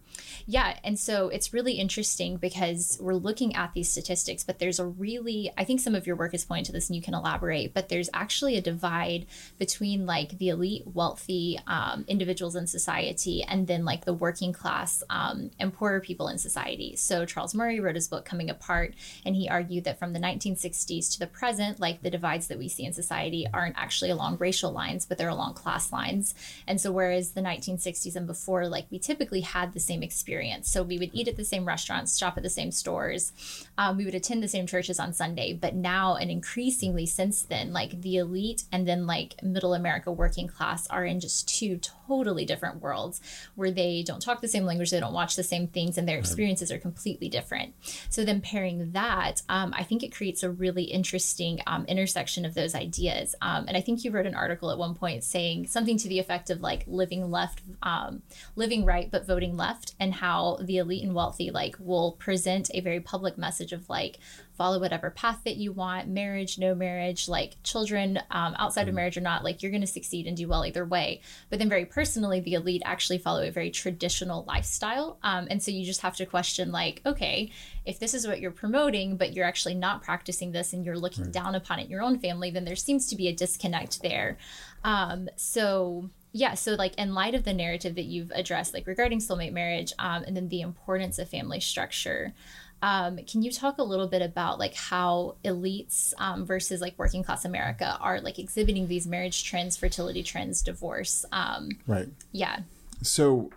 yeah. 0.47 0.79
And 0.85 0.99
so 0.99 1.29
it's 1.29 1.53
really 1.53 1.75
interesting 1.75 2.37
because 2.37 2.99
we're 3.01 3.15
looking 3.15 3.55
at 3.55 3.73
these 3.75 3.91
statistics, 3.91 4.45
but 4.45 4.59
there's 4.59 4.79
a 4.79 4.87
really, 4.87 5.51
I 5.57 5.65
think 5.65 5.81
some 5.81 5.95
of 5.95 6.07
your 6.07 6.17
work 6.17 6.35
is 6.35 6.45
pointing 6.45 6.67
to 6.67 6.73
this 6.73 6.89
and 6.89 6.97
you 6.97 7.03
can 7.03 7.15
elaborate 7.15 7.75
but 7.77 7.91
there's 7.91 8.09
actually 8.15 8.57
a 8.57 8.61
divide 8.63 9.27
between 9.59 10.07
like 10.07 10.39
the 10.39 10.49
elite, 10.49 10.83
wealthy 10.95 11.61
um, 11.67 12.07
individuals 12.09 12.57
in 12.57 12.67
society 12.67 13.43
and 13.43 13.67
then 13.67 13.85
like 13.85 14.07
the 14.07 14.15
working 14.15 14.51
class 14.51 15.03
um, 15.11 15.51
and 15.61 15.75
poorer 15.75 16.01
people 16.01 16.29
in 16.29 16.39
society. 16.39 16.97
So 16.97 17.27
Charles 17.27 17.55
Murray 17.55 17.79
wrote 17.79 17.95
his 17.95 18.09
book 18.09 18.25
Coming 18.25 18.49
Apart, 18.49 18.95
and 19.27 19.37
he 19.37 19.47
argued 19.47 19.85
that 19.85 19.99
from 19.99 20.15
the 20.15 20.19
1960s 20.19 21.13
to 21.13 21.19
the 21.19 21.27
present, 21.27 21.79
like 21.79 22.01
the 22.01 22.09
divides 22.09 22.47
that 22.47 22.57
we 22.57 22.67
see 22.67 22.87
in 22.87 22.95
society 22.95 23.47
aren't 23.53 23.77
actually 23.77 24.09
along 24.09 24.39
racial 24.39 24.73
lines, 24.73 25.05
but 25.05 25.19
they're 25.19 25.29
along 25.29 25.53
class 25.53 25.93
lines. 25.93 26.35
And 26.67 26.81
so 26.81 26.91
whereas 26.91 27.33
the 27.33 27.43
1960s 27.43 28.17
and 28.17 28.27
before, 28.27 28.69
like 28.69 28.87
we 28.91 28.99
typically 28.99 29.43
had 29.43 29.75
the 29.75 29.81
same 29.81 30.03
experience. 30.03 30.71
So 30.71 30.83
we 30.83 30.99
would 30.99 31.11
eat 31.13 31.29
at 31.29 31.37
the 31.37 31.45
same 31.45 31.67
restaurants, 31.67 32.17
shop 32.17 32.39
at 32.39 32.43
the 32.43 32.49
same 32.49 32.73
stores, 32.73 33.33
um, 33.77 33.99
we 33.99 34.07
would 34.07 34.15
attend 34.15 34.43
the 34.43 34.49
same 34.49 34.67
churches 34.67 34.99
on 34.99 35.13
Sunday. 35.13 35.53
But 35.53 35.75
now 35.75 36.17
and 36.17 36.31
increasingly 36.31 37.05
since 37.05 37.43
then, 37.43 37.66
like 37.73 38.01
the 38.03 38.17
elite 38.17 38.65
and 38.73 38.87
then 38.87 39.07
like 39.07 39.35
middle 39.43 39.75
America 39.75 40.11
working 40.11 40.49
class 40.49 40.87
are 40.89 41.05
in 41.05 41.21
just 41.21 41.49
two 41.49 41.79
totally 41.79 42.45
different 42.45 42.81
worlds 42.81 43.21
where 43.55 43.71
they 43.71 44.03
don't 44.03 44.21
talk 44.21 44.41
the 44.41 44.49
same 44.49 44.65
language, 44.65 44.91
they 44.91 45.01
don't 45.01 45.13
watch 45.13 45.37
the 45.37 45.43
same 45.43 45.67
things, 45.67 45.99
and 45.99 46.09
their 46.09 46.19
experiences 46.19 46.71
are 46.71 46.79
completely 46.79 47.29
different. 47.29 47.75
So 48.11 48.25
then 48.25 48.41
pairing 48.41 48.93
that, 48.93 49.43
um, 49.49 49.73
I 49.77 49.83
think 49.83 50.03
it 50.03 50.15
creates 50.15 50.43
a 50.43 50.51
really 50.51 50.85
interesting 50.85 51.61
um, 51.67 51.85
intersection 51.87 52.45
of 52.45 52.55
those 52.55 52.75
ideas. 52.75 53.35
Um, 53.43 53.67
and 53.69 53.77
I 53.77 53.81
think 53.81 54.05
you 54.05 54.11
wrote 54.11 54.27
an 54.27 54.35
article 54.35 54.71
at 54.71 54.79
one 54.79 54.95
point 54.95 55.25
saying 55.25 55.67
something 55.67 55.97
to 55.99 56.09
the 56.09 56.19
effect 56.19 56.51
of 56.51 56.61
like 56.61 56.85
living 56.87 57.31
left, 57.31 57.63
um, 57.83 58.23
living 58.55 58.85
right, 58.85 59.11
but 59.11 59.27
voting 59.27 59.57
left, 59.57 59.95
and 60.01 60.15
how 60.15 60.59
the 60.61 60.79
elite 60.79 61.03
and 61.03 61.15
wealthy 61.15 61.51
like 61.51 61.77
will 61.79 62.13
present 62.13 62.71
a 62.75 62.81
very 62.81 63.01
public 63.01 63.39
message 63.39 63.73
of 63.73 63.89
like 63.89 64.19
follow 64.57 64.81
whatever 64.81 65.11
path 65.11 65.41
that 65.45 65.57
you 65.57 65.73
want 65.73 66.09
marriage 66.09 66.59
no 66.59 66.75
marriage 66.75 67.29
like 67.29 67.57
children 67.63 68.19
um, 68.31 68.55
outside 68.59 68.83
of 68.83 68.89
mm-hmm. 68.89 68.97
marriage 68.97 69.17
or 69.17 69.21
not 69.21 69.45
like 69.45 69.63
you're 69.63 69.71
going 69.71 69.81
to 69.81 69.87
succeed 69.87 70.27
and 70.27 70.37
do 70.37 70.49
well 70.49 70.65
either 70.65 70.85
way 70.85 71.21
but 71.51 71.59
then 71.59 71.69
very 71.69 71.85
personally 71.85 72.41
the 72.41 72.55
elite 72.55 72.83
actually 72.85 73.19
follow 73.19 73.43
a 73.47 73.51
very 73.51 73.71
traditional 73.71 74.45
lifestyle 74.47 75.19
um, 75.23 75.47
and 75.51 75.63
so 75.63 75.71
you 75.71 75.85
just 75.85 76.01
have 76.01 76.17
to 76.17 76.27
question 76.27 76.73
like 76.73 77.01
okay 77.05 77.51
if 77.85 77.99
this 77.99 78.15
is 78.15 78.27
what 78.27 78.41
you're 78.41 78.51
promoting 78.51 79.17
but 79.17 79.35
you're 79.35 79.45
actually 79.45 79.75
not 79.75 80.03
practicing 80.03 80.53
this 80.53 80.73
and 80.73 80.85
you're 80.85 80.99
looking 80.99 81.25
right. 81.25 81.33
down 81.33 81.55
upon 81.55 81.79
it 81.79 81.85
in 81.85 81.91
your 81.91 82.03
own 82.03 82.19
family 82.19 82.51
then 82.51 82.65
there 82.65 82.77
seems 82.77 83.07
to 83.07 83.17
be 83.17 83.29
a 83.29 83.33
disconnect 83.35 84.03
there 84.03 84.37
um, 84.85 85.29
so 85.37 86.09
yeah 86.37 86.55
so 86.55 86.75
like 86.75 86.95
in 86.97 87.15
light 87.15 87.35
of 87.35 87.45
the 87.45 87.53
narrative 87.53 87.95
that 87.95 88.05
you've 88.05 88.31
addressed 88.33 88.75
like 88.75 88.87
regarding 88.87 89.19
soulmate 89.19 89.53
marriage 89.53 89.93
um, 89.99 90.23
and 90.25 90.37
then 90.37 90.49
the 90.49 90.61
importance 90.61 91.19
of 91.19 91.29
family 91.29 91.61
structure 91.61 92.35
um, 92.83 93.19
can 93.27 93.43
you 93.43 93.51
talk 93.51 93.79
a 93.79 93.83
little 93.83 94.07
bit 94.07 94.23
about 94.23 94.59
like 94.59 94.75
how 94.75 95.37
elites 95.45 96.13
um, 96.19 96.45
versus 96.45 96.81
like 96.81 96.95
working 96.99 97.23
class 97.23 97.45
America 97.45 97.97
are 98.01 98.21
like 98.21 98.39
exhibiting 98.39 98.87
these 98.89 99.07
marriage 99.07 99.45
trends, 99.45 99.77
fertility 99.77 100.23
trends, 100.23 100.63
divorce? 100.63 101.25
Um, 101.33 101.71
right. 101.87 102.09
Yeah. 102.33 102.61
So 103.03 103.51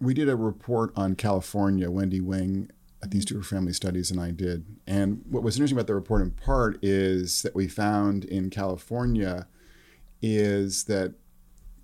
we 0.00 0.14
did 0.14 0.28
a 0.28 0.36
report 0.36 0.92
on 0.96 1.14
California. 1.14 1.90
Wendy 1.90 2.20
Wang 2.20 2.70
at 3.02 3.10
the 3.10 3.18
Institute 3.18 3.44
for 3.44 3.54
Family 3.54 3.72
Studies 3.72 4.10
and 4.10 4.20
I 4.20 4.32
did. 4.32 4.64
And 4.86 5.22
what 5.30 5.42
was 5.42 5.56
interesting 5.56 5.78
about 5.78 5.86
the 5.86 5.94
report 5.94 6.22
in 6.22 6.32
part 6.32 6.78
is 6.82 7.42
that 7.42 7.54
we 7.54 7.68
found 7.68 8.24
in 8.24 8.50
California 8.50 9.46
is 10.20 10.84
that 10.84 11.14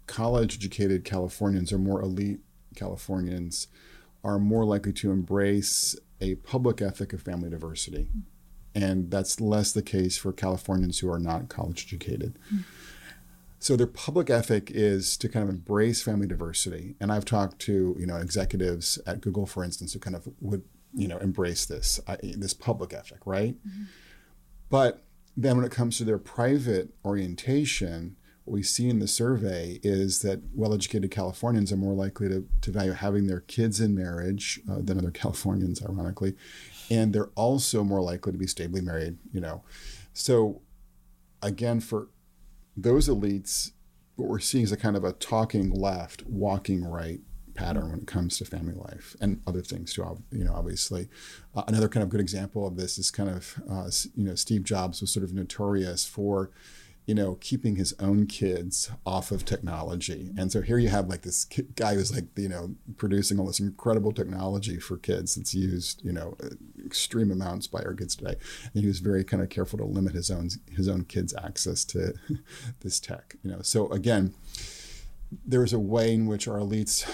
college 0.07 0.57
educated 0.57 1.05
Californians 1.05 1.73
or 1.73 1.79
more 1.79 2.03
elite 2.03 2.41
Californians 2.75 3.69
are 4.25 4.39
more 4.39 4.65
likely 4.65 4.93
to 4.93 5.13
embrace 5.13 5.95
a 6.25 6.35
public 6.37 6.81
ethic 6.81 7.13
of 7.13 7.23
family 7.23 7.51
diversity. 7.51 8.09
And 8.75 9.11
that's 9.11 9.41
less 9.41 9.73
the 9.73 9.83
case 9.83 10.17
for 10.17 10.33
Californians 10.33 10.99
who 10.99 11.13
are 11.13 11.21
not 11.21 11.49
college 11.49 11.85
educated. 11.87 12.39
So 13.59 13.77
their 13.77 13.87
public 13.87 14.31
ethic 14.31 14.71
is 14.71 15.17
to 15.19 15.29
kind 15.29 15.43
of 15.49 15.55
embrace 15.55 16.03
family 16.03 16.27
diversity. 16.27 16.97
And 17.01 17.13
I've 17.13 17.25
talked 17.25 17.59
to, 17.61 17.97
you 17.99 18.07
know, 18.07 18.17
executives 18.17 18.99
at 19.07 19.21
Google, 19.21 19.47
for 19.47 19.63
instance, 19.63 19.93
who 19.93 20.01
kind 20.01 20.17
of 20.17 20.29
would, 20.41 20.63
you 20.93 21.09
know, 21.09 21.19
embrace 21.19 21.67
this, 21.67 22.01
this 22.23 22.55
public 22.55 22.93
ethic, 22.93 23.21
right? 23.25 23.55
Mm-hmm. 23.55 23.85
But 24.71 25.05
then 25.37 25.57
when 25.57 25.65
it 25.65 25.73
comes 25.73 25.97
to 25.99 26.05
their 26.05 26.19
private 26.19 26.95
orientation, 27.05 28.17
what 28.45 28.55
we 28.55 28.63
see 28.63 28.89
in 28.89 28.99
the 28.99 29.09
survey 29.09 29.81
is 29.83 30.21
that 30.21 30.41
well-educated 30.55 31.11
Californians 31.11 31.73
are 31.73 31.77
more 31.77 31.95
likely 31.95 32.29
to, 32.29 32.47
to 32.61 32.71
value 32.71 32.93
having 32.93 33.27
their 33.27 33.41
kids 33.41 33.81
in 33.81 33.95
marriage 33.95 34.61
uh, 34.71 34.79
than 34.81 34.99
other 34.99 35.11
Californians, 35.13 35.83
ironically, 35.85 36.35
and 36.91 37.13
they're 37.13 37.31
also 37.35 37.83
more 37.83 38.03
likely 38.03 38.33
to 38.33 38.39
be 38.39 38.47
stably 38.47 38.81
married. 38.81 39.17
You 39.33 39.41
know, 39.41 39.63
so 40.13 40.61
again, 41.43 41.81
for 41.81 42.09
those 42.77 43.09
elites, 43.09 43.73
what 44.17 44.29
we're 44.29 44.39
seeing 44.41 44.65
is 44.65 44.73
a 44.73 44.77
kind 44.77 44.97
of 44.97 45.05
a 45.05 45.13
talking 45.13 45.71
left, 45.71 46.25
walking 46.27 46.85
right 46.85 47.21
pattern 47.55 47.91
when 47.91 48.01
it 48.01 48.07
comes 48.07 48.37
to 48.39 48.45
family 48.45 48.75
life 48.75 49.15
and 49.21 49.41
other 49.47 49.63
things 49.63 49.95
too. 49.95 50.23
You 50.31 50.45
know, 50.45 50.55
obviously, 50.55 51.09
uh, 51.55 51.63
another 51.67 51.89
kind 51.89 52.03
of 52.03 52.11
good 52.11 52.21
example 52.21 52.67
of 52.67 52.77
this 52.77 52.99
is 52.99 53.11
kind 53.11 53.31
of 53.31 53.63
uh, 53.71 53.91
you 54.15 54.25
know 54.25 54.35
Steve 54.35 54.65
Jobs 54.65 55.01
was 55.01 55.11
sort 55.11 55.25
of 55.25 55.33
notorious 55.33 56.05
for 56.05 56.51
you 57.07 57.14
know, 57.14 57.37
keeping 57.40 57.77
his 57.77 57.93
own 58.01 58.27
kids 58.27 58.90
off 59.05 59.31
of 59.31 59.45
technology. 59.45 60.31
And 60.38 60.51
so 60.51 60.62
here 60.62 60.79
you 60.79 60.88
have 60.88 61.09
like 61.09 61.23
this 61.23 61.45
guy 61.77 61.95
who's 61.95 62.14
like, 62.14 62.25
you 62.37 62.49
know, 62.49 62.75
producing 62.97 63.38
all 63.38 63.47
this 63.47 63.61
incredible 63.61 64.12
technology 64.12 64.79
for 64.79 64.97
kids 64.97 65.35
that's 65.35 65.55
used, 65.55 66.03
you 66.03 66.12
know, 66.12 66.37
extreme 66.85 67.31
amounts 67.31 67.67
by 67.67 67.83
our 67.83 67.92
kids 67.92 68.17
today. 68.17 68.37
And 68.73 68.83
he 68.83 68.87
was 68.87 69.00
very 69.00 69.23
kind 69.23 69.42
of 69.42 69.50
careful 69.50 69.79
to 69.79 69.85
limit 69.85 70.15
his 70.15 70.31
own 70.31 70.48
his 70.71 70.88
own 70.88 71.05
kids' 71.05 71.35
access 71.35 71.85
to 71.87 72.15
this 72.81 73.00
tech. 73.00 73.37
You 73.42 73.50
know, 73.50 73.63
so 73.63 73.88
again, 73.90 74.35
there's 75.45 75.73
a 75.73 75.79
way 75.79 76.13
in 76.15 76.27
which 76.27 76.49
our 76.49 76.59
elites 76.59 77.09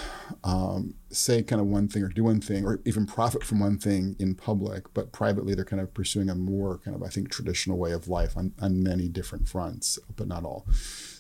um, 0.45 0.95
say 1.11 1.43
kind 1.43 1.61
of 1.61 1.67
one 1.67 1.89
thing 1.89 2.03
or 2.03 2.09
do 2.09 2.25
one 2.25 2.41
thing 2.41 2.65
or 2.65 2.81
even 2.85 3.07
profit 3.07 3.45
from 3.45 3.61
one 3.61 3.79
thing 3.79 4.17
in 4.19 4.35
public, 4.35 4.93
but 4.95 5.13
privately 5.13 5.55
they're 5.55 5.65
kind 5.65 5.83
of 5.83 5.93
pursuing 5.95 6.29
a 6.29 6.35
more 6.35 6.79
kind 6.79 6.97
of 6.97 7.03
I 7.03 7.09
think 7.09 7.31
traditional 7.31 7.79
way 7.79 7.93
of 7.93 8.09
life 8.09 8.37
on, 8.37 8.53
on 8.61 8.83
many 8.83 9.09
different 9.09 9.49
fronts, 9.49 9.99
but 10.17 10.29
not 10.29 10.45
all. 10.45 10.67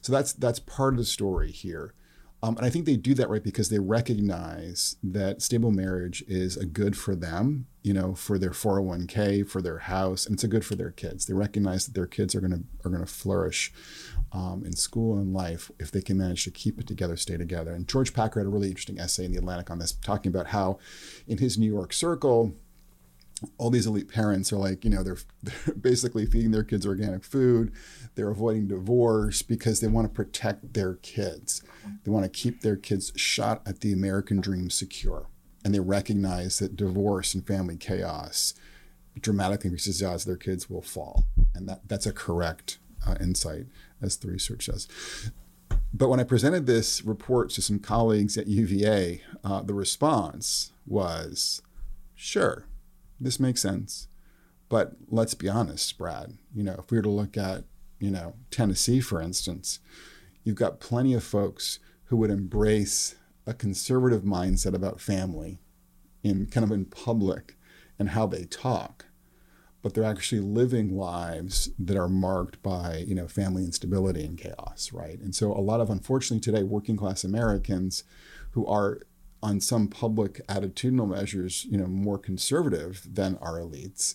So 0.02 0.12
that's 0.12 0.32
that's 0.32 0.58
part 0.60 0.94
of 0.94 0.98
the 0.98 1.04
story 1.04 1.50
here. 1.50 1.94
Um, 2.42 2.56
and 2.56 2.64
I 2.64 2.70
think 2.70 2.86
they 2.86 2.96
do 2.96 3.12
that 3.14 3.28
right 3.28 3.42
because 3.42 3.68
they 3.68 3.78
recognize 3.78 4.96
that 5.02 5.42
stable 5.42 5.70
marriage 5.70 6.24
is 6.26 6.56
a 6.56 6.64
good 6.64 6.96
for 6.96 7.14
them, 7.14 7.66
you 7.82 7.92
know, 7.92 8.14
for 8.14 8.38
their 8.38 8.52
401k, 8.52 9.46
for 9.46 9.60
their 9.60 9.78
house, 9.78 10.24
and 10.24 10.34
it's 10.34 10.44
a 10.44 10.48
good 10.48 10.64
for 10.64 10.74
their 10.74 10.90
kids. 10.90 11.26
They 11.26 11.34
recognize 11.34 11.84
that 11.84 11.94
their 11.94 12.06
kids 12.06 12.34
are 12.34 12.40
gonna 12.40 12.62
are 12.84 12.90
gonna 12.90 13.04
flourish 13.04 13.72
um, 14.32 14.62
in 14.64 14.72
school 14.72 15.16
and 15.16 15.34
life 15.34 15.70
if 15.78 15.90
they 15.90 16.00
can 16.00 16.16
manage 16.18 16.44
to 16.44 16.50
keep 16.50 16.78
it 16.78 16.86
together, 16.86 17.16
stay 17.16 17.36
together. 17.36 17.72
And 17.72 17.88
George 17.88 18.14
Packer 18.14 18.40
had 18.40 18.46
a 18.46 18.50
really 18.50 18.68
interesting 18.68 18.98
essay 18.98 19.24
in 19.24 19.32
the 19.32 19.38
Atlantic 19.38 19.70
on 19.70 19.78
this, 19.78 19.92
talking 19.92 20.30
about 20.30 20.48
how 20.48 20.78
in 21.26 21.38
his 21.38 21.58
New 21.58 21.70
York 21.70 21.92
circle, 21.92 22.54
all 23.58 23.70
these 23.70 23.86
elite 23.86 24.08
parents 24.08 24.52
are 24.52 24.58
like, 24.58 24.84
you 24.84 24.90
know, 24.90 25.02
they're, 25.02 25.16
they're, 25.42 25.74
basically 25.74 26.26
feeding 26.26 26.50
their 26.50 26.64
kids 26.64 26.86
organic 26.86 27.24
food. 27.24 27.72
They're 28.14 28.30
avoiding 28.30 28.68
divorce 28.68 29.42
because 29.42 29.80
they 29.80 29.88
want 29.88 30.06
to 30.06 30.14
protect 30.14 30.74
their 30.74 30.94
kids. 30.94 31.62
They 32.04 32.10
want 32.10 32.24
to 32.24 32.30
keep 32.30 32.60
their 32.60 32.76
kids 32.76 33.12
shot 33.16 33.62
at 33.66 33.80
the 33.80 33.92
American 33.92 34.40
dream 34.40 34.70
secure. 34.70 35.26
And 35.64 35.74
they 35.74 35.80
recognize 35.80 36.58
that 36.58 36.76
divorce 36.76 37.34
and 37.34 37.46
family 37.46 37.76
chaos 37.76 38.54
dramatically 39.18 39.68
increases 39.68 39.98
the 39.98 40.06
odds 40.06 40.24
their 40.24 40.36
kids 40.36 40.70
will 40.70 40.82
fall. 40.82 41.24
And 41.54 41.68
that, 41.68 41.88
that's 41.88 42.06
a 42.06 42.12
correct 42.12 42.78
uh, 43.06 43.16
insight, 43.20 43.66
as 44.02 44.16
the 44.16 44.28
research 44.28 44.66
says. 44.66 44.88
But 45.92 46.08
when 46.08 46.20
I 46.20 46.24
presented 46.24 46.66
this 46.66 47.04
report 47.04 47.50
to 47.50 47.62
some 47.62 47.78
colleagues 47.78 48.38
at 48.38 48.46
UVA, 48.46 49.22
uh, 49.42 49.62
the 49.62 49.74
response 49.74 50.72
was, 50.86 51.62
sure, 52.14 52.66
this 53.18 53.40
makes 53.40 53.60
sense. 53.60 54.08
But 54.68 54.92
let's 55.08 55.34
be 55.34 55.48
honest, 55.48 55.98
Brad. 55.98 56.38
You 56.54 56.62
know, 56.62 56.76
if 56.78 56.90
we 56.90 56.98
were 56.98 57.02
to 57.02 57.10
look 57.10 57.36
at, 57.36 57.64
you 57.98 58.10
know, 58.10 58.34
Tennessee, 58.50 59.00
for 59.00 59.20
instance, 59.20 59.80
you've 60.44 60.56
got 60.56 60.80
plenty 60.80 61.12
of 61.12 61.24
folks 61.24 61.80
who 62.04 62.16
would 62.18 62.30
embrace 62.30 63.16
a 63.46 63.52
conservative 63.52 64.22
mindset 64.22 64.74
about 64.74 65.00
family 65.00 65.58
in 66.22 66.46
kind 66.46 66.64
of 66.64 66.70
in 66.70 66.84
public 66.84 67.56
and 67.98 68.10
how 68.10 68.26
they 68.26 68.44
talk 68.44 69.06
but 69.82 69.94
they're 69.94 70.04
actually 70.04 70.40
living 70.40 70.96
lives 70.96 71.70
that 71.78 71.96
are 71.96 72.08
marked 72.08 72.62
by 72.62 73.04
you 73.06 73.14
know 73.14 73.26
family 73.26 73.64
instability 73.64 74.24
and 74.24 74.38
chaos 74.38 74.90
right? 74.92 75.18
And 75.20 75.34
so 75.34 75.52
a 75.52 75.60
lot 75.60 75.80
of 75.80 75.90
unfortunately 75.90 76.40
today 76.40 76.62
working 76.62 76.96
class 76.96 77.24
americans 77.24 78.04
who 78.52 78.66
are 78.66 79.00
on 79.42 79.60
some 79.60 79.88
public 79.88 80.46
attitudinal 80.48 81.08
measures, 81.08 81.66
you 81.70 81.78
know, 81.78 81.86
more 81.86 82.18
conservative 82.18 83.06
than 83.10 83.36
our 83.40 83.58
elites 83.58 84.14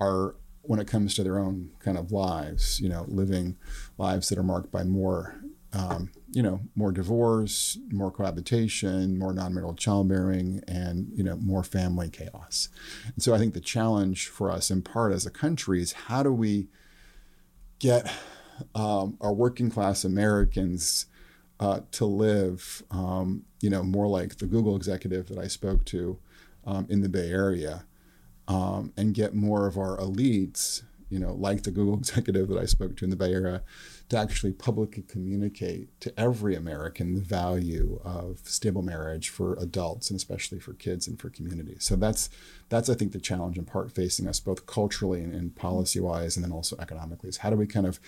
are 0.00 0.36
when 0.62 0.78
it 0.78 0.86
comes 0.86 1.14
to 1.14 1.24
their 1.24 1.38
own 1.38 1.70
kind 1.80 1.98
of 1.98 2.12
lives, 2.12 2.80
you 2.80 2.88
know, 2.88 3.04
living 3.08 3.56
lives 3.98 4.28
that 4.28 4.38
are 4.38 4.42
marked 4.42 4.70
by 4.70 4.84
more, 4.84 5.40
um, 5.72 6.10
you 6.32 6.42
know, 6.42 6.60
more 6.74 6.92
divorce, 6.92 7.78
more 7.90 8.10
cohabitation, 8.10 9.18
more 9.18 9.32
non-marital 9.32 9.74
childbearing, 9.74 10.62
and 10.66 11.10
you 11.14 11.22
know, 11.22 11.36
more 11.36 11.62
family 11.62 12.08
chaos. 12.08 12.68
And 13.06 13.22
so 13.22 13.34
I 13.34 13.38
think 13.38 13.54
the 13.54 13.60
challenge 13.60 14.28
for 14.28 14.50
us, 14.50 14.70
in 14.70 14.82
part 14.82 15.12
as 15.12 15.26
a 15.26 15.30
country, 15.30 15.80
is 15.80 15.92
how 15.92 16.22
do 16.22 16.32
we 16.32 16.68
get 17.78 18.12
um, 18.74 19.16
our 19.20 19.32
working 19.32 19.70
class 19.70 20.04
Americans 20.04 21.06
uh, 21.60 21.80
to 21.92 22.04
live, 22.04 22.82
um, 22.90 23.44
you 23.60 23.70
know, 23.70 23.82
more 23.82 24.08
like 24.08 24.38
the 24.38 24.46
Google 24.46 24.76
executive 24.76 25.28
that 25.28 25.38
I 25.38 25.46
spoke 25.46 25.84
to 25.86 26.18
um, 26.66 26.86
in 26.88 27.02
the 27.02 27.08
Bay 27.08 27.30
Area, 27.30 27.84
um, 28.48 28.92
and 28.96 29.14
get 29.14 29.34
more 29.34 29.66
of 29.66 29.76
our 29.76 29.96
elites, 29.98 30.82
you 31.10 31.18
know, 31.18 31.34
like 31.34 31.62
the 31.62 31.70
Google 31.70 31.94
executive 31.98 32.48
that 32.48 32.58
I 32.58 32.64
spoke 32.64 32.96
to 32.96 33.04
in 33.04 33.10
the 33.10 33.16
Bay 33.16 33.32
Area, 33.32 33.62
to 34.10 34.18
actually 34.18 34.52
publicly 34.52 35.04
communicate 35.04 35.88
to 36.00 36.12
every 36.18 36.56
American 36.56 37.14
the 37.14 37.20
value 37.20 38.00
of 38.04 38.40
stable 38.42 38.82
marriage 38.82 39.28
for 39.28 39.54
adults 39.54 40.10
and 40.10 40.16
especially 40.16 40.58
for 40.58 40.74
kids 40.74 41.06
and 41.06 41.18
for 41.18 41.30
communities. 41.30 41.84
So 41.84 41.94
that's 41.96 42.28
that's 42.68 42.90
I 42.90 42.94
think 42.94 43.12
the 43.12 43.20
challenge 43.20 43.56
in 43.56 43.64
part 43.64 43.92
facing 43.92 44.26
us 44.26 44.40
both 44.40 44.66
culturally 44.66 45.22
and, 45.22 45.32
and 45.32 45.54
policy 45.54 46.00
wise, 46.00 46.36
and 46.36 46.44
then 46.44 46.52
also 46.52 46.76
economically 46.78 47.28
is 47.28 47.38
how 47.38 47.50
do 47.50 47.56
we 47.56 47.66
kind 47.66 47.86
of 47.86 48.00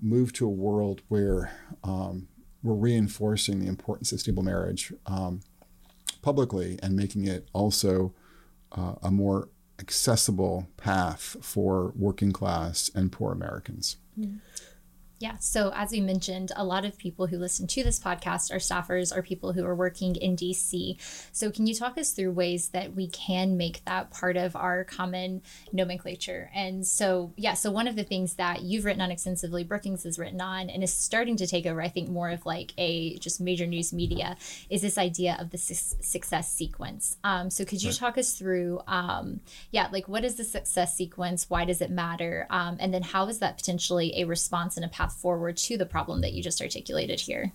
move 0.00 0.32
to 0.34 0.46
a 0.46 0.50
world 0.50 1.02
where 1.08 1.52
um, 1.82 2.28
we're 2.62 2.74
reinforcing 2.74 3.58
the 3.58 3.66
importance 3.66 4.12
of 4.12 4.20
stable 4.20 4.44
marriage 4.44 4.92
um, 5.06 5.40
publicly 6.22 6.78
and 6.82 6.94
making 6.94 7.26
it 7.26 7.48
also 7.52 8.14
uh, 8.72 8.94
a 9.02 9.10
more 9.10 9.48
accessible 9.80 10.68
path 10.76 11.36
for 11.40 11.92
working 11.96 12.30
class 12.30 12.90
and 12.94 13.10
poor 13.10 13.32
Americans. 13.32 13.96
Mm-hmm. 14.18 14.36
Yeah. 15.22 15.36
So, 15.38 15.70
as 15.72 15.92
we 15.92 16.00
mentioned, 16.00 16.50
a 16.56 16.64
lot 16.64 16.84
of 16.84 16.98
people 16.98 17.28
who 17.28 17.38
listen 17.38 17.68
to 17.68 17.84
this 17.84 18.00
podcast 18.00 18.52
are 18.52 18.56
staffers, 18.56 19.16
are 19.16 19.22
people 19.22 19.52
who 19.52 19.64
are 19.64 19.74
working 19.74 20.16
in 20.16 20.34
DC. 20.34 20.96
So, 21.30 21.48
can 21.52 21.68
you 21.68 21.76
talk 21.76 21.96
us 21.96 22.10
through 22.10 22.32
ways 22.32 22.70
that 22.70 22.96
we 22.96 23.06
can 23.06 23.56
make 23.56 23.84
that 23.84 24.10
part 24.10 24.36
of 24.36 24.56
our 24.56 24.82
common 24.82 25.42
nomenclature? 25.72 26.50
And 26.52 26.84
so, 26.84 27.32
yeah, 27.36 27.54
so 27.54 27.70
one 27.70 27.86
of 27.86 27.94
the 27.94 28.02
things 28.02 28.34
that 28.34 28.62
you've 28.62 28.84
written 28.84 29.00
on 29.00 29.12
extensively, 29.12 29.62
Brookings 29.62 30.02
has 30.02 30.18
written 30.18 30.40
on, 30.40 30.68
and 30.68 30.82
is 30.82 30.92
starting 30.92 31.36
to 31.36 31.46
take 31.46 31.66
over, 31.66 31.80
I 31.80 31.88
think, 31.88 32.08
more 32.08 32.30
of 32.30 32.44
like 32.44 32.72
a 32.76 33.16
just 33.18 33.40
major 33.40 33.64
news 33.64 33.92
media, 33.92 34.36
is 34.70 34.82
this 34.82 34.98
idea 34.98 35.36
of 35.38 35.50
the 35.50 35.58
su- 35.58 35.98
success 36.00 36.52
sequence. 36.52 37.16
Um, 37.22 37.48
so, 37.48 37.64
could 37.64 37.80
you 37.80 37.90
right. 37.90 37.96
talk 37.96 38.18
us 38.18 38.32
through, 38.32 38.80
um, 38.88 39.38
yeah, 39.70 39.86
like 39.92 40.08
what 40.08 40.24
is 40.24 40.34
the 40.34 40.42
success 40.42 40.96
sequence? 40.96 41.48
Why 41.48 41.64
does 41.64 41.80
it 41.80 41.92
matter? 41.92 42.48
Um, 42.50 42.76
and 42.80 42.92
then 42.92 43.02
how 43.02 43.28
is 43.28 43.38
that 43.38 43.56
potentially 43.56 44.20
a 44.20 44.24
response 44.24 44.76
and 44.76 44.84
a 44.84 44.88
path 44.88 45.11
forward 45.12 45.56
to 45.58 45.76
the 45.76 45.86
problem 45.86 46.20
that 46.22 46.32
you 46.32 46.42
just 46.42 46.60
articulated 46.60 47.20
here? 47.20 47.52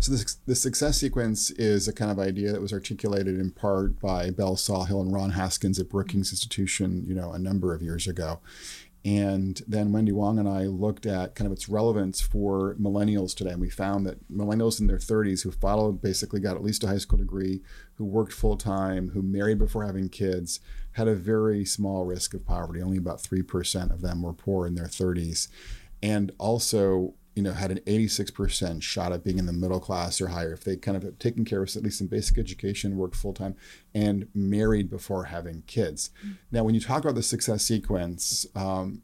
So 0.00 0.12
the, 0.12 0.34
the 0.46 0.54
success 0.54 0.98
sequence 0.98 1.50
is 1.52 1.88
a 1.88 1.92
kind 1.92 2.10
of 2.10 2.18
idea 2.18 2.52
that 2.52 2.60
was 2.60 2.72
articulated 2.72 3.38
in 3.38 3.50
part 3.50 3.98
by 4.00 4.30
Belle 4.30 4.56
Sawhill 4.56 5.00
and 5.00 5.12
Ron 5.12 5.30
Haskins 5.30 5.78
at 5.78 5.88
Brookings 5.88 6.30
Institution, 6.30 7.04
you 7.06 7.14
know, 7.14 7.32
a 7.32 7.38
number 7.38 7.72
of 7.74 7.80
years 7.80 8.06
ago. 8.06 8.40
And 9.04 9.60
then 9.68 9.92
Wendy 9.92 10.12
Wang 10.12 10.38
and 10.38 10.48
I 10.48 10.62
looked 10.62 11.04
at 11.04 11.34
kind 11.34 11.46
of 11.46 11.52
its 11.52 11.68
relevance 11.68 12.22
for 12.22 12.74
millennials 12.80 13.34
today. 13.34 13.50
And 13.50 13.60
we 13.60 13.68
found 13.68 14.06
that 14.06 14.30
millennials 14.32 14.80
in 14.80 14.86
their 14.86 14.96
30s 14.96 15.42
who 15.42 15.50
followed, 15.50 16.00
basically 16.00 16.40
got 16.40 16.56
at 16.56 16.62
least 16.62 16.84
a 16.84 16.88
high 16.88 16.98
school 16.98 17.18
degree, 17.18 17.60
who 17.96 18.04
worked 18.04 18.32
full 18.32 18.56
time, 18.56 19.10
who 19.10 19.20
married 19.20 19.58
before 19.58 19.84
having 19.84 20.08
kids, 20.08 20.60
had 20.92 21.06
a 21.06 21.14
very 21.14 21.66
small 21.66 22.06
risk 22.06 22.32
of 22.32 22.46
poverty. 22.46 22.80
Only 22.80 22.96
about 22.96 23.22
3% 23.22 23.90
of 23.90 24.00
them 24.00 24.22
were 24.22 24.32
poor 24.32 24.66
in 24.66 24.74
their 24.74 24.86
30s 24.86 25.48
and 26.04 26.30
also 26.38 27.14
you 27.34 27.42
know 27.42 27.52
had 27.52 27.72
an 27.72 27.80
86% 27.80 28.82
shot 28.82 29.10
at 29.10 29.24
being 29.24 29.38
in 29.38 29.46
the 29.46 29.52
middle 29.52 29.80
class 29.80 30.20
or 30.20 30.28
higher 30.28 30.52
if 30.52 30.62
they 30.62 30.76
kind 30.76 30.96
of 30.96 31.18
taken 31.18 31.44
care 31.44 31.62
of 31.62 31.74
at 31.74 31.82
least 31.82 31.98
some 31.98 32.06
basic 32.06 32.38
education 32.38 32.96
worked 32.96 33.16
full-time 33.16 33.56
and 33.94 34.28
married 34.34 34.88
before 34.88 35.24
having 35.24 35.62
kids 35.66 36.10
mm-hmm. 36.20 36.34
now 36.52 36.62
when 36.62 36.74
you 36.74 36.80
talk 36.80 37.02
about 37.02 37.16
the 37.16 37.22
success 37.22 37.64
sequence 37.64 38.46
um, 38.54 39.02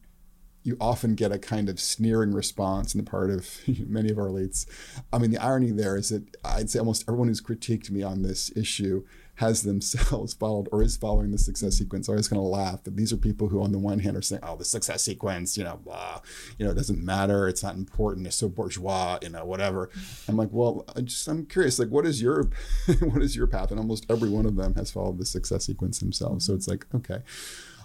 you 0.62 0.76
often 0.78 1.14
get 1.14 1.32
a 1.32 1.38
kind 1.38 1.70
of 1.70 1.80
sneering 1.80 2.34
response 2.34 2.94
on 2.94 3.03
the 3.03 3.11
part 3.11 3.30
of 3.30 3.48
many 3.86 4.11
of 4.11 4.18
our 4.18 4.26
elites. 4.26 4.66
I 5.11 5.16
mean, 5.16 5.30
the 5.30 5.42
irony 5.42 5.70
there 5.70 5.96
is 5.96 6.11
that 6.11 6.36
I'd 6.44 6.68
say 6.68 6.78
almost 6.78 7.05
everyone 7.09 7.28
who's 7.28 7.40
critiqued 7.40 7.90
me 7.90 8.03
on 8.03 8.20
this 8.20 8.55
issue 8.55 9.05
has 9.41 9.62
themselves 9.62 10.34
followed 10.34 10.68
or 10.70 10.82
is 10.82 10.99
following 10.99 11.30
the 11.30 11.38
success 11.38 11.78
sequence. 11.78 12.09
I 12.09 12.12
was 12.12 12.28
going 12.28 12.41
to 12.41 12.47
laugh 12.47 12.84
that 12.84 12.97
these 12.97 13.11
are 13.11 13.16
people 13.16 13.49
who, 13.49 13.62
on 13.62 13.72
the 13.72 13.78
one 13.78 13.99
hand, 13.99 14.16
are 14.16 14.22
saying, 14.22 14.43
"Oh, 14.45 14.57
the 14.57 14.66
success 14.66 15.03
sequence, 15.03 15.57
you 15.57 15.64
know, 15.64 15.80
blah, 15.82 16.20
you 16.59 16.64
know, 16.64 16.72
it 16.72 16.74
doesn't 16.74 17.03
matter. 17.03 17.49
It's 17.49 17.62
not 17.62 17.74
important. 17.74 18.26
It's 18.26 18.36
so 18.36 18.51
bourgeois, 18.51 19.18
you 19.22 19.30
know, 19.30 19.47
whatever." 19.47 19.88
I'm 20.28 20.36
like, 20.36 20.51
well, 20.53 20.84
I 20.95 21.01
just 21.01 21.26
I'm 21.26 21.47
curious, 21.47 21.78
like, 21.78 21.88
what 21.88 22.07
is 22.07 22.20
your 22.20 22.51
what 23.01 23.22
is 23.22 23.34
your 23.34 23.47
path? 23.47 23.70
And 23.70 23.80
almost 23.80 24.05
every 24.11 24.28
one 24.28 24.45
of 24.45 24.57
them 24.57 24.74
has 24.74 24.91
followed 24.91 25.18
the 25.18 25.24
success 25.24 25.64
sequence 25.64 25.99
themselves. 25.99 26.45
So 26.45 26.55
it's 26.55 26.68
like, 26.68 26.86
okay. 26.95 27.20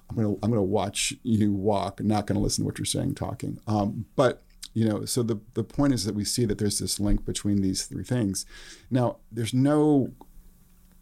I'm 0.07 0.15
gonna 0.17 0.33
I'm 0.43 0.51
gonna 0.51 0.61
watch 0.61 1.15
you 1.23 1.51
walk, 1.51 1.99
not 2.03 2.27
gonna 2.27 2.39
listen 2.39 2.63
to 2.63 2.65
what 2.67 2.77
you're 2.77 2.85
saying 2.85 3.15
talking. 3.15 3.59
Um, 3.65 4.05
but 4.15 4.43
you 4.75 4.87
know, 4.87 5.05
so 5.05 5.23
the 5.23 5.39
the 5.55 5.63
point 5.63 5.93
is 5.93 6.05
that 6.05 6.13
we 6.13 6.25
see 6.25 6.45
that 6.45 6.59
there's 6.59 6.77
this 6.77 6.99
link 6.99 7.25
between 7.25 7.61
these 7.63 7.85
three 7.85 8.03
things. 8.03 8.45
Now, 8.91 9.17
there's 9.31 9.53
no 9.53 10.11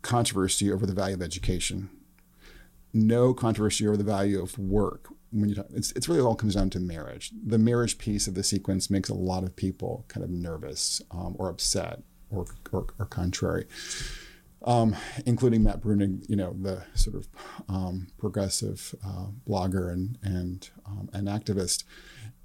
controversy 0.03 0.71
over 0.71 0.85
the 0.85 0.93
value 0.93 1.15
of 1.15 1.21
education, 1.21 1.89
no 2.93 3.33
controversy 3.33 3.87
over 3.87 3.97
the 3.97 4.03
value 4.03 4.39
of 4.41 4.57
work. 4.59 5.07
When 5.31 5.49
you 5.49 5.55
talk, 5.55 5.65
it's, 5.73 5.91
it's 5.93 6.07
really 6.07 6.21
all 6.21 6.35
comes 6.35 6.53
down 6.53 6.69
to 6.71 6.79
marriage. 6.79 7.31
The 7.43 7.57
marriage 7.57 7.97
piece 7.97 8.27
of 8.27 8.35
the 8.35 8.43
sequence 8.43 8.91
makes 8.91 9.09
a 9.09 9.15
lot 9.15 9.43
of 9.43 9.55
people 9.55 10.05
kind 10.07 10.23
of 10.23 10.29
nervous 10.29 11.01
um, 11.09 11.35
or 11.39 11.49
upset 11.49 12.03
or, 12.29 12.45
or, 12.71 12.85
or 12.99 13.05
contrary. 13.07 13.65
Um, 14.65 14.95
including 15.25 15.63
Matt 15.63 15.81
Bruenig, 15.81 16.23
you 16.29 16.37
know, 16.37 16.55
the 16.61 16.83
sort 16.93 17.17
of 17.17 17.27
um, 17.67 18.07
progressive 18.17 18.95
uh, 19.05 19.25
blogger 19.45 19.91
and 19.91 20.17
and 20.23 20.69
um, 20.85 21.09
an 21.11 21.25
activist, 21.25 21.83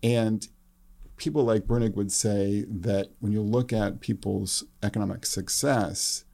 and 0.03 0.49
people 1.17 1.45
like 1.45 1.67
Bruenig 1.67 1.95
would 1.95 2.11
say 2.11 2.65
that 2.69 3.11
when 3.21 3.31
you 3.31 3.41
look 3.41 3.73
at 3.73 4.01
people's 4.01 4.65
economic 4.83 5.27
success, 5.27 6.25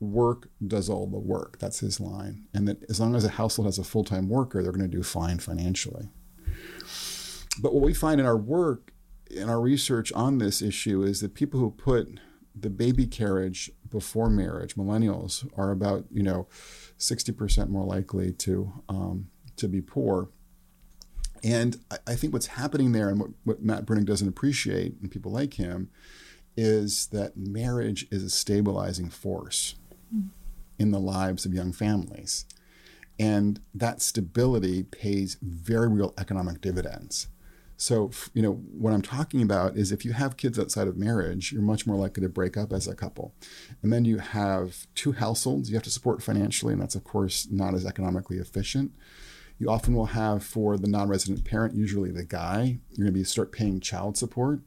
work 0.00 0.48
does 0.66 0.88
all 0.88 1.06
the 1.06 1.18
work. 1.18 1.58
That's 1.58 1.80
his 1.80 2.00
line. 2.00 2.46
And 2.52 2.68
that 2.68 2.84
as 2.88 3.00
long 3.00 3.14
as 3.14 3.24
a 3.24 3.30
household 3.30 3.66
has 3.66 3.78
a 3.78 3.84
full 3.84 4.04
time 4.04 4.28
worker, 4.28 4.62
they're 4.62 4.72
going 4.72 4.90
to 4.90 4.96
do 4.96 5.02
fine 5.02 5.38
financially. 5.38 6.08
But 7.60 7.72
what 7.72 7.82
we 7.82 7.94
find 7.94 8.20
in 8.20 8.26
our 8.26 8.36
work, 8.36 8.92
in 9.30 9.48
our 9.48 9.60
research 9.60 10.12
on 10.12 10.38
this 10.38 10.60
issue, 10.60 11.02
is 11.02 11.20
that 11.20 11.34
people 11.34 11.60
who 11.60 11.70
put 11.70 12.20
the 12.54 12.70
baby 12.70 13.06
carriage 13.06 13.70
before 13.90 14.30
marriage, 14.30 14.76
millennials 14.76 15.48
are 15.56 15.70
about 15.70 16.04
you 16.10 16.22
know 16.22 16.48
sixty 16.98 17.32
percent 17.32 17.70
more 17.70 17.84
likely 17.84 18.32
to 18.32 18.72
um, 18.88 19.28
to 19.56 19.68
be 19.68 19.80
poor. 19.80 20.30
And 21.42 21.78
I, 21.90 21.98
I 22.08 22.14
think 22.14 22.32
what's 22.32 22.46
happening 22.46 22.92
there, 22.92 23.08
and 23.08 23.20
what, 23.20 23.30
what 23.44 23.62
Matt 23.62 23.86
Bruenig 23.86 24.06
doesn't 24.06 24.28
appreciate, 24.28 24.94
and 25.00 25.10
people 25.10 25.32
like 25.32 25.54
him, 25.54 25.90
is 26.56 27.06
that 27.08 27.36
marriage 27.36 28.06
is 28.10 28.22
a 28.22 28.30
stabilizing 28.30 29.10
force 29.10 29.76
in 30.78 30.90
the 30.90 31.00
lives 31.00 31.44
of 31.44 31.54
young 31.54 31.72
families. 31.72 32.44
And 33.18 33.60
that 33.74 34.02
stability 34.02 34.82
pays 34.82 35.38
very 35.40 35.88
real 35.88 36.12
economic 36.18 36.60
dividends. 36.60 37.28
So, 37.78 38.10
you 38.32 38.40
know, 38.40 38.52
what 38.52 38.94
I'm 38.94 39.02
talking 39.02 39.42
about 39.42 39.76
is 39.76 39.92
if 39.92 40.04
you 40.04 40.12
have 40.14 40.38
kids 40.38 40.58
outside 40.58 40.88
of 40.88 40.96
marriage, 40.96 41.52
you're 41.52 41.62
much 41.62 41.86
more 41.86 41.96
likely 41.96 42.22
to 42.22 42.28
break 42.28 42.56
up 42.56 42.72
as 42.72 42.88
a 42.88 42.94
couple. 42.94 43.34
And 43.82 43.92
then 43.92 44.06
you 44.06 44.18
have 44.18 44.86
two 44.94 45.12
households 45.12 45.68
you 45.68 45.76
have 45.76 45.82
to 45.82 45.90
support 45.90 46.22
financially, 46.22 46.72
and 46.72 46.80
that's, 46.80 46.94
of 46.94 47.04
course, 47.04 47.48
not 47.50 47.74
as 47.74 47.84
economically 47.84 48.38
efficient. 48.38 48.92
You 49.58 49.70
often 49.70 49.94
will 49.94 50.06
have 50.06 50.42
for 50.42 50.78
the 50.78 50.88
non 50.88 51.08
resident 51.08 51.44
parent, 51.44 51.74
usually 51.74 52.10
the 52.10 52.24
guy, 52.24 52.78
you're 52.90 53.04
going 53.04 53.12
to 53.14 53.18
be 53.18 53.24
start 53.24 53.52
paying 53.52 53.80
child 53.80 54.16
support. 54.16 54.60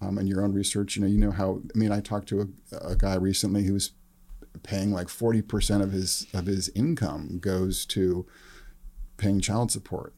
Um, 0.00 0.18
and 0.18 0.28
your 0.28 0.42
own 0.42 0.52
research, 0.52 0.96
you 0.96 1.02
know, 1.02 1.08
you 1.08 1.18
know 1.18 1.30
how. 1.30 1.62
I 1.74 1.78
mean, 1.78 1.92
I 1.92 2.00
talked 2.00 2.28
to 2.30 2.40
a, 2.72 2.76
a 2.76 2.96
guy 2.96 3.14
recently 3.14 3.64
who 3.64 3.74
was 3.74 3.92
paying 4.62 4.92
like 4.92 5.08
40% 5.08 5.82
of 5.82 5.92
his 5.92 6.26
of 6.32 6.46
his 6.46 6.68
income 6.74 7.38
goes 7.40 7.86
to 7.86 8.26
paying 9.16 9.40
child 9.40 9.70
support 9.70 10.14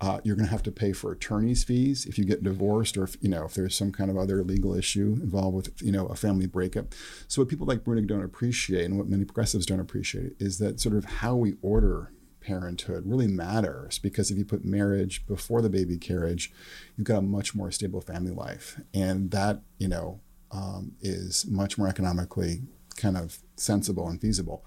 uh, 0.00 0.20
you're 0.24 0.36
going 0.36 0.46
to 0.46 0.50
have 0.50 0.62
to 0.62 0.72
pay 0.72 0.92
for 0.92 1.12
attorney's 1.12 1.64
fees 1.64 2.04
if 2.04 2.18
you 2.18 2.24
get 2.24 2.42
divorced, 2.42 2.96
or 2.96 3.04
if 3.04 3.16
you 3.20 3.28
know 3.28 3.44
if 3.44 3.54
there's 3.54 3.76
some 3.76 3.92
kind 3.92 4.10
of 4.10 4.18
other 4.18 4.42
legal 4.42 4.74
issue 4.74 5.16
involved 5.22 5.54
with 5.56 5.82
you 5.82 5.92
know 5.92 6.06
a 6.06 6.14
family 6.14 6.46
breakup. 6.46 6.92
So 7.28 7.40
what 7.40 7.48
people 7.48 7.66
like 7.66 7.84
Bruenig 7.84 8.06
don't 8.06 8.24
appreciate, 8.24 8.84
and 8.84 8.98
what 8.98 9.08
many 9.08 9.24
progressives 9.24 9.66
don't 9.66 9.80
appreciate, 9.80 10.32
is 10.38 10.58
that 10.58 10.80
sort 10.80 10.96
of 10.96 11.04
how 11.04 11.36
we 11.36 11.54
order 11.62 12.12
parenthood 12.40 13.04
really 13.06 13.26
matters 13.26 13.98
because 13.98 14.30
if 14.30 14.36
you 14.36 14.44
put 14.44 14.66
marriage 14.66 15.26
before 15.26 15.62
the 15.62 15.70
baby 15.70 15.96
carriage, 15.96 16.52
you've 16.96 17.06
got 17.06 17.18
a 17.18 17.22
much 17.22 17.54
more 17.54 17.70
stable 17.70 18.02
family 18.02 18.32
life, 18.32 18.80
and 18.92 19.30
that 19.30 19.62
you 19.78 19.88
know 19.88 20.20
um, 20.50 20.92
is 21.00 21.46
much 21.48 21.78
more 21.78 21.88
economically 21.88 22.62
kind 22.96 23.16
of 23.16 23.38
sensible 23.56 24.08
and 24.08 24.20
feasible. 24.20 24.64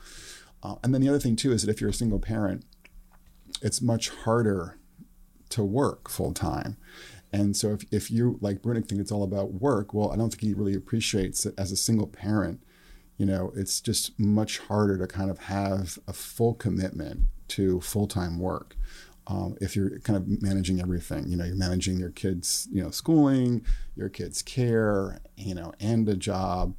Uh, 0.63 0.75
and 0.83 0.93
then 0.93 1.01
the 1.01 1.09
other 1.09 1.19
thing 1.19 1.35
too 1.35 1.51
is 1.51 1.63
that 1.63 1.71
if 1.71 1.81
you're 1.81 1.89
a 1.89 1.93
single 1.93 2.19
parent, 2.19 2.65
it's 3.61 3.81
much 3.81 4.09
harder 4.09 4.77
to 5.49 5.63
work 5.63 6.09
full 6.09 6.33
time. 6.33 6.77
And 7.31 7.55
so 7.55 7.73
if, 7.73 7.83
if 7.91 8.11
you, 8.11 8.37
like 8.41 8.61
Bruenig, 8.61 8.87
think 8.87 9.01
it's 9.01 9.11
all 9.11 9.23
about 9.23 9.53
work, 9.53 9.93
well, 9.93 10.11
I 10.11 10.15
don't 10.15 10.29
think 10.29 10.41
he 10.41 10.53
really 10.53 10.75
appreciates 10.75 11.43
that 11.43 11.57
as 11.59 11.71
a 11.71 11.77
single 11.77 12.07
parent. 12.07 12.63
You 13.17 13.25
know, 13.25 13.51
it's 13.55 13.81
just 13.81 14.17
much 14.19 14.59
harder 14.59 14.97
to 14.97 15.07
kind 15.07 15.29
of 15.29 15.39
have 15.39 15.97
a 16.07 16.13
full 16.13 16.53
commitment 16.53 17.21
to 17.49 17.81
full 17.81 18.07
time 18.07 18.39
work. 18.39 18.75
Um, 19.25 19.57
if 19.59 19.75
you're 19.75 19.99
kind 19.99 20.15
of 20.15 20.41
managing 20.41 20.79
everything, 20.79 21.27
you 21.27 21.35
know, 21.35 21.43
you're 21.43 21.55
managing 21.55 21.99
your 21.99 22.11
kids, 22.11 22.67
you 22.71 22.81
know, 22.81 22.91
schooling, 22.91 23.65
your 23.95 24.07
kids' 24.07 24.41
care, 24.41 25.19
you 25.35 25.53
know, 25.53 25.73
and 25.81 26.07
a 26.07 26.15
job, 26.15 26.75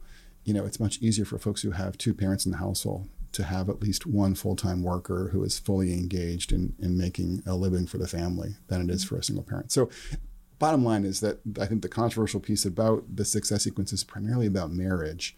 you 0.48 0.54
know, 0.54 0.64
it's 0.64 0.80
much 0.80 0.98
easier 1.02 1.26
for 1.26 1.38
folks 1.38 1.60
who 1.60 1.72
have 1.72 1.98
two 1.98 2.14
parents 2.14 2.46
in 2.46 2.52
the 2.52 2.56
household 2.56 3.06
to 3.32 3.42
have 3.42 3.68
at 3.68 3.82
least 3.82 4.06
one 4.06 4.34
full-time 4.34 4.82
worker 4.82 5.28
who 5.30 5.44
is 5.44 5.58
fully 5.58 5.92
engaged 5.92 6.52
in, 6.52 6.74
in 6.78 6.96
making 6.96 7.42
a 7.44 7.54
living 7.54 7.86
for 7.86 7.98
the 7.98 8.08
family 8.08 8.54
than 8.68 8.80
it 8.80 8.88
is 8.90 9.04
for 9.04 9.18
a 9.18 9.22
single 9.22 9.44
parent. 9.44 9.70
So 9.70 9.90
bottom 10.58 10.82
line 10.82 11.04
is 11.04 11.20
that 11.20 11.40
I 11.60 11.66
think 11.66 11.82
the 11.82 11.88
controversial 11.90 12.40
piece 12.40 12.64
about 12.64 13.04
the 13.14 13.26
success 13.26 13.64
sequence 13.64 13.92
is 13.92 14.04
primarily 14.04 14.46
about 14.46 14.72
marriage. 14.72 15.36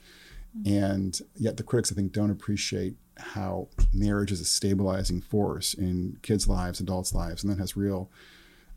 And 0.65 1.21
yet 1.35 1.57
the 1.57 1.65
critics, 1.65 1.91
I 1.91 1.97
think, 1.97 2.13
don't 2.13 2.31
appreciate 2.31 2.95
how 3.19 3.67
marriage 3.93 4.31
is 4.31 4.41
a 4.41 4.45
stabilizing 4.45 5.23
force 5.23 5.75
in 5.75 6.19
kids' 6.23 6.47
lives, 6.47 6.79
adults' 6.79 7.13
lives, 7.13 7.43
and 7.43 7.53
that 7.53 7.59
has 7.59 7.77
real, 7.77 8.09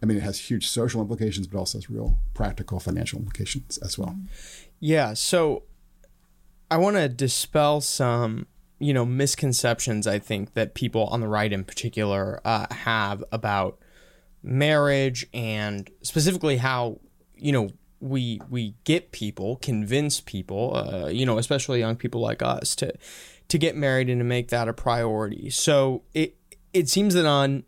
I 0.02 0.08
mean, 0.08 0.18
it 0.18 0.24
has 0.24 0.40
huge 0.40 0.68
social 0.68 1.00
implications, 1.00 1.46
but 1.46 1.60
also 1.60 1.78
has 1.78 1.92
real 1.92 2.18
practical 2.34 2.80
financial 2.80 3.20
implications 3.20 3.78
as 3.78 4.00
well. 4.00 4.18
Yeah. 4.80 5.14
So 5.14 5.62
I 6.74 6.78
want 6.78 6.96
to 6.96 7.08
dispel 7.08 7.82
some 7.82 8.48
you 8.80 8.96
know 8.96 9.06
misconceptions 9.06 10.08
I 10.08 10.18
think 10.18 10.56
that 10.56 10.74
people 10.74 11.06
on 11.06 11.22
the 11.22 11.28
right 11.28 11.54
in 11.54 11.64
particular 11.64 12.42
uh, 12.44 12.66
have 12.74 13.24
about 13.32 13.78
marriage 14.42 15.28
and 15.36 15.88
specifically 16.02 16.58
how 16.58 17.00
you 17.36 17.52
know 17.52 17.70
we 18.00 18.42
we 18.50 18.74
get 18.86 19.12
people 19.12 19.58
convince 19.58 20.20
people 20.20 20.76
uh, 20.76 21.10
you 21.10 21.28
know 21.28 21.38
especially 21.38 21.78
young 21.78 21.96
people 21.96 22.22
like 22.22 22.42
us 22.42 22.76
to 22.78 22.92
to 23.50 23.60
get 23.60 23.76
married 23.76 24.10
and 24.10 24.20
to 24.20 24.26
make 24.26 24.48
that 24.48 24.68
a 24.68 24.74
priority. 24.74 25.52
So 25.52 26.02
it 26.16 26.38
it 26.74 26.90
seems 26.90 27.14
that 27.14 27.28
on 27.28 27.66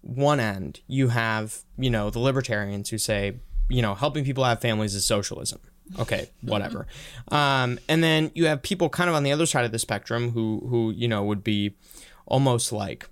one 0.00 0.40
end 0.40 0.80
you 0.88 1.10
have 1.10 1.58
you 1.78 1.90
know 1.90 2.10
the 2.10 2.18
libertarians 2.18 2.90
who 2.90 2.98
say 2.98 3.38
you 3.68 3.82
know 3.82 3.94
helping 3.94 4.24
people 4.24 4.42
have 4.42 4.60
families 4.60 4.96
is 4.96 5.04
socialism 5.04 5.60
okay, 5.98 6.30
whatever. 6.42 6.86
Um, 7.30 7.78
and 7.88 8.02
then 8.02 8.30
you 8.34 8.46
have 8.46 8.62
people 8.62 8.88
kind 8.88 9.08
of 9.08 9.16
on 9.16 9.22
the 9.22 9.32
other 9.32 9.46
side 9.46 9.64
of 9.64 9.72
the 9.72 9.78
spectrum 9.78 10.30
who 10.30 10.66
who 10.68 10.90
you 10.90 11.08
know 11.08 11.24
would 11.24 11.44
be 11.44 11.74
almost 12.26 12.72
like 12.72 13.08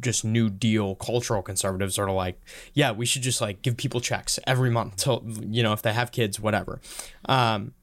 just 0.00 0.24
New 0.24 0.50
Deal 0.50 0.94
cultural 0.94 1.42
conservatives 1.42 1.98
are 1.98 2.10
like, 2.10 2.40
yeah, 2.74 2.92
we 2.92 3.06
should 3.06 3.22
just 3.22 3.40
like 3.40 3.62
give 3.62 3.76
people 3.76 4.00
checks 4.00 4.38
every 4.46 4.70
month 4.70 4.96
till 4.96 5.24
you 5.42 5.62
know 5.62 5.72
if 5.72 5.82
they 5.82 5.92
have 5.92 6.12
kids, 6.12 6.40
whatever. 6.40 6.80
Um, 7.26 7.74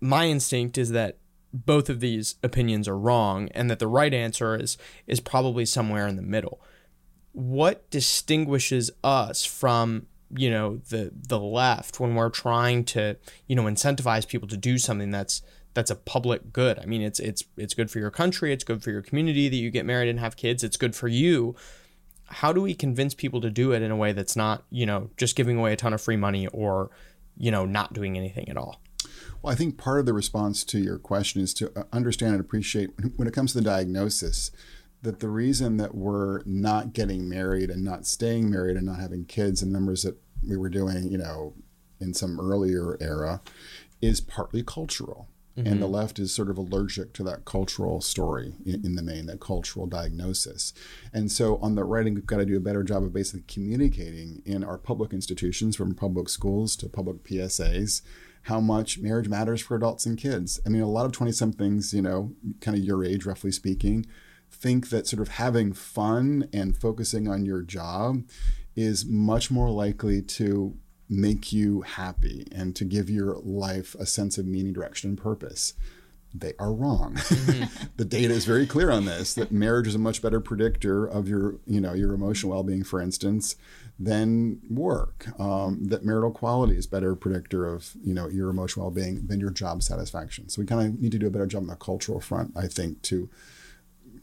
my 0.00 0.26
instinct 0.26 0.78
is 0.78 0.90
that 0.90 1.18
both 1.52 1.88
of 1.88 2.00
these 2.00 2.36
opinions 2.42 2.86
are 2.88 2.98
wrong, 2.98 3.48
and 3.54 3.70
that 3.70 3.78
the 3.78 3.86
right 3.86 4.12
answer 4.12 4.56
is 4.56 4.76
is 5.06 5.20
probably 5.20 5.64
somewhere 5.64 6.06
in 6.06 6.16
the 6.16 6.22
middle. 6.22 6.60
What 7.32 7.88
distinguishes 7.90 8.90
us 9.04 9.44
from 9.44 10.06
you 10.36 10.50
know 10.50 10.80
the 10.88 11.10
the 11.14 11.38
left 11.38 12.00
when 12.00 12.14
we're 12.14 12.30
trying 12.30 12.84
to 12.84 13.16
you 13.46 13.56
know 13.56 13.64
incentivize 13.64 14.26
people 14.28 14.48
to 14.48 14.56
do 14.56 14.78
something 14.78 15.10
that's 15.10 15.42
that's 15.78 15.90
a 15.90 15.96
public 15.96 16.52
good. 16.52 16.78
I 16.80 16.86
mean, 16.86 17.02
it's 17.02 17.20
it's 17.20 17.44
it's 17.56 17.72
good 17.72 17.90
for 17.90 18.00
your 18.00 18.10
country, 18.10 18.52
it's 18.52 18.64
good 18.64 18.82
for 18.82 18.90
your 18.90 19.02
community 19.02 19.48
that 19.48 19.56
you 19.56 19.70
get 19.70 19.86
married 19.86 20.08
and 20.08 20.18
have 20.18 20.36
kids, 20.36 20.64
it's 20.64 20.76
good 20.76 20.96
for 20.96 21.06
you. 21.08 21.54
How 22.26 22.52
do 22.52 22.60
we 22.60 22.74
convince 22.74 23.14
people 23.14 23.40
to 23.40 23.50
do 23.50 23.72
it 23.72 23.80
in 23.80 23.90
a 23.90 23.96
way 23.96 24.12
that's 24.12 24.36
not, 24.36 24.64
you 24.70 24.84
know, 24.84 25.10
just 25.16 25.36
giving 25.36 25.56
away 25.56 25.72
a 25.72 25.76
ton 25.76 25.94
of 25.94 26.00
free 26.00 26.16
money 26.16 26.46
or, 26.48 26.90
you 27.38 27.50
know, 27.50 27.64
not 27.64 27.94
doing 27.94 28.18
anything 28.18 28.48
at 28.48 28.56
all? 28.56 28.80
Well, 29.40 29.52
I 29.52 29.56
think 29.56 29.78
part 29.78 30.00
of 30.00 30.06
the 30.06 30.12
response 30.12 30.64
to 30.64 30.78
your 30.78 30.98
question 30.98 31.40
is 31.40 31.54
to 31.54 31.72
uh, 31.78 31.84
understand 31.92 32.32
and 32.32 32.40
appreciate 32.40 32.90
when 33.16 33.28
it 33.28 33.32
comes 33.32 33.52
to 33.52 33.58
the 33.58 33.64
diagnosis 33.64 34.50
that 35.02 35.20
the 35.20 35.28
reason 35.28 35.76
that 35.76 35.94
we're 35.94 36.42
not 36.44 36.92
getting 36.92 37.28
married 37.28 37.70
and 37.70 37.84
not 37.84 38.06
staying 38.06 38.50
married 38.50 38.76
and 38.76 38.86
not 38.86 38.98
having 38.98 39.24
kids 39.24 39.62
and 39.62 39.72
numbers 39.72 40.02
that 40.02 40.16
we 40.46 40.56
were 40.56 40.68
doing, 40.68 41.10
you 41.10 41.18
know, 41.18 41.54
in 42.00 42.14
some 42.14 42.38
earlier 42.40 42.96
era 43.00 43.40
is 44.00 44.20
partly 44.20 44.62
cultural. 44.62 45.28
Mm-hmm. 45.56 45.66
And 45.66 45.82
the 45.82 45.86
mm-hmm. 45.86 45.94
left 45.94 46.18
is 46.18 46.32
sort 46.32 46.50
of 46.50 46.58
allergic 46.58 47.12
to 47.14 47.24
that 47.24 47.44
cultural 47.44 48.00
story 48.00 48.54
in, 48.64 48.84
in, 48.84 48.94
the 48.94 49.02
main, 49.02 49.26
that 49.26 49.40
cultural 49.40 49.86
diagnosis. 49.86 50.72
And 51.12 51.32
so 51.32 51.56
on 51.56 51.74
the 51.74 51.84
right, 51.84 52.04
we've 52.04 52.26
got 52.26 52.36
to 52.36 52.44
do 52.44 52.56
a 52.56 52.60
better 52.60 52.84
job 52.84 53.02
of 53.02 53.12
basically 53.12 53.44
communicating 53.48 54.42
in 54.44 54.62
our 54.62 54.78
public 54.78 55.12
institutions, 55.12 55.74
from 55.74 55.94
public 55.94 56.28
schools 56.28 56.76
to 56.76 56.88
public 56.88 57.24
PSAs, 57.24 58.02
how 58.42 58.60
much 58.60 58.98
marriage 58.98 59.28
matters 59.28 59.60
for 59.60 59.76
adults 59.76 60.06
and 60.06 60.16
kids. 60.16 60.60
I 60.64 60.68
mean, 60.68 60.82
a 60.82 60.88
lot 60.88 61.06
of 61.06 61.12
20 61.12 61.32
somethings, 61.32 61.92
you 61.92 62.02
know, 62.02 62.32
kind 62.60 62.76
of 62.76 62.84
your 62.84 63.04
age, 63.04 63.26
roughly 63.26 63.50
speaking, 63.50 64.06
think 64.50 64.90
that 64.90 65.06
sort 65.06 65.20
of 65.20 65.28
having 65.28 65.72
fun 65.72 66.48
and 66.52 66.76
focusing 66.76 67.28
on 67.28 67.44
your 67.44 67.62
job 67.62 68.24
is 68.76 69.04
much 69.04 69.50
more 69.50 69.70
likely 69.70 70.22
to 70.22 70.76
make 71.08 71.52
you 71.52 71.82
happy 71.82 72.46
and 72.52 72.76
to 72.76 72.84
give 72.84 73.08
your 73.08 73.36
life 73.42 73.94
a 73.98 74.06
sense 74.06 74.38
of 74.38 74.46
meaning, 74.46 74.72
direction, 74.72 75.10
and 75.10 75.18
purpose. 75.18 75.74
They 76.34 76.52
are 76.58 76.72
wrong. 76.72 77.14
Mm-hmm. 77.14 77.86
the 77.96 78.04
data 78.04 78.34
is 78.34 78.44
very 78.44 78.66
clear 78.66 78.90
on 78.90 79.06
this 79.06 79.34
that 79.34 79.50
marriage 79.50 79.86
is 79.86 79.94
a 79.94 79.98
much 79.98 80.20
better 80.20 80.40
predictor 80.40 81.06
of 81.06 81.26
your, 81.26 81.56
you 81.66 81.80
know, 81.80 81.94
your 81.94 82.12
emotional 82.12 82.52
well-being, 82.52 82.84
for 82.84 83.00
instance, 83.00 83.56
than 83.98 84.60
work. 84.68 85.26
Um, 85.40 85.86
that 85.86 86.04
marital 86.04 86.30
quality 86.30 86.76
is 86.76 86.86
better 86.86 87.14
predictor 87.14 87.66
of, 87.66 87.96
you 88.02 88.12
know, 88.12 88.28
your 88.28 88.50
emotional 88.50 88.86
well-being 88.86 89.26
than 89.26 89.40
your 89.40 89.50
job 89.50 89.82
satisfaction. 89.82 90.50
So 90.50 90.60
we 90.60 90.66
kind 90.66 90.86
of 90.86 91.00
need 91.00 91.12
to 91.12 91.18
do 91.18 91.26
a 91.26 91.30
better 91.30 91.46
job 91.46 91.62
on 91.62 91.68
the 91.68 91.76
cultural 91.76 92.20
front, 92.20 92.52
I 92.54 92.66
think, 92.66 93.00
to 93.02 93.30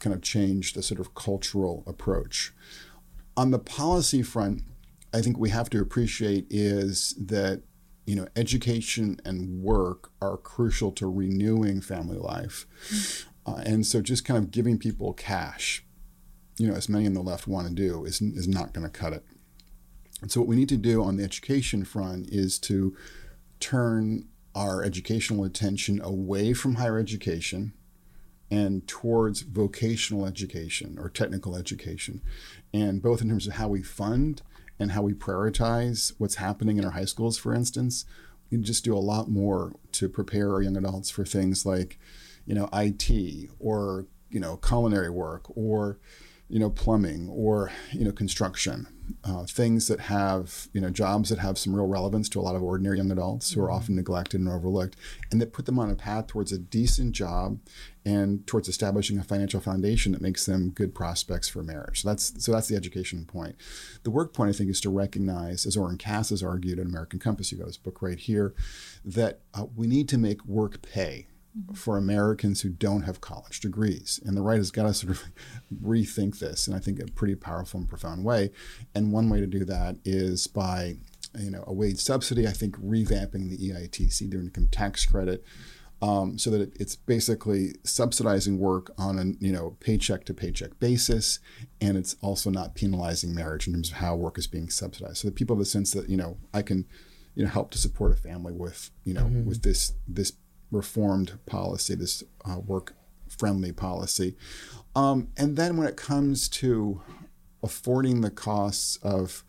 kind 0.06 0.16
of 0.16 0.22
change 0.22 0.74
the 0.74 0.84
sort 0.84 1.00
of 1.00 1.16
cultural 1.16 1.84
approach. 1.88 2.54
On 3.36 3.50
the 3.50 3.58
policy 3.58 4.22
front, 4.22 4.62
I 5.12 5.22
think 5.22 5.40
we 5.40 5.50
have 5.50 5.68
to 5.72 5.82
appreciate 5.82 6.46
is 6.52 7.16
that 7.18 7.64
you 8.06 8.16
know 8.16 8.28
education 8.36 9.20
and 9.26 9.64
work 9.64 10.12
are 10.22 10.38
crucial 10.38 10.92
to 10.92 11.12
renewing 11.12 11.82
family 11.82 12.18
life, 12.18 12.68
uh, 13.48 13.64
and 13.66 13.84
so 13.84 14.00
just 14.00 14.26
kind 14.26 14.38
of 14.38 14.52
giving 14.52 14.78
people 14.78 15.12
cash, 15.14 15.84
you 16.60 16.68
know, 16.68 16.76
as 16.76 16.88
many 16.88 17.08
on 17.08 17.14
the 17.14 17.22
left 17.24 17.48
want 17.48 17.68
to 17.68 17.74
do, 17.74 18.06
is 18.06 18.22
is 18.22 18.48
not 18.48 18.74
going 18.74 18.86
to 18.86 19.00
cut 19.00 19.12
it. 19.12 19.24
And 20.22 20.32
so 20.32 20.40
what 20.40 20.48
we 20.48 20.56
need 20.56 20.70
to 20.70 20.78
do 20.78 21.04
on 21.04 21.18
the 21.18 21.24
education 21.24 21.84
front 21.84 22.30
is 22.30 22.60
to 22.60 22.96
turn 23.60 24.28
our 24.54 24.84
educational 24.84 25.46
attention 25.46 26.00
away 26.00 26.54
from 26.54 26.76
higher 26.76 27.00
education 27.00 27.74
and 28.52 28.88
towards 28.88 29.42
vocational 29.42 30.26
education 30.26 30.98
or 31.00 31.10
technical 31.10 31.56
education. 31.56 32.22
And 32.74 33.02
both 33.02 33.22
in 33.22 33.30
terms 33.30 33.48
of 33.48 33.54
how 33.54 33.68
we 33.68 33.82
fund 33.82 34.42
and 34.80 34.92
how 34.92 35.02
we 35.02 35.14
prioritize 35.14 36.14
what's 36.18 36.36
happening 36.36 36.78
in 36.78 36.86
our 36.86 36.92
high 36.92 37.06
schools, 37.06 37.38
for 37.38 37.54
instance, 37.54 38.06
we 38.52 38.58
just 38.58 38.84
do 38.84 38.96
a 38.96 39.00
lot 39.00 39.30
more 39.30 39.74
to 39.94 40.08
prepare 40.08 40.52
our 40.52 40.62
young 40.62 40.78
adults 40.78 41.10
for 41.10 41.26
things 41.26 41.66
like, 41.66 41.98
you 42.46 42.54
know, 42.54 42.70
IT 42.72 43.50
or, 43.60 44.06
you 44.30 44.40
know, 44.40 44.58
culinary 44.58 45.10
work 45.10 45.46
or, 45.58 45.98
you 46.50 46.60
know, 46.60 46.70
plumbing 46.70 47.30
or, 47.30 47.72
you 47.92 48.06
know, 48.06 48.12
construction 48.12 48.88
uh, 49.24 49.46
things 49.46 49.88
that 49.88 50.00
have 50.00 50.68
you 50.74 50.82
know 50.82 50.90
jobs 50.90 51.30
that 51.30 51.40
have 51.40 51.58
some 51.58 51.76
real 51.76 51.88
relevance 51.88 52.30
to 52.30 52.40
a 52.40 52.42
lot 52.44 52.56
of 52.56 52.64
ordinary 52.64 52.98
young 52.98 53.12
adults 53.12 53.52
who 53.52 53.62
are 53.62 53.68
mm-hmm. 53.68 53.76
often 53.76 53.96
neglected 53.96 54.40
and 54.40 54.50
overlooked 54.50 54.96
and 55.32 55.42
that 55.42 55.54
put 55.54 55.66
them 55.66 55.80
on 55.80 55.90
a 55.90 55.96
path 55.96 56.28
towards 56.28 56.52
a 56.52 56.58
decent 56.58 57.14
job 57.14 57.60
and 58.06 58.46
towards 58.46 58.68
establishing 58.68 59.18
a 59.18 59.24
financial 59.24 59.60
foundation 59.60 60.12
that 60.12 60.22
makes 60.22 60.46
them 60.46 60.70
good 60.70 60.94
prospects 60.94 61.50
for 61.50 61.64
marriage. 61.64 62.02
So 62.02 62.10
that's 62.10 62.44
so 62.44 62.52
that's 62.52 62.68
the 62.68 62.76
education 62.76 63.26
point. 63.26 63.56
The 64.04 64.12
work 64.12 64.34
point 64.34 64.50
i 64.50 64.54
think 64.54 64.70
is 64.70 64.82
to 64.82 64.90
recognize 64.90 65.66
as 65.66 65.78
Oren 65.78 65.98
Cass 65.98 66.30
has 66.30 66.44
argued 66.44 66.80
in 66.80 66.88
american 66.88 67.20
compass 67.20 67.52
you 67.52 67.58
got 67.58 67.68
his 67.68 67.78
book 67.78 68.02
right 68.02 68.20
here 68.20 68.54
that 69.04 69.42
uh, 69.54 69.66
we 69.76 69.88
need 69.88 70.10
to 70.10 70.18
make 70.18 70.46
work 70.46 70.82
pay 70.82 71.28
for 71.74 71.98
Americans 71.98 72.62
who 72.62 72.70
don't 72.70 73.04
have 73.04 73.22
college 73.22 73.60
degrees. 73.60 74.20
And 74.26 74.36
the 74.36 74.42
right 74.42 74.58
has 74.58 74.72
got 74.72 74.84
to 74.84 74.94
sort 74.94 75.12
of 75.12 75.24
rethink 75.84 76.40
this 76.40 76.68
and 76.68 76.76
I 76.76 76.80
think, 76.80 77.00
a 77.00 77.06
pretty 77.12 77.36
powerful 77.36 77.80
and 77.80 77.90
profound 77.90 78.24
way. 78.24 78.52
And 78.94 79.12
one 79.12 79.30
way 79.30 79.40
to 79.40 79.48
do 79.48 79.66
that 79.66 79.98
is 80.04 80.48
by 80.48 80.96
you 81.40 81.52
know, 81.52 81.64
a 81.68 81.74
wage 81.74 82.00
subsidy, 82.00 82.48
I 82.48 82.52
think 82.52 82.78
revamping 82.78 83.50
the 83.50 83.58
EITC, 83.58 84.32
the 84.32 84.40
income 84.40 84.68
tax 84.72 85.06
credit, 85.06 85.44
um, 86.02 86.38
so 86.38 86.50
that 86.52 86.76
it's 86.80 86.96
basically 86.96 87.74
subsidizing 87.84 88.60
work 88.60 88.92
on 88.98 89.18
a 89.18 89.44
you 89.44 89.52
know 89.52 89.78
paycheck 89.80 90.26
to 90.26 90.34
paycheck 90.34 90.78
basis, 90.80 91.40
and 91.82 91.98
it's 91.98 92.16
also 92.22 92.50
not 92.50 92.76
penalizing 92.76 93.34
marriage 93.34 93.68
in 93.68 93.74
terms 93.74 93.92
of 93.92 93.98
how 93.98 94.16
work 94.16 94.38
is 94.38 94.48
being 94.48 94.70
subsidized. 94.70 95.18
So 95.18 95.28
that 95.30 95.36
people 95.36 95.56
have 95.56 95.62
a 95.62 95.66
sense 95.66 95.92
that 95.92 96.10
you 96.10 96.18
know 96.18 96.38
I 96.54 96.62
can 96.62 96.86
you 97.34 97.44
know 97.44 97.50
help 97.50 97.72
to 97.72 97.78
support 97.78 98.12
a 98.12 98.16
family 98.16 98.54
with 98.54 98.92
you 99.04 99.14
know 99.14 99.24
mm-hmm. 99.24 99.46
with 99.46 99.64
this 99.64 99.94
this 100.08 100.34
reformed 100.76 101.40
policy, 101.46 101.96
this 101.96 102.24
uh, 102.44 102.60
work 102.60 102.94
friendly 103.28 103.72
policy. 103.72 104.36
Um, 104.96 105.30
and 105.38 105.58
then 105.58 105.78
when 105.78 105.88
it 105.88 105.98
comes 105.98 106.48
to 106.50 107.02
affording 107.64 108.22
the 108.22 108.30
costs 108.30 108.98
of 108.98 109.44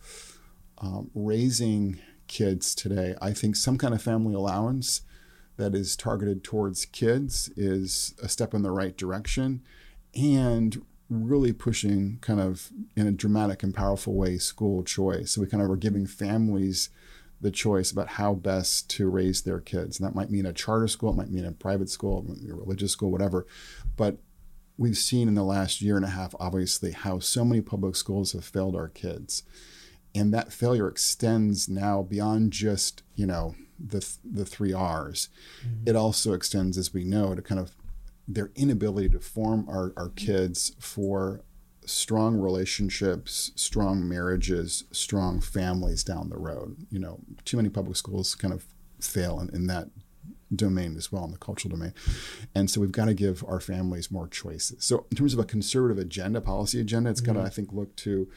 um, 0.78 1.10
raising 1.14 2.00
kids 2.26 2.74
today, 2.74 3.14
I 3.20 3.32
think 3.32 3.56
some 3.56 3.78
kind 3.78 3.94
of 3.94 4.02
family 4.02 4.34
allowance 4.34 5.02
that 5.56 5.74
is 5.74 5.96
targeted 5.96 6.44
towards 6.44 6.84
kids 6.86 7.50
is 7.56 8.14
a 8.22 8.28
step 8.28 8.54
in 8.54 8.62
the 8.62 8.70
right 8.70 8.96
direction 8.96 9.62
and 10.14 10.82
really 11.08 11.52
pushing 11.52 12.18
kind 12.20 12.40
of 12.40 12.70
in 12.96 13.06
a 13.06 13.12
dramatic 13.12 13.62
and 13.62 13.74
powerful 13.74 14.14
way 14.14 14.38
school 14.38 14.82
choice. 14.82 15.32
So 15.32 15.40
we 15.40 15.46
kind 15.46 15.62
of 15.62 15.70
are 15.70 15.76
giving 15.76 16.06
families 16.06 16.90
the 17.40 17.50
choice 17.50 17.90
about 17.90 18.08
how 18.08 18.34
best 18.34 18.88
to 18.90 19.08
raise 19.08 19.42
their 19.42 19.60
kids. 19.60 19.98
And 19.98 20.06
that 20.06 20.14
might 20.14 20.30
mean 20.30 20.46
a 20.46 20.52
charter 20.52 20.88
school, 20.88 21.10
it 21.10 21.16
might 21.16 21.30
mean 21.30 21.44
a 21.44 21.52
private 21.52 21.90
school, 21.90 22.26
a 22.48 22.54
religious 22.54 22.92
school, 22.92 23.10
whatever. 23.10 23.46
But 23.96 24.18
we've 24.78 24.96
seen 24.96 25.28
in 25.28 25.34
the 25.34 25.42
last 25.42 25.82
year 25.82 25.96
and 25.96 26.04
a 26.04 26.10
half, 26.10 26.34
obviously, 26.40 26.92
how 26.92 27.18
so 27.18 27.44
many 27.44 27.60
public 27.60 27.96
schools 27.96 28.32
have 28.32 28.44
failed 28.44 28.74
our 28.74 28.88
kids. 28.88 29.42
And 30.14 30.32
that 30.32 30.52
failure 30.52 30.88
extends 30.88 31.68
now 31.68 32.02
beyond 32.02 32.52
just, 32.52 33.02
you 33.14 33.26
know, 33.26 33.54
the, 33.78 34.06
the 34.24 34.46
three 34.46 34.72
R's. 34.72 35.28
Mm-hmm. 35.60 35.88
It 35.90 35.96
also 35.96 36.32
extends, 36.32 36.78
as 36.78 36.94
we 36.94 37.04
know, 37.04 37.34
to 37.34 37.42
kind 37.42 37.60
of 37.60 37.76
their 38.26 38.50
inability 38.56 39.10
to 39.10 39.20
form 39.20 39.66
our, 39.68 39.92
our 39.96 40.08
kids 40.10 40.74
for 40.78 41.42
strong 41.86 42.36
relationships, 42.36 43.52
strong 43.54 44.08
marriages, 44.08 44.84
strong 44.92 45.40
families 45.40 46.04
down 46.04 46.28
the 46.28 46.38
road. 46.38 46.76
You 46.90 46.98
know, 46.98 47.20
too 47.44 47.56
many 47.56 47.68
public 47.68 47.96
schools 47.96 48.34
kind 48.34 48.52
of 48.52 48.64
fail 49.00 49.40
in, 49.40 49.48
in 49.54 49.66
that 49.68 49.88
domain 50.54 50.96
as 50.96 51.10
well, 51.10 51.24
in 51.24 51.32
the 51.32 51.38
cultural 51.38 51.76
domain. 51.76 51.94
And 52.54 52.70
so 52.70 52.80
we've 52.80 52.92
got 52.92 53.06
to 53.06 53.14
give 53.14 53.44
our 53.48 53.60
families 53.60 54.10
more 54.10 54.28
choices. 54.28 54.84
So 54.84 55.06
in 55.10 55.16
terms 55.16 55.32
of 55.32 55.38
a 55.38 55.44
conservative 55.44 55.98
agenda, 55.98 56.40
policy 56.40 56.80
agenda, 56.80 57.10
it's 57.10 57.20
mm-hmm. 57.20 57.32
got 57.32 57.40
to, 57.40 57.46
I 57.46 57.50
think, 57.50 57.72
look 57.72 57.94
to 57.96 58.28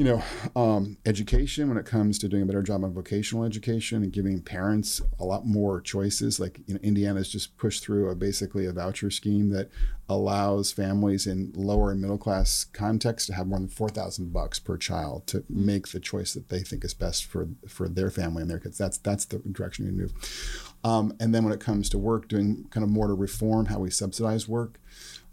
you 0.00 0.06
know, 0.06 0.22
um, 0.56 0.96
education 1.04 1.68
when 1.68 1.76
it 1.76 1.84
comes 1.84 2.18
to 2.18 2.26
doing 2.26 2.42
a 2.42 2.46
better 2.46 2.62
job 2.62 2.84
on 2.84 2.94
vocational 2.94 3.44
education 3.44 4.02
and 4.02 4.10
giving 4.10 4.40
parents 4.40 5.02
a 5.18 5.26
lot 5.26 5.44
more 5.44 5.78
choices. 5.78 6.40
Like 6.40 6.58
you 6.66 6.72
know, 6.72 6.80
Indiana's 6.82 7.28
just 7.28 7.58
pushed 7.58 7.82
through 7.82 8.08
a 8.08 8.14
basically 8.14 8.64
a 8.64 8.72
voucher 8.72 9.10
scheme 9.10 9.50
that 9.50 9.68
allows 10.08 10.72
families 10.72 11.26
in 11.26 11.52
lower 11.54 11.90
and 11.90 12.00
middle 12.00 12.16
class 12.16 12.64
contexts 12.64 13.26
to 13.26 13.34
have 13.34 13.46
more 13.46 13.58
than 13.58 13.68
four 13.68 13.90
thousand 13.90 14.32
bucks 14.32 14.58
per 14.58 14.78
child 14.78 15.26
to 15.26 15.44
make 15.50 15.88
the 15.88 16.00
choice 16.00 16.32
that 16.32 16.48
they 16.48 16.60
think 16.60 16.82
is 16.82 16.94
best 16.94 17.26
for 17.26 17.48
for 17.68 17.86
their 17.86 18.10
family 18.10 18.40
and 18.40 18.50
their 18.50 18.58
kids. 18.58 18.78
That's 18.78 18.96
that's 18.96 19.26
the 19.26 19.40
direction 19.52 19.84
you 19.84 19.92
move. 19.92 20.72
Um, 20.82 21.12
and 21.20 21.34
then 21.34 21.44
when 21.44 21.52
it 21.52 21.60
comes 21.60 21.90
to 21.90 21.98
work, 21.98 22.26
doing 22.26 22.66
kind 22.70 22.84
of 22.84 22.88
more 22.88 23.08
to 23.08 23.12
reform 23.12 23.66
how 23.66 23.80
we 23.80 23.90
subsidize 23.90 24.48
work. 24.48 24.80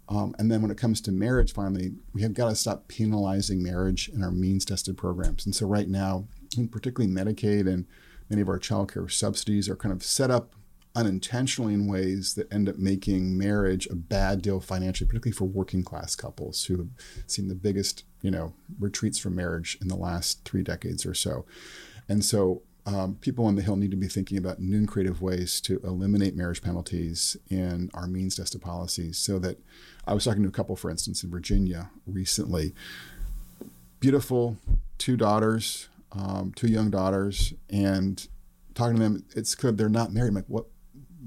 Um, 0.08 0.34
and 0.38 0.50
then 0.50 0.62
when 0.62 0.70
it 0.70 0.78
comes 0.78 1.00
to 1.02 1.12
marriage, 1.12 1.52
finally, 1.52 1.92
we 2.14 2.22
have 2.22 2.32
got 2.32 2.48
to 2.48 2.54
stop 2.54 2.88
penalizing 2.88 3.62
marriage 3.62 4.08
in 4.08 4.22
our 4.22 4.30
means 4.30 4.64
tested 4.64 4.96
programs. 4.96 5.44
And 5.44 5.54
so, 5.54 5.66
right 5.66 5.88
now, 5.88 6.26
particularly 6.70 7.12
Medicaid 7.12 7.68
and 7.68 7.86
many 8.30 8.40
of 8.42 8.48
our 8.48 8.58
child 8.58 8.92
care 8.92 9.08
subsidies 9.08 9.68
are 9.68 9.76
kind 9.76 9.92
of 9.92 10.02
set 10.02 10.30
up 10.30 10.54
unintentionally 10.94 11.74
in 11.74 11.86
ways 11.86 12.34
that 12.34 12.52
end 12.52 12.68
up 12.68 12.76
making 12.76 13.36
marriage 13.36 13.86
a 13.86 13.94
bad 13.94 14.42
deal 14.42 14.60
financially, 14.60 15.06
particularly 15.06 15.36
for 15.36 15.44
working 15.44 15.84
class 15.84 16.16
couples 16.16 16.64
who 16.64 16.78
have 16.78 16.88
seen 17.26 17.48
the 17.48 17.54
biggest, 17.54 18.04
you 18.22 18.30
know, 18.30 18.54
retreats 18.80 19.18
from 19.18 19.36
marriage 19.36 19.78
in 19.80 19.88
the 19.88 19.96
last 19.96 20.44
three 20.44 20.62
decades 20.62 21.04
or 21.04 21.14
so. 21.14 21.44
And 22.08 22.24
so 22.24 22.62
um, 22.88 23.16
people 23.20 23.44
on 23.44 23.54
the 23.54 23.60
Hill 23.60 23.76
need 23.76 23.90
to 23.90 23.98
be 23.98 24.08
thinking 24.08 24.38
about 24.38 24.60
new 24.60 24.78
and 24.78 24.88
creative 24.88 25.20
ways 25.20 25.60
to 25.60 25.78
eliminate 25.84 26.34
marriage 26.34 26.62
penalties 26.62 27.36
in 27.50 27.90
our 27.92 28.06
means 28.06 28.36
tested 28.36 28.62
policies 28.62 29.18
so 29.18 29.38
that 29.40 29.58
I 30.06 30.14
was 30.14 30.24
talking 30.24 30.42
to 30.42 30.48
a 30.48 30.52
couple, 30.52 30.74
for 30.74 30.90
instance, 30.90 31.22
in 31.22 31.30
Virginia 31.30 31.90
recently. 32.06 32.74
Beautiful, 34.00 34.56
two 34.96 35.18
daughters, 35.18 35.88
um, 36.12 36.54
two 36.56 36.68
young 36.68 36.88
daughters, 36.88 37.52
and 37.68 38.26
talking 38.74 38.96
to 38.96 39.02
them, 39.02 39.24
it's 39.36 39.54
good 39.54 39.76
they're 39.76 39.90
not 39.90 40.12
married. 40.12 40.28
I'm 40.28 40.34
like, 40.36 40.44
what? 40.48 40.66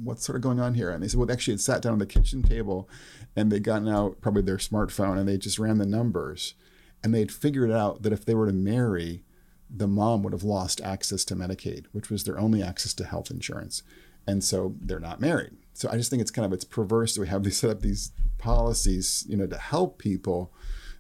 What's 0.04 0.26
sort 0.26 0.38
of 0.38 0.42
going 0.42 0.60
on 0.60 0.74
here? 0.74 0.90
And 0.90 1.04
they 1.04 1.08
said, 1.08 1.20
well, 1.20 1.32
actually 1.32 1.54
had 1.54 1.62
sat 1.62 1.82
down 1.84 1.94
at 1.94 2.00
the 2.00 2.06
kitchen 2.08 2.42
table, 2.42 2.90
and 3.36 3.52
they'd 3.52 3.64
gotten 3.64 3.88
out 3.88 4.20
probably 4.20 4.42
their 4.42 4.58
smartphone, 4.58 5.20
and 5.20 5.28
they 5.28 5.38
just 5.38 5.60
ran 5.60 5.78
the 5.78 5.86
numbers, 5.86 6.56
and 7.04 7.14
they'd 7.14 7.32
figured 7.32 7.70
out 7.70 8.02
that 8.02 8.14
if 8.14 8.26
they 8.26 8.34
were 8.34 8.48
to 8.48 8.54
marry, 8.54 9.22
the 9.74 9.88
mom 9.88 10.24
would 10.24 10.34
have 10.34 10.44
lost 10.44 10.82
access 10.82 11.24
to 11.26 11.36
Medicaid, 11.36 11.86
which 11.92 12.10
was 12.10 12.24
their 12.24 12.40
only 12.40 12.62
access 12.62 12.94
to 12.96 13.06
health 13.06 13.32
insurance. 13.32 13.84
And 14.28 14.44
so 14.44 14.76
they're 14.82 15.00
not 15.00 15.22
married. 15.22 15.54
So 15.74 15.90
I 15.90 15.98
just 15.98 16.10
think 16.10 16.22
it's 16.22 16.32
kind 16.32 16.46
of 16.46 16.54
it's 16.54 16.66
perverse 16.66 17.16
that 17.16 17.22
we 17.22 17.28
have 17.28 17.44
these 17.44 17.58
set 17.58 17.70
up 17.70 17.82
these 17.82 18.12
policies, 18.38 19.26
you 19.28 19.38
know, 19.38 19.48
to 19.48 19.58
help 19.58 19.98
people 19.98 20.54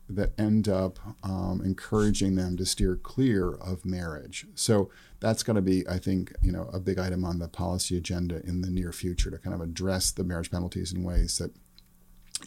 that 0.10 0.38
end 0.40 0.68
up 0.68 1.00
um, 1.24 1.62
encouraging 1.64 2.36
them 2.36 2.58
to 2.58 2.66
steer 2.66 2.96
clear 2.96 3.54
of 3.54 3.86
marriage. 3.86 4.46
So 4.56 4.90
that's 5.20 5.44
going 5.44 5.56
to 5.56 5.62
be, 5.62 5.88
I 5.88 6.00
think, 6.00 6.34
you 6.42 6.52
know, 6.52 6.70
a 6.74 6.80
big 6.80 7.00
item 7.00 7.24
on 7.24 7.40
the 7.40 7.48
policy 7.48 7.98
agenda 7.98 8.42
in 8.46 8.62
the 8.62 8.70
near 8.70 8.92
future 8.92 9.32
to 9.32 9.38
kind 9.38 9.54
of 9.54 9.62
address 9.62 10.12
the 10.12 10.24
marriage 10.24 10.52
penalties 10.52 10.92
in 10.92 11.04
ways 11.04 11.38
that, 11.38 11.52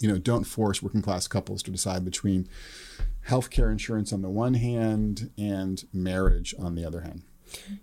you 0.01 0.09
know, 0.09 0.19
don't 0.19 0.45
force 0.45 0.83
working 0.83 1.03
class 1.03 1.29
couples 1.29 1.63
to 1.65 1.71
decide 1.71 2.05
between 2.05 2.49
health 3.23 3.51
care 3.51 3.71
insurance 3.71 4.13
on 4.13 4.23
the 4.23 4.29
one 4.29 4.55
hand 4.55 5.31
and 5.39 5.85
marriage 5.93 6.55
on 6.59 6.75
the 6.75 6.85
other 6.85 7.01
hand. 7.03 7.23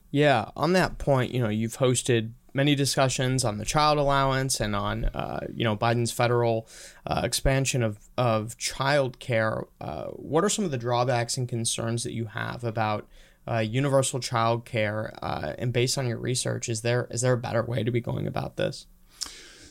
Yeah, 0.10 0.50
on 0.56 0.74
that 0.74 0.98
point, 0.98 1.34
you 1.34 1.42
know, 1.42 1.50
you've 1.50 1.78
hosted 1.78 2.32
many 2.54 2.76
discussions 2.76 3.46
on 3.46 3.58
the 3.58 3.66
child 3.66 3.98
allowance 3.98 4.60
and 4.60 4.76
on, 4.76 5.06
uh, 5.06 5.48
you 5.54 5.64
know, 5.64 5.76
Biden's 5.76 6.12
federal 6.12 6.68
uh, 7.08 7.22
expansion 7.24 7.82
of, 7.82 7.98
of 8.18 8.58
child 8.58 9.20
care. 9.20 9.66
Uh, 9.80 10.06
what 10.08 10.44
are 10.44 10.50
some 10.50 10.66
of 10.66 10.72
the 10.72 10.78
drawbacks 10.78 11.38
and 11.38 11.48
concerns 11.48 12.04
that 12.04 12.14
you 12.14 12.26
have 12.26 12.64
about 12.64 13.08
uh, 13.48 13.60
universal 13.60 14.20
child 14.20 14.66
care? 14.66 15.14
Uh, 15.22 15.54
and 15.58 15.72
based 15.72 15.98
on 15.98 16.08
your 16.08 16.18
research, 16.18 16.68
is 16.68 16.82
there 16.82 17.08
is 17.10 17.22
there 17.22 17.34
a 17.34 17.38
better 17.38 17.64
way 17.64 17.84
to 17.84 17.92
be 17.92 18.02
going 18.02 18.28
about 18.28 18.58
this? 18.58 18.88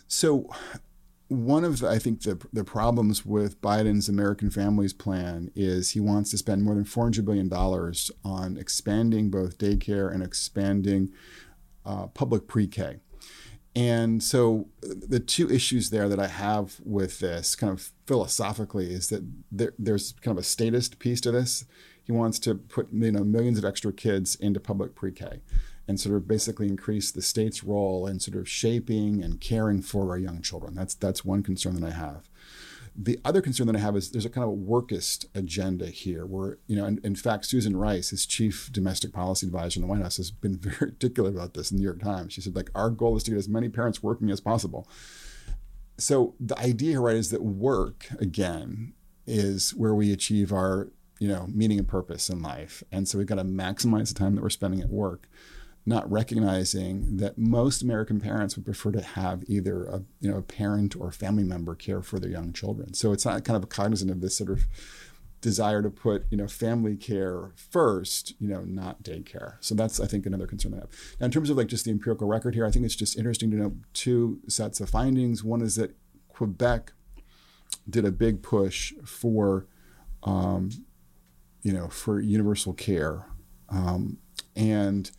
So 0.09 0.51
one 1.31 1.65
of 1.65 1.79
the, 1.79 1.89
I 1.89 2.01
think 2.01 2.23
the 2.23 2.45
the 2.53 2.65
problems 2.65 3.25
with 3.25 3.61
Biden's 3.61 4.09
American 4.09 4.51
Families 4.51 4.93
Plan 4.93 5.53
is 5.55 5.91
he 5.91 6.01
wants 6.01 6.33
to 6.33 6.39
spend 6.39 6.65
more 6.65 6.75
than 6.75 6.85
400 6.85 7.25
billion 7.25 7.49
dollars 7.49 8.11
on 8.25 8.57
expanding 8.57 9.31
both 9.31 9.57
daycare 9.57 10.13
and 10.13 10.25
expanding 10.25 11.13
uh, 11.87 12.09
public 12.09 12.49
pre-K. 12.49 12.97
And 13.77 14.21
so 14.21 14.71
the 14.83 15.21
two 15.21 15.49
issues 15.49 15.91
there 15.91 16.09
that 16.09 16.19
I 16.19 16.27
have 16.27 16.81
with 16.85 17.21
this, 17.21 17.55
kind 17.55 17.73
of 17.73 17.93
philosophically, 18.07 18.93
is 18.93 19.09
that 19.11 19.23
there, 19.53 19.75
there's 19.79 20.13
kind 20.23 20.37
of 20.37 20.43
a 20.43 20.47
statist 20.47 20.99
piece 20.99 21.21
to 21.21 21.31
this. 21.31 21.65
He 22.03 22.11
wants 22.11 22.41
to 22.41 22.57
put 22.57 22.89
you 22.93 23.13
know 23.13 23.23
millions 23.23 23.57
of 23.57 23.65
extra 23.65 23.93
kids 23.93 24.35
into 24.35 24.59
public 24.59 24.97
pre-K 24.97 25.43
and 25.91 25.99
sort 25.99 26.15
of 26.15 26.29
basically 26.29 26.69
increase 26.69 27.11
the 27.11 27.21
state's 27.21 27.65
role 27.65 28.07
in 28.07 28.21
sort 28.21 28.37
of 28.37 28.49
shaping 28.49 29.25
and 29.25 29.41
caring 29.41 29.83
for 29.83 30.11
our 30.11 30.19
young 30.19 30.41
children. 30.41 30.73
That's 30.73 30.95
that's 30.95 31.25
one 31.25 31.43
concern 31.43 31.75
that 31.81 31.85
I 31.85 31.91
have. 31.91 32.31
The 32.95 33.19
other 33.25 33.43
concern 33.43 33.67
that 33.67 33.75
I 33.75 33.81
have 33.81 33.97
is 33.97 34.13
there's 34.13 34.25
a 34.25 34.31
kind 34.31 34.45
of 34.45 34.51
a 34.51 34.57
workist 34.57 35.27
agenda 35.35 35.87
here, 35.87 36.25
where 36.25 36.59
you 36.69 36.77
know, 36.77 36.85
in, 36.85 37.01
in 37.03 37.17
fact, 37.17 37.47
Susan 37.47 37.77
Rice, 37.77 38.11
his 38.11 38.25
chief 38.25 38.71
domestic 38.71 39.13
policy 39.13 39.47
advisor 39.47 39.79
in 39.79 39.83
the 39.83 39.89
White 39.89 40.03
House, 40.03 40.19
has 40.19 40.31
been 40.31 40.59
very 40.61 40.93
particular 40.93 41.29
about 41.29 41.55
this 41.55 41.73
in 41.73 41.77
the 41.77 41.81
New 41.81 41.89
York 41.89 42.01
Times. 42.01 42.35
She 42.35 42.41
said, 42.41 42.55
like, 42.55 42.71
our 42.73 42.91
goal 42.91 43.17
is 43.17 43.25
to 43.25 43.33
get 43.33 43.39
as 43.39 43.49
many 43.49 43.69
parents 43.69 44.01
working 44.01 44.31
as 44.31 44.41
possible. 44.41 44.89
So 45.99 46.37
the 46.39 46.59
idea 46.61 47.01
right, 47.01 47.17
is 47.17 47.31
that 47.31 47.43
work 47.43 48.07
again 48.21 48.93
is 49.27 49.73
where 49.73 49.95
we 49.95 50.13
achieve 50.13 50.53
our 50.53 50.93
you 51.19 51.27
know 51.27 51.49
meaning 51.53 51.81
and 51.81 51.89
purpose 51.89 52.31
in 52.31 52.43
life, 52.43 52.85
and 52.93 53.09
so 53.09 53.19
we've 53.19 53.27
got 53.27 53.35
to 53.37 53.45
maximize 53.45 54.07
the 54.07 54.15
time 54.15 54.37
that 54.37 54.43
we're 54.43 54.51
spending 54.51 54.81
at 54.81 54.89
work 54.89 55.27
not 55.91 56.11
recognizing 56.11 57.17
that 57.17 57.37
most 57.37 57.83
American 57.83 58.21
parents 58.21 58.57
would 58.57 58.65
prefer 58.65 58.93
to 58.93 59.03
have 59.03 59.43
either 59.49 59.85
a 59.87 60.03
you 60.21 60.31
know 60.31 60.39
a 60.39 60.43
parent 60.43 60.97
or 60.97 61.09
a 61.09 61.13
family 61.13 61.43
member 61.43 61.75
care 61.75 62.01
for 62.01 62.19
their 62.19 62.31
young 62.31 62.53
children. 62.53 62.95
So 62.95 63.13
it's 63.13 63.27
not 63.27 63.45
kind 63.45 63.57
of 63.57 63.65
a 63.65 63.67
cognizant 63.67 64.11
of 64.11 64.21
this 64.21 64.39
sort 64.39 64.51
of 64.51 64.67
desire 65.41 65.83
to 65.83 65.91
put 65.91 66.27
you 66.31 66.37
know 66.37 66.47
family 66.47 66.97
care 66.97 67.51
first, 67.57 68.35
you 68.41 68.49
know, 68.49 68.63
not 68.63 69.03
daycare. 69.03 69.57
So 69.61 69.75
that's 69.75 69.99
I 69.99 70.07
think 70.07 70.25
another 70.25 70.47
concern 70.47 70.75
I 70.75 70.79
have. 70.79 70.91
Now 71.19 71.27
in 71.27 71.33
terms 71.33 71.51
of 71.51 71.57
like 71.57 71.67
just 71.67 71.85
the 71.85 71.91
empirical 71.91 72.29
record 72.29 72.55
here, 72.55 72.65
I 72.65 72.71
think 72.71 72.85
it's 72.85 72.97
just 72.97 73.19
interesting 73.19 73.51
to 73.51 73.57
know 73.57 73.73
two 73.93 74.41
sets 74.49 74.81
of 74.81 74.89
findings. 74.89 75.43
One 75.43 75.61
is 75.61 75.75
that 75.75 75.97
Quebec 76.29 76.93
did 77.89 78.05
a 78.05 78.13
big 78.13 78.43
push 78.43 78.93
for 79.05 79.67
um, 80.23 80.71
you 81.63 81.73
know 81.73 81.89
for 81.89 82.21
universal 82.21 82.75
care 82.75 83.27
um, 83.69 84.19
and 84.55 85.11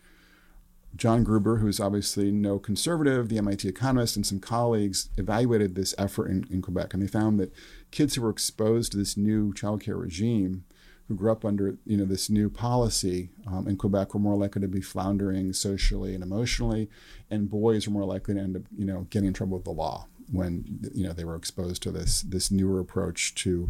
John 0.96 1.24
Gruber, 1.24 1.58
who's 1.58 1.80
obviously 1.80 2.32
no 2.32 2.60
conservative, 2.60 3.30
the 3.30 3.38
MIT 3.38 3.68
economist, 3.68 4.16
and 4.16 4.26
some 4.26 4.40
colleagues 4.40 5.10
evaluated 5.18 5.76
this 5.76 5.96
effort 5.98 6.28
in, 6.28 6.46
in 6.50 6.62
Quebec, 6.62 6.94
and 6.94 7.02
they 7.02 7.08
found 7.08 7.40
that 7.40 7.54
kids 7.92 8.16
who 8.16 8.22
were 8.22 8.30
exposed 8.30 8.92
to 8.92 8.98
this 8.98 9.16
new 9.16 9.54
childcare 9.54 10.00
regime, 10.00 10.66
who 11.08 11.16
grew 11.16 11.32
up 11.32 11.44
under 11.46 11.78
you 11.86 11.98
know 11.98 12.06
this 12.06 12.30
new 12.30 12.50
policy 12.50 13.30
um, 13.48 13.68
in 13.68 13.78
Quebec, 13.78 14.14
were 14.14 14.20
more 14.20 14.38
likely 14.38 14.62
to 14.62 14.68
be 14.68 14.82
floundering 14.82 15.54
socially 15.54 16.14
and 16.14 16.24
emotionally, 16.24 16.90
and 17.30 17.50
boys 17.50 17.88
were 17.88 17.94
more 17.94 18.06
likely 18.06 18.34
to 18.34 18.40
end 18.40 18.56
up 18.58 18.64
you 18.78 18.86
know 18.86 19.08
getting 19.10 19.28
in 19.28 19.34
trouble 19.34 19.58
with 19.58 19.66
the 19.66 19.72
law 19.72 20.08
when 20.32 20.80
you 20.94 21.06
know 21.06 21.14
they 21.14 21.26
were 21.26 21.36
exposed 21.36 21.84
to 21.84 21.92
this 21.92 22.22
this 22.22 22.52
newer 22.52 22.80
approach 22.80 23.36
to 23.36 23.70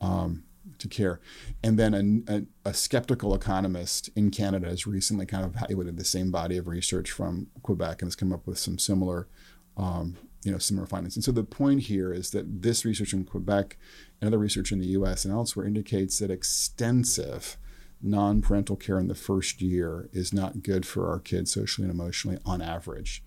um, 0.00 0.44
to 0.78 0.88
care. 0.88 1.20
And 1.62 1.78
then 1.78 2.24
a, 2.28 2.32
a, 2.34 2.42
a, 2.66 2.74
skeptical 2.74 3.34
economist 3.34 4.10
in 4.14 4.30
Canada 4.30 4.68
has 4.68 4.86
recently 4.86 5.26
kind 5.26 5.44
of 5.44 5.54
evaluated 5.54 5.96
the 5.96 6.04
same 6.04 6.30
body 6.30 6.56
of 6.56 6.66
research 6.66 7.10
from 7.10 7.48
Quebec 7.62 8.02
and 8.02 8.08
has 8.08 8.16
come 8.16 8.32
up 8.32 8.46
with 8.46 8.58
some 8.58 8.78
similar, 8.78 9.28
um, 9.76 10.16
you 10.44 10.52
know, 10.52 10.58
similar 10.58 10.86
findings. 10.86 11.16
And 11.16 11.24
so 11.24 11.32
the 11.32 11.44
point 11.44 11.82
here 11.82 12.12
is 12.12 12.30
that 12.30 12.62
this 12.62 12.84
research 12.84 13.12
in 13.12 13.24
Quebec 13.24 13.76
and 14.20 14.28
other 14.28 14.38
research 14.38 14.72
in 14.72 14.80
the 14.80 14.88
U.S. 14.88 15.24
and 15.24 15.32
elsewhere 15.32 15.66
indicates 15.66 16.18
that 16.18 16.30
extensive 16.30 17.56
non-parental 18.00 18.76
care 18.76 18.98
in 18.98 19.08
the 19.08 19.14
first 19.14 19.60
year 19.60 20.08
is 20.12 20.32
not 20.32 20.62
good 20.62 20.86
for 20.86 21.10
our 21.10 21.18
kids 21.18 21.52
socially 21.52 21.88
and 21.88 21.92
emotionally 21.92 22.38
on 22.44 22.62
average. 22.62 23.24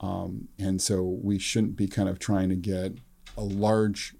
Um, 0.00 0.48
and 0.58 0.80
so 0.80 1.02
we 1.02 1.38
shouldn't 1.38 1.76
be 1.76 1.86
kind 1.86 2.08
of 2.08 2.18
trying 2.18 2.48
to 2.48 2.56
get 2.56 2.98
a 3.36 3.42
large 3.42 4.14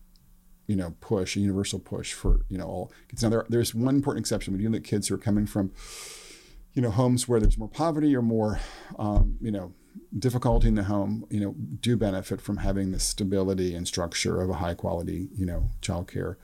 you 0.72 0.78
know, 0.78 0.94
push, 1.02 1.36
a 1.36 1.40
universal 1.40 1.78
push 1.78 2.14
for, 2.14 2.40
you 2.48 2.56
know, 2.56 2.64
all 2.64 2.92
kids. 3.08 3.22
Now, 3.22 3.28
there, 3.28 3.46
there's 3.50 3.74
one 3.74 3.94
important 3.94 4.22
exception. 4.22 4.54
We 4.54 4.62
do 4.62 4.70
that 4.70 4.84
kids 4.84 5.08
who 5.08 5.14
are 5.16 5.18
coming 5.18 5.46
from, 5.46 5.70
you 6.72 6.80
know, 6.80 6.90
homes 6.90 7.28
where 7.28 7.38
there's 7.40 7.58
more 7.58 7.68
poverty 7.68 8.16
or 8.16 8.22
more, 8.22 8.58
um, 8.98 9.36
you 9.42 9.50
know, 9.50 9.74
difficulty 10.18 10.68
in 10.68 10.74
the 10.74 10.84
home, 10.84 11.26
you 11.28 11.40
know, 11.40 11.54
do 11.80 11.94
benefit 11.94 12.40
from 12.40 12.56
having 12.56 12.90
the 12.90 12.98
stability 12.98 13.74
and 13.74 13.86
structure 13.86 14.40
of 14.40 14.48
a 14.48 14.54
high 14.54 14.72
quality, 14.72 15.28
you 15.34 15.44
know, 15.44 15.68
childcare 15.82 16.36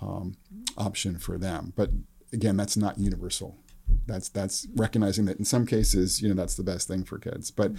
um, 0.00 0.36
option 0.78 1.18
for 1.18 1.36
them. 1.36 1.72
But 1.74 1.90
again, 2.32 2.56
that's 2.56 2.76
not 2.76 3.00
universal. 3.00 3.58
That's 4.06 4.28
that's 4.28 4.68
recognizing 4.76 5.24
that 5.24 5.40
in 5.40 5.44
some 5.44 5.66
cases, 5.66 6.22
you 6.22 6.28
know, 6.28 6.36
that's 6.40 6.54
the 6.54 6.62
best 6.62 6.86
thing 6.86 7.02
for 7.02 7.18
kids. 7.18 7.50
But 7.50 7.72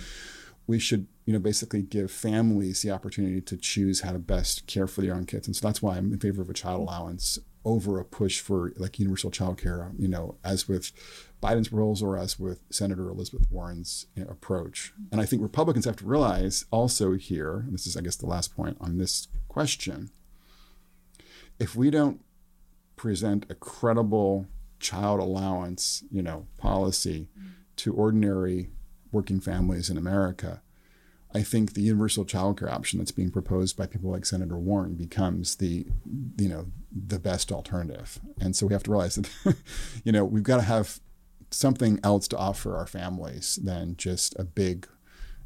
we 0.68 0.78
should, 0.78 1.08
you 1.26 1.34
know, 1.34 1.40
basically 1.40 1.82
give 1.82 2.12
families 2.12 2.82
the 2.82 2.92
opportunity 2.92 3.42
to 3.42 3.58
choose 3.58 4.02
how 4.02 4.12
to 4.12 4.20
best 4.20 4.68
care 4.68 4.86
for 4.86 5.02
their 5.02 5.16
own 5.16 5.26
kids. 5.26 5.48
And 5.48 5.56
so 5.56 5.66
that's 5.66 5.82
why 5.82 5.96
I'm 5.96 6.12
in 6.12 6.20
favor 6.20 6.42
of 6.42 6.50
a 6.50 6.54
child 6.54 6.82
allowance 6.82 7.40
over 7.64 8.00
a 8.00 8.06
push 8.06 8.40
for 8.40 8.74
like 8.78 9.00
universal 9.00 9.32
child 9.32 9.58
care, 9.62 9.92
you 9.98 10.08
know, 10.08 10.36
as 10.44 10.68
with 10.68 10.92
Biden's 11.42 11.72
rules 11.72 12.04
or 12.04 12.18
as 12.18 12.40
with 12.40 12.62
Senator 12.70 13.10
Elizabeth 13.10 13.48
Warren's 13.50 14.08
you 14.16 14.24
know, 14.24 14.30
approach. 14.30 14.94
And 15.12 15.22
I 15.22 15.26
think 15.26 15.42
Republicans 15.42 15.86
have 15.86 15.98
to 15.98 16.06
realize 16.06 16.66
also 16.72 17.14
here, 17.14 17.60
and 17.60 17.74
this 17.74 17.88
is, 17.88 17.98
I 17.98 18.02
guess, 18.02 18.16
the 18.16 18.26
last 18.26 18.56
point 18.56 18.78
on 18.80 18.98
this 18.98 19.28
question, 19.48 20.10
if 21.60 21.76
we 21.76 21.90
don't 21.90 22.22
present 22.96 23.46
a 23.50 23.56
credible 23.56 24.48
child 24.80 25.20
allowance, 25.20 26.04
you 26.12 26.22
know, 26.22 26.48
policy 26.58 27.28
to 27.78 27.94
ordinary 27.94 28.70
working 29.12 29.40
families 29.40 29.90
in 29.90 29.98
America, 29.98 30.62
I 31.34 31.44
think 31.44 31.74
the 31.74 31.82
universal 31.82 32.26
child 32.26 32.60
care 32.60 32.72
option 32.72 33.00
that's 33.00 33.12
being 33.12 33.32
proposed 33.32 33.76
by 33.78 33.86
people 33.86 34.12
like 34.12 34.26
Senator 34.26 34.58
Warren 34.58 34.96
becomes 34.96 35.56
the, 35.58 35.86
you 36.38 36.48
know, 36.48 36.68
the 36.92 37.20
best 37.20 37.52
alternative. 37.52 38.20
And 38.40 38.56
so 38.56 38.66
we 38.66 38.74
have 38.74 38.84
to 38.84 38.92
realize 38.92 39.16
that, 39.16 39.30
you 40.04 40.12
know, 40.12 40.24
we've 40.24 40.44
got 40.44 40.58
to 40.58 40.64
have 40.64 41.00
something 41.52 42.00
else 42.04 42.28
to 42.30 42.38
offer 42.38 42.76
our 42.76 42.88
families 42.88 43.60
than 43.62 43.96
just 43.98 44.38
a 44.40 44.44
big, 44.44 44.88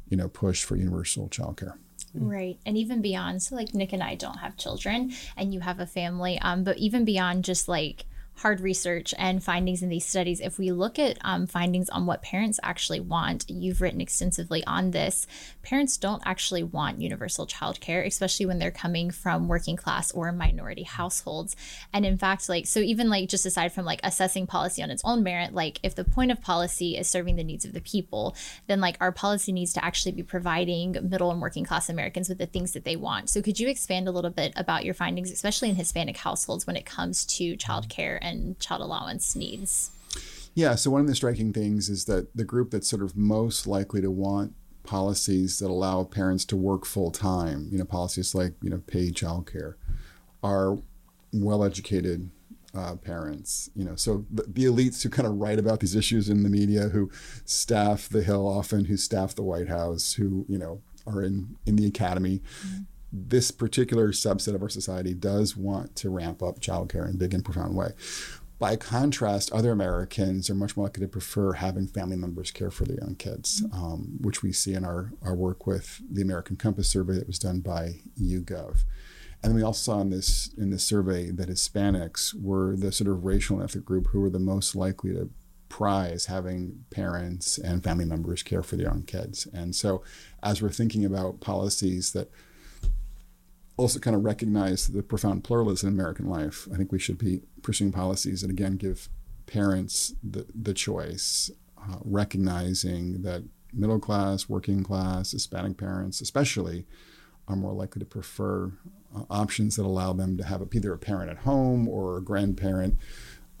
you 0.08 0.16
know, 0.16 0.28
push 0.28 0.64
for 0.64 0.76
universal 0.76 1.28
child 1.28 1.56
care. 1.56 1.78
Right. 2.14 2.58
And 2.66 2.76
even 2.76 3.00
beyond, 3.00 3.42
so 3.42 3.56
like 3.56 3.74
Nick 3.74 3.92
and 3.92 4.02
I 4.02 4.14
don't 4.14 4.38
have 4.38 4.56
children 4.56 5.12
and 5.36 5.52
you 5.52 5.60
have 5.60 5.80
a 5.80 5.86
family, 5.86 6.38
um, 6.40 6.62
but 6.62 6.78
even 6.78 7.04
beyond 7.04 7.44
just 7.44 7.68
like 7.68 8.04
hard 8.36 8.60
research 8.60 9.14
and 9.18 9.42
findings 9.42 9.82
in 9.82 9.88
these 9.88 10.06
studies, 10.06 10.40
if 10.40 10.58
we 10.58 10.72
look 10.72 10.98
at 10.98 11.18
um, 11.22 11.46
findings 11.46 11.88
on 11.90 12.06
what 12.06 12.22
parents 12.22 12.58
actually 12.62 13.00
want, 13.00 13.44
you've 13.48 13.80
written 13.80 14.00
extensively 14.00 14.64
on 14.64 14.90
this. 14.90 15.26
Parents 15.62 15.96
don't 15.96 16.22
actually 16.24 16.62
want 16.62 17.00
universal 17.00 17.46
childcare, 17.46 18.04
especially 18.04 18.46
when 18.46 18.58
they're 18.58 18.70
coming 18.70 19.10
from 19.10 19.48
working 19.48 19.76
class 19.76 20.10
or 20.12 20.32
minority 20.32 20.82
households. 20.82 21.54
And 21.92 22.04
in 22.04 22.16
fact, 22.16 22.48
like, 22.48 22.66
so 22.66 22.80
even 22.80 23.10
like 23.10 23.28
just 23.28 23.46
aside 23.46 23.72
from 23.72 23.84
like 23.84 24.00
assessing 24.02 24.46
policy 24.46 24.82
on 24.82 24.90
its 24.90 25.02
own 25.04 25.22
merit, 25.22 25.54
like 25.54 25.78
if 25.82 25.94
the 25.94 26.04
point 26.04 26.32
of 26.32 26.40
policy 26.40 26.96
is 26.96 27.08
serving 27.08 27.36
the 27.36 27.44
needs 27.44 27.64
of 27.64 27.72
the 27.72 27.80
people, 27.80 28.34
then 28.66 28.80
like 28.80 28.96
our 29.00 29.12
policy 29.12 29.52
needs 29.52 29.72
to 29.74 29.84
actually 29.84 30.12
be 30.12 30.22
providing 30.22 30.96
middle 31.02 31.30
and 31.30 31.40
working 31.40 31.64
class 31.64 31.88
Americans 31.88 32.28
with 32.28 32.38
the 32.38 32.46
things 32.46 32.72
that 32.72 32.84
they 32.84 32.96
want. 32.96 33.30
So 33.30 33.42
could 33.42 33.60
you 33.60 33.68
expand 33.68 34.08
a 34.08 34.12
little 34.12 34.30
bit 34.30 34.52
about 34.56 34.84
your 34.84 34.94
findings, 34.94 35.30
especially 35.30 35.68
in 35.68 35.76
Hispanic 35.76 36.16
households 36.16 36.66
when 36.66 36.76
it 36.76 36.86
comes 36.86 37.24
to 37.26 37.56
childcare 37.56 38.18
and 38.22 38.58
child 38.58 38.80
allowance 38.80 39.36
needs? 39.36 39.90
Yeah, 40.54 40.74
so 40.74 40.90
one 40.90 41.00
of 41.00 41.06
the 41.06 41.14
striking 41.14 41.52
things 41.52 41.88
is 41.88 42.04
that 42.06 42.34
the 42.36 42.44
group 42.44 42.70
that's 42.70 42.88
sort 42.88 43.02
of 43.02 43.16
most 43.16 43.66
likely 43.66 44.00
to 44.00 44.10
want 44.10 44.54
policies 44.82 45.58
that 45.60 45.70
allow 45.70 46.04
parents 46.04 46.44
to 46.46 46.56
work 46.56 46.84
full 46.84 47.10
time, 47.10 47.68
you 47.70 47.78
know, 47.78 47.84
policies 47.84 48.34
like, 48.34 48.54
you 48.62 48.68
know, 48.68 48.82
paid 48.86 49.14
childcare, 49.14 49.74
are 50.42 50.78
well 51.32 51.64
educated 51.64 52.30
uh, 52.74 52.96
parents, 52.96 53.70
you 53.74 53.84
know, 53.84 53.94
so 53.96 54.24
the, 54.30 54.44
the, 54.48 54.64
elites 54.64 55.02
who 55.02 55.10
kind 55.10 55.28
of 55.28 55.34
write 55.34 55.58
about 55.58 55.80
these 55.80 55.94
issues 55.94 56.30
in 56.30 56.42
the 56.42 56.48
media, 56.48 56.88
who 56.88 57.10
staff 57.44 58.08
the 58.08 58.22
Hill 58.22 58.46
often, 58.46 58.86
who 58.86 58.96
staff 58.96 59.34
the 59.34 59.42
White 59.42 59.68
House, 59.68 60.14
who 60.14 60.46
you 60.48 60.56
know 60.56 60.80
are 61.06 61.22
in 61.22 61.56
in 61.66 61.76
the 61.76 61.86
academy, 61.86 62.40
mm-hmm 62.66 62.82
this 63.12 63.50
particular 63.50 64.08
subset 64.08 64.54
of 64.54 64.62
our 64.62 64.68
society 64.68 65.12
does 65.12 65.56
want 65.56 65.94
to 65.96 66.10
ramp 66.10 66.42
up 66.42 66.60
childcare 66.60 67.06
in 67.08 67.14
a 67.14 67.18
big 67.18 67.34
and 67.34 67.44
profound 67.44 67.76
way. 67.76 67.90
By 68.58 68.76
contrast, 68.76 69.50
other 69.50 69.72
Americans 69.72 70.48
are 70.48 70.54
much 70.54 70.76
more 70.76 70.86
likely 70.86 71.04
to 71.04 71.08
prefer 71.08 71.54
having 71.54 71.88
family 71.88 72.16
members 72.16 72.52
care 72.52 72.70
for 72.70 72.84
their 72.84 72.98
young 72.98 73.16
kids, 73.16 73.64
um, 73.72 74.18
which 74.20 74.42
we 74.42 74.52
see 74.52 74.74
in 74.74 74.84
our, 74.84 75.12
our 75.20 75.34
work 75.34 75.66
with 75.66 76.00
the 76.08 76.22
American 76.22 76.56
Compass 76.56 76.88
survey 76.88 77.14
that 77.14 77.26
was 77.26 77.40
done 77.40 77.60
by 77.60 77.96
YouGov. 78.20 78.84
And 79.42 79.50
then 79.50 79.56
we 79.56 79.64
also 79.64 79.92
saw 79.92 80.00
in 80.00 80.10
this 80.10 80.54
in 80.56 80.70
this 80.70 80.84
survey 80.84 81.32
that 81.32 81.48
Hispanics 81.48 82.40
were 82.40 82.76
the 82.76 82.92
sort 82.92 83.10
of 83.10 83.24
racial 83.24 83.56
and 83.56 83.64
ethnic 83.64 83.84
group 83.84 84.06
who 84.08 84.20
were 84.20 84.30
the 84.30 84.38
most 84.38 84.76
likely 84.76 85.12
to 85.12 85.30
prize 85.68 86.26
having 86.26 86.84
parents 86.90 87.58
and 87.58 87.82
family 87.82 88.04
members 88.04 88.44
care 88.44 88.62
for 88.62 88.76
their 88.76 88.86
young 88.86 89.02
kids. 89.02 89.48
And 89.52 89.74
so, 89.74 90.04
as 90.42 90.62
we're 90.62 90.68
thinking 90.68 91.04
about 91.04 91.40
policies 91.40 92.12
that 92.12 92.30
also 93.82 93.98
kind 93.98 94.16
of 94.16 94.24
recognize 94.24 94.88
the 94.88 95.02
profound 95.02 95.44
pluralism 95.44 95.88
in 95.88 95.94
American 95.94 96.26
life. 96.26 96.68
I 96.72 96.76
think 96.76 96.92
we 96.92 96.98
should 96.98 97.18
be 97.18 97.42
pursuing 97.62 97.92
policies 97.92 98.42
that 98.42 98.50
again 98.50 98.76
give 98.76 99.08
parents 99.46 100.14
the, 100.22 100.46
the 100.54 100.72
choice, 100.72 101.50
uh, 101.76 101.96
recognizing 102.04 103.22
that 103.22 103.42
middle 103.72 103.98
class, 103.98 104.48
working 104.48 104.82
class, 104.82 105.32
Hispanic 105.32 105.76
parents, 105.76 106.20
especially, 106.20 106.86
are 107.48 107.56
more 107.56 107.72
likely 107.72 108.00
to 108.00 108.06
prefer 108.06 108.72
uh, 109.14 109.24
options 109.28 109.76
that 109.76 109.84
allow 109.84 110.12
them 110.12 110.36
to 110.36 110.44
have 110.44 110.62
a, 110.62 110.68
either 110.72 110.92
a 110.92 110.98
parent 110.98 111.30
at 111.30 111.38
home 111.38 111.88
or 111.88 112.16
a 112.16 112.22
grandparent, 112.22 112.96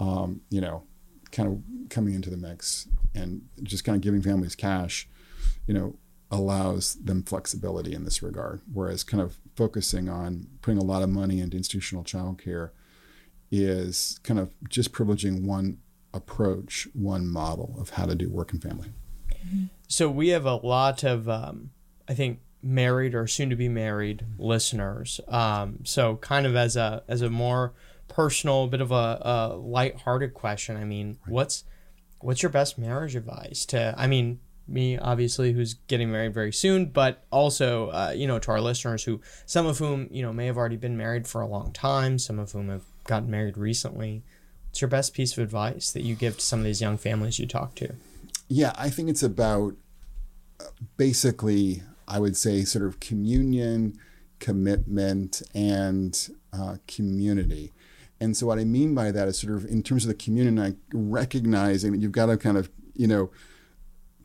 um, 0.00 0.40
you 0.50 0.60
know, 0.60 0.84
kind 1.32 1.48
of 1.48 1.88
coming 1.90 2.14
into 2.14 2.30
the 2.30 2.36
mix 2.36 2.88
and 3.14 3.42
just 3.62 3.84
kind 3.84 3.96
of 3.96 4.02
giving 4.02 4.22
families 4.22 4.54
cash, 4.54 5.08
you 5.66 5.74
know, 5.74 5.96
allows 6.30 6.94
them 6.94 7.22
flexibility 7.22 7.92
in 7.92 8.04
this 8.04 8.22
regard. 8.22 8.62
Whereas 8.72 9.04
kind 9.04 9.22
of 9.22 9.38
focusing 9.56 10.08
on 10.08 10.46
putting 10.62 10.78
a 10.78 10.84
lot 10.84 11.02
of 11.02 11.08
money 11.08 11.40
into 11.40 11.56
institutional 11.56 12.04
childcare 12.04 12.70
is 13.50 14.18
kind 14.22 14.40
of 14.40 14.54
just 14.68 14.92
privileging 14.92 15.44
one 15.44 15.78
approach, 16.14 16.88
one 16.94 17.26
model 17.26 17.76
of 17.78 17.90
how 17.90 18.06
to 18.06 18.14
do 18.14 18.28
work 18.28 18.52
and 18.52 18.62
family. 18.62 18.88
So 19.88 20.10
we 20.10 20.28
have 20.28 20.46
a 20.46 20.54
lot 20.54 21.04
of, 21.04 21.28
um, 21.28 21.70
I 22.08 22.14
think, 22.14 22.40
married 22.62 23.14
or 23.14 23.26
soon 23.26 23.50
to 23.50 23.56
be 23.56 23.68
married 23.68 24.24
listeners. 24.38 25.20
Um, 25.28 25.80
so 25.84 26.16
kind 26.16 26.46
of 26.46 26.54
as 26.54 26.76
a 26.76 27.02
as 27.08 27.22
a 27.22 27.28
more 27.28 27.74
personal, 28.08 28.68
bit 28.68 28.80
of 28.80 28.92
a, 28.92 29.18
a 29.22 29.56
light-hearted 29.56 30.32
question. 30.32 30.76
I 30.76 30.84
mean, 30.84 31.18
right. 31.26 31.32
what's 31.32 31.64
what's 32.20 32.42
your 32.42 32.50
best 32.50 32.78
marriage 32.78 33.16
advice 33.16 33.66
to? 33.66 33.94
I 33.98 34.06
mean, 34.06 34.38
me 34.68 34.96
obviously 34.98 35.52
who's 35.52 35.74
getting 35.88 36.10
married 36.10 36.32
very 36.32 36.52
soon 36.52 36.86
but 36.86 37.24
also 37.30 37.88
uh, 37.90 38.12
you 38.14 38.26
know 38.26 38.38
to 38.38 38.50
our 38.50 38.60
listeners 38.60 39.04
who 39.04 39.20
some 39.46 39.66
of 39.66 39.78
whom 39.78 40.08
you 40.10 40.22
know 40.22 40.32
may 40.32 40.46
have 40.46 40.56
already 40.56 40.76
been 40.76 40.96
married 40.96 41.26
for 41.26 41.40
a 41.40 41.46
long 41.46 41.72
time 41.72 42.18
some 42.18 42.38
of 42.38 42.52
whom 42.52 42.68
have 42.68 42.84
gotten 43.04 43.28
married 43.30 43.58
recently. 43.58 44.22
What's 44.68 44.80
your 44.80 44.88
best 44.88 45.12
piece 45.12 45.36
of 45.36 45.42
advice 45.42 45.90
that 45.90 46.02
you 46.02 46.14
give 46.14 46.36
to 46.36 46.40
some 46.40 46.60
of 46.60 46.64
these 46.64 46.80
young 46.80 46.96
families 46.96 47.38
you 47.38 47.46
talk 47.46 47.74
to? 47.76 47.94
Yeah 48.48 48.72
i 48.76 48.90
think 48.90 49.08
it's 49.08 49.22
about 49.22 49.74
basically 50.96 51.82
i 52.06 52.18
would 52.18 52.36
say 52.36 52.64
sort 52.64 52.84
of 52.84 53.00
communion 53.00 53.98
commitment 54.42 55.40
and 55.54 56.30
uh, 56.52 56.76
community. 56.88 57.72
And 58.20 58.36
so 58.36 58.46
what 58.46 58.58
i 58.58 58.64
mean 58.64 58.94
by 58.94 59.10
that 59.10 59.28
is 59.28 59.38
sort 59.38 59.54
of 59.54 59.64
in 59.64 59.82
terms 59.82 60.04
of 60.04 60.08
the 60.08 60.14
communion 60.14 60.56
like 60.56 60.76
recognizing 60.92 61.92
that 61.92 61.98
you've 61.98 62.12
got 62.12 62.26
to 62.26 62.36
kind 62.36 62.56
of 62.56 62.70
you 62.94 63.06
know 63.06 63.30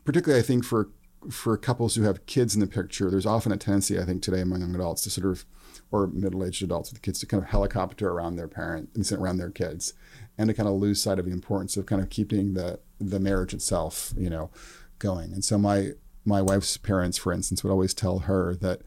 particularly 0.08 0.42
I 0.42 0.46
think 0.46 0.64
for 0.64 0.88
for 1.30 1.58
couples 1.58 1.94
who 1.94 2.04
have 2.04 2.24
kids 2.24 2.54
in 2.54 2.62
the 2.62 2.66
picture, 2.66 3.10
there's 3.10 3.26
often 3.26 3.52
a 3.52 3.58
tendency 3.58 4.00
I 4.00 4.04
think 4.04 4.22
today 4.22 4.40
among 4.40 4.62
young 4.62 4.74
adults 4.74 5.02
to 5.02 5.10
sort 5.10 5.26
of 5.26 5.44
or 5.90 6.06
middle-aged 6.06 6.62
adults 6.62 6.90
with 6.90 7.02
kids 7.02 7.20
to 7.20 7.26
kind 7.26 7.42
of 7.42 7.50
helicopter 7.50 8.08
around 8.08 8.36
their 8.36 8.48
parent 8.48 8.88
and 8.94 9.12
around 9.12 9.36
their 9.36 9.50
kids 9.50 9.92
and 10.38 10.48
to 10.48 10.54
kind 10.54 10.66
of 10.66 10.76
lose 10.76 11.02
sight 11.02 11.18
of 11.18 11.26
the 11.26 11.30
importance 11.30 11.76
of 11.76 11.84
kind 11.84 12.00
of 12.00 12.08
keeping 12.08 12.54
the 12.54 12.80
the 12.98 13.20
marriage 13.20 13.52
itself, 13.52 14.14
you 14.16 14.30
know, 14.30 14.50
going. 14.98 15.30
And 15.34 15.44
so 15.44 15.58
my 15.58 15.90
my 16.24 16.40
wife's 16.40 16.78
parents, 16.78 17.18
for 17.18 17.30
instance, 17.30 17.62
would 17.62 17.70
always 17.70 17.92
tell 17.92 18.20
her 18.20 18.54
that, 18.62 18.80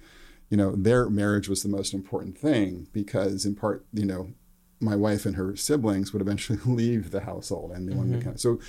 you 0.49 0.57
know, 0.57 0.75
their 0.75 1.07
marriage 1.07 1.47
was 1.47 1.61
the 1.61 1.69
most 1.69 1.93
important 1.93 2.35
thing 2.35 2.87
because 2.93 3.45
in 3.45 3.53
part, 3.53 3.85
you 3.93 4.07
know, 4.07 4.31
my 4.81 4.95
wife 4.95 5.25
and 5.25 5.35
her 5.35 5.55
siblings 5.55 6.11
would 6.11 6.21
eventually 6.21 6.59
leave 6.65 7.11
the 7.11 7.21
household 7.21 7.71
and 7.71 7.87
they 7.87 7.93
wanted 7.93 8.11
mm-hmm. 8.11 8.19
to 8.19 8.25
kind 8.25 8.35
of 8.35 8.41
so 8.41 8.59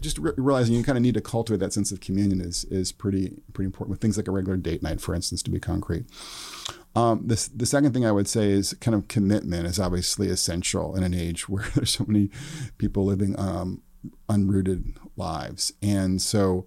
just 0.00 0.18
re- 0.18 0.32
realizing 0.36 0.74
you 0.74 0.84
kind 0.84 0.96
of 0.96 1.02
need 1.02 1.14
to 1.14 1.20
cultivate 1.20 1.60
that 1.60 1.72
sense 1.72 1.90
of 1.92 2.00
communion 2.00 2.40
is 2.40 2.64
is 2.66 2.92
pretty 2.92 3.42
pretty 3.52 3.66
important 3.66 3.90
with 3.90 4.00
things 4.00 4.16
like 4.16 4.28
a 4.28 4.30
regular 4.30 4.56
date 4.56 4.82
night 4.82 5.00
for 5.00 5.14
instance 5.14 5.42
to 5.42 5.50
be 5.50 5.60
concrete 5.60 6.04
um, 6.98 7.22
this, 7.26 7.46
the 7.46 7.66
second 7.66 7.92
thing 7.92 8.04
I 8.04 8.10
would 8.10 8.26
say 8.26 8.50
is 8.50 8.74
kind 8.80 8.94
of 8.94 9.06
commitment 9.06 9.66
is 9.66 9.78
obviously 9.78 10.30
essential 10.30 10.96
in 10.96 11.04
an 11.04 11.14
age 11.14 11.48
where 11.48 11.64
there's 11.74 11.90
so 11.90 12.04
many 12.06 12.30
people 12.76 13.04
living 13.04 13.38
um, 13.38 13.82
unrooted 14.28 14.96
lives, 15.16 15.72
and 15.80 16.20
so 16.20 16.66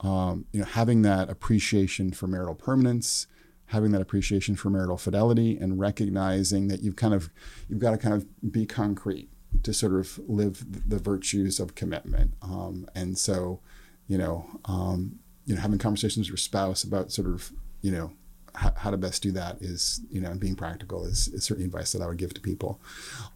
um, 0.00 0.46
you 0.52 0.60
know 0.60 0.66
having 0.66 1.02
that 1.02 1.30
appreciation 1.30 2.12
for 2.12 2.26
marital 2.26 2.54
permanence, 2.54 3.26
having 3.68 3.92
that 3.92 4.00
appreciation 4.00 4.56
for 4.56 4.70
marital 4.70 4.96
fidelity 4.96 5.56
and 5.56 5.78
recognizing 5.78 6.68
that 6.68 6.82
you've 6.82 6.96
kind 6.96 7.14
of 7.14 7.30
you've 7.68 7.78
got 7.78 7.92
to 7.92 7.98
kind 7.98 8.14
of 8.14 8.26
be 8.52 8.66
concrete 8.66 9.28
to 9.62 9.72
sort 9.72 9.92
of 9.92 10.18
live 10.28 10.88
the 10.88 10.98
virtues 10.98 11.58
of 11.58 11.74
commitment. 11.74 12.32
Um, 12.42 12.86
and 12.94 13.16
so 13.16 13.60
you 14.06 14.18
know 14.18 14.46
um, 14.64 15.18
you 15.44 15.54
know 15.54 15.60
having 15.60 15.78
conversations 15.78 16.26
with 16.26 16.30
your 16.30 16.36
spouse 16.38 16.82
about 16.82 17.12
sort 17.12 17.28
of 17.28 17.52
you 17.80 17.90
know 17.90 18.12
how, 18.54 18.90
to 18.90 18.96
best 18.96 19.22
do 19.22 19.30
that 19.32 19.58
is 19.60 20.00
you 20.10 20.20
know 20.20 20.34
being 20.34 20.56
practical 20.56 21.04
is, 21.04 21.28
is 21.28 21.44
certainly 21.44 21.66
advice 21.66 21.92
that 21.92 22.02
i 22.02 22.06
would 22.06 22.16
give 22.16 22.34
to 22.34 22.40
people. 22.40 22.80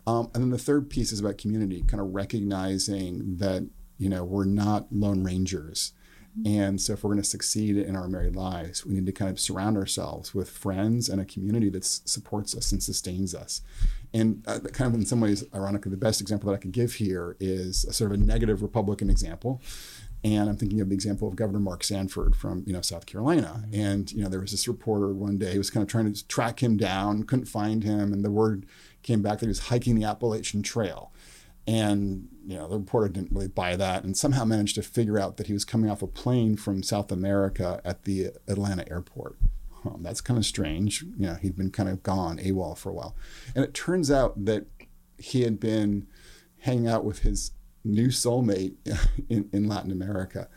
Um, 0.07 0.31
and 0.35 0.43
then 0.43 0.51
the 0.51 0.59
third 0.59 0.91
piece 0.91 1.13
is 1.13 1.21
about 1.21 1.39
community 1.39 1.83
kind 1.87 2.01
of 2.01 2.15
recognizing 2.15 3.37
that 3.37 3.69
you 3.99 4.09
know 4.09 4.25
we're 4.25 4.47
not 4.47 4.87
lone 4.91 5.23
rangers 5.23 5.93
and 6.47 6.81
so, 6.81 6.95
if 6.95 7.05
we're 7.05 7.11
going 7.11 7.23
to 7.23 7.29
succeed 7.29 7.77
in 7.77 7.95
our 7.95 8.09
married 8.09 8.37
lives, 8.37 8.87
we 8.87 8.95
need 8.95 9.07
to 9.07 9.13
kind 9.13 9.31
of 9.31 9.39
surround 9.39 9.77
ourselves 9.77 10.35
with 10.35 10.49
friends 10.49 11.09
and 11.11 11.21
a 11.21 11.27
community 11.27 11.69
that 11.71 11.85
supports 11.85 12.57
us 12.57 12.73
and 12.73 12.83
sustains 12.83 13.35
us. 13.35 13.61
And 14.15 14.43
uh, 14.47 14.61
kind 14.61 14.89
of 14.89 14.99
in 14.99 15.05
some 15.05 15.21
ways, 15.21 15.45
ironically, 15.55 15.91
the 15.91 15.99
best 15.99 16.21
example 16.21 16.49
that 16.49 16.57
I 16.57 16.61
could 16.61 16.73
give 16.73 16.95
here 16.95 17.37
is 17.39 17.85
a 17.85 17.93
sort 17.93 18.13
of 18.13 18.21
a 18.21 18.25
negative 18.25 18.63
Republican 18.63 19.11
example. 19.11 19.61
And 20.25 20.49
I'm 20.49 20.57
thinking 20.57 20.81
of 20.81 20.89
the 20.89 20.95
example 20.95 21.27
of 21.27 21.37
Governor 21.37 21.59
Mark 21.59 21.83
Sanford 21.85 22.37
from 22.37 22.63
you 22.67 22.73
know 22.73 22.81
South 22.81 23.05
Carolina. 23.05 23.65
Mm-hmm. 23.67 23.81
And 23.81 24.13
you 24.13 24.23
know 24.23 24.31
there 24.31 24.41
was 24.41 24.53
this 24.53 24.67
reporter 24.69 25.13
one 25.13 25.37
day 25.37 25.53
who 25.53 25.59
was 25.59 25.71
kind 25.71 25.83
of 25.83 25.91
trying 25.91 26.11
to 26.11 26.29
track 26.29 26.63
him 26.63 26.79
down, 26.79 27.25
couldn't 27.25 27.47
find 27.47 27.85
him, 27.85 28.13
and 28.13 28.25
the 28.25 28.31
word 28.31 28.65
came 29.03 29.21
back 29.21 29.41
that 29.41 29.47
he 29.47 29.49
was 29.49 29.67
hiking 29.67 29.97
the 29.97 30.05
Appalachian 30.05 30.63
Trail. 30.63 31.13
And 31.67 32.29
you 32.45 32.57
know 32.57 32.69
the 32.69 32.79
reporter 32.79 33.09
didn't 33.09 33.33
really 33.33 33.49
buy 33.49 33.77
that, 33.77 34.05
and 34.05 34.17
somehow 34.17 34.45
managed 34.45 34.75
to 34.75 34.83
figure 34.83 35.19
out 35.19 35.37
that 35.37 35.47
he 35.47 35.53
was 35.53 35.65
coming 35.65 35.91
off 35.91 36.03
a 36.03 36.07
plane 36.07 36.57
from 36.57 36.83
South 36.83 37.13
America 37.13 37.81
at 37.85 38.05
the 38.05 38.31
Atlanta 38.49 38.89
airport. 38.91 39.37
Um, 39.85 40.03
that's 40.03 40.21
kind 40.21 40.39
of 40.39 40.45
strange. 40.45 41.03
You 41.03 41.27
know, 41.27 41.35
he'd 41.35 41.57
been 41.57 41.71
kind 41.71 41.89
of 41.89 42.03
gone 42.03 42.39
AWOL 42.39 42.77
for 42.77 42.91
a 42.91 42.93
while, 42.93 43.17
and 43.55 43.65
it 43.65 43.75
turns 43.75 44.11
out 44.11 44.45
that 44.45 44.67
he 45.19 45.43
had 45.43 45.61
been 45.61 46.07
hanging 46.61 46.89
out 46.89 47.05
with 47.05 47.21
his 47.21 47.53
new 47.85 48.09
soulmate 48.09 48.75
in, 49.29 49.49
in 49.53 49.69
Latin 49.69 49.91
America, 49.91 50.49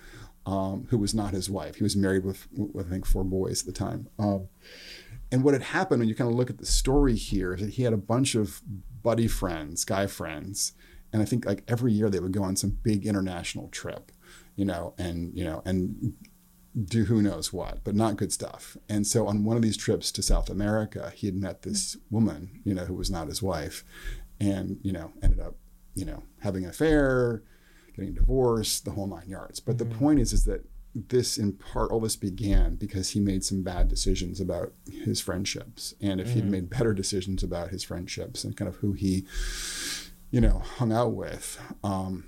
um, 0.45 0.87
who 0.89 0.97
was 0.97 1.13
not 1.13 1.33
his 1.33 1.49
wife. 1.49 1.75
He 1.75 1.83
was 1.83 1.95
married 1.95 2.23
with, 2.23 2.47
with 2.51 2.87
I 2.87 2.89
think 2.89 3.05
four 3.05 3.23
boys 3.23 3.61
at 3.61 3.67
the 3.67 3.79
time. 3.79 4.07
Um, 4.17 4.47
and 5.31 5.43
what 5.43 5.53
had 5.53 5.63
happened 5.63 5.99
when 5.99 6.09
you 6.09 6.15
kind 6.15 6.29
of 6.29 6.35
look 6.35 6.49
at 6.49 6.59
the 6.59 6.65
story 6.65 7.15
here 7.15 7.53
is 7.53 7.61
that 7.61 7.71
he 7.71 7.83
had 7.83 7.93
a 7.93 7.97
bunch 7.97 8.35
of 8.35 8.61
buddy 9.01 9.27
friends, 9.27 9.83
guy 9.83 10.07
friends, 10.07 10.73
and 11.15 11.21
I 11.21 11.25
think 11.25 11.45
like 11.45 11.63
every 11.69 11.93
year 11.93 12.09
they 12.09 12.19
would 12.19 12.33
go 12.33 12.43
on 12.43 12.57
some 12.57 12.77
big 12.83 13.05
international 13.07 13.69
trip, 13.69 14.11
you 14.57 14.65
know, 14.65 14.93
and 14.97 15.33
you 15.33 15.45
know, 15.45 15.61
and 15.63 16.13
do 16.77 17.05
who 17.05 17.21
knows 17.21 17.53
what, 17.53 17.85
but 17.85 17.95
not 17.95 18.17
good 18.17 18.33
stuff. 18.33 18.75
And 18.89 19.07
so 19.07 19.25
on 19.25 19.45
one 19.45 19.55
of 19.55 19.63
these 19.63 19.77
trips 19.77 20.11
to 20.11 20.21
South 20.21 20.49
America, 20.49 21.13
he 21.15 21.27
had 21.27 21.37
met 21.37 21.61
this 21.61 21.95
woman, 22.11 22.59
you 22.65 22.73
know, 22.73 22.83
who 22.83 22.95
was 22.95 23.09
not 23.09 23.29
his 23.29 23.41
wife, 23.41 23.85
and 24.41 24.77
you 24.83 24.91
know, 24.91 25.13
ended 25.23 25.39
up, 25.39 25.55
you 25.93 26.03
know, 26.03 26.23
having 26.41 26.65
an 26.65 26.71
affair, 26.71 27.43
getting 27.95 28.13
divorced, 28.13 28.83
the 28.83 28.91
whole 28.91 29.07
nine 29.07 29.29
yards. 29.29 29.61
But 29.61 29.77
mm-hmm. 29.77 29.89
the 29.89 29.95
point 29.95 30.19
is, 30.19 30.33
is 30.33 30.43
that 30.43 30.65
this 30.93 31.37
in 31.37 31.53
part 31.53 31.91
all 31.91 32.01
this 32.01 32.17
began 32.17 32.75
because 32.75 33.11
he 33.11 33.21
made 33.21 33.43
some 33.45 33.63
bad 33.63 33.87
decisions 33.87 34.41
about 34.41 34.73
his 34.89 35.19
friendships 35.19 35.93
and 35.99 36.21
if 36.21 36.27
mm-hmm. 36.27 36.35
he'd 36.35 36.45
made 36.45 36.69
better 36.69 36.93
decisions 36.93 37.43
about 37.43 37.69
his 37.69 37.83
friendships 37.83 38.45
and 38.45 38.55
kind 38.55 38.69
of 38.69 38.77
who 38.77 38.93
he 38.93 39.25
you 40.35 40.41
know, 40.41 40.59
hung 40.79 40.91
out 40.91 41.13
with, 41.13 41.57
um, 41.81 42.25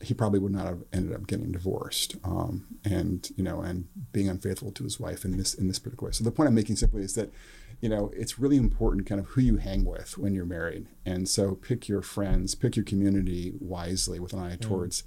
he 0.00 0.14
probably 0.14 0.38
would 0.38 0.52
not 0.52 0.66
have 0.66 0.84
ended 0.92 1.12
up 1.12 1.26
getting 1.26 1.50
divorced 1.50 2.14
um, 2.22 2.66
and 2.84 3.30
you 3.36 3.42
know 3.42 3.62
and 3.62 3.88
being 4.12 4.28
unfaithful 4.28 4.70
to 4.70 4.84
his 4.84 5.00
wife 5.00 5.24
in 5.24 5.36
this 5.36 5.54
in 5.54 5.66
this 5.66 5.80
particular 5.80 6.06
way. 6.06 6.12
So 6.12 6.22
the 6.22 6.30
point 6.30 6.46
I'm 6.46 6.54
making 6.54 6.76
simply 6.76 7.02
is 7.02 7.14
that 7.14 7.32
you 7.80 7.88
know 7.88 8.12
it's 8.14 8.38
really 8.38 8.56
important 8.56 9.08
kind 9.08 9.20
of 9.20 9.26
who 9.26 9.40
you 9.40 9.56
hang 9.56 9.84
with 9.84 10.16
when 10.16 10.34
you're 10.36 10.44
married, 10.44 10.86
and 11.04 11.28
so 11.28 11.56
pick 11.56 11.88
your 11.88 12.00
friends, 12.00 12.54
pick 12.54 12.76
your 12.76 12.84
community 12.84 13.54
wisely 13.58 14.20
with 14.20 14.32
an 14.32 14.38
eye 14.38 14.56
mm. 14.56 14.60
towards 14.60 15.02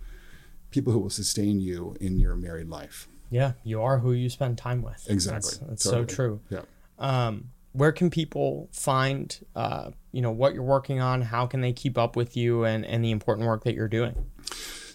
people 0.72 0.92
who 0.92 1.00
will 1.00 1.10
sustain 1.10 1.62
you 1.62 1.96
in 2.02 2.20
your 2.20 2.36
married 2.36 2.68
life. 2.68 3.08
Yeah, 3.30 3.54
you 3.64 3.82
are 3.82 4.00
who 4.00 4.12
you 4.12 4.30
spend 4.30 4.58
time 4.58 4.82
with. 4.82 5.06
Exactly, 5.10 5.52
that's, 5.52 5.58
that's 5.60 5.84
totally. 5.86 6.10
so 6.10 6.16
true. 6.16 6.42
Yeah. 6.50 6.62
Um, 7.00 7.52
where 7.72 7.92
can 7.92 8.10
people 8.10 8.68
find 8.72 9.40
uh, 9.56 9.92
you 10.18 10.24
know 10.24 10.32
what 10.32 10.56
you're 10.56 10.64
working 10.64 11.00
on 11.00 11.22
how 11.22 11.46
can 11.46 11.62
they 11.62 11.72
keep 11.72 11.96
up 11.96 12.16
with 12.16 12.36
you 12.36 12.64
and, 12.64 12.84
and 12.86 13.06
the 13.06 13.12
important 13.12 13.48
work 13.48 13.64
that 13.64 13.76
you're 13.76 13.88
doing 13.88 14.26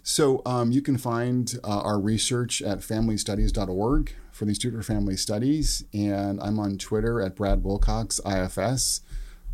so 0.02 0.42
um, 0.44 0.72
you 0.72 0.82
can 0.82 0.98
find 0.98 1.54
uh, 1.62 1.80
our 1.80 2.00
research 2.00 2.60
at 2.60 2.80
familystudies.org 2.80 4.12
for 4.32 4.44
the 4.44 4.50
Institute 4.50 4.74
for 4.74 4.82
Family 4.82 5.16
Studies, 5.16 5.84
and 5.94 6.40
I'm 6.40 6.58
on 6.58 6.76
Twitter 6.76 7.20
at 7.20 7.36
Brad 7.36 7.62
Wilcox 7.62 8.20
IFS. 8.26 9.02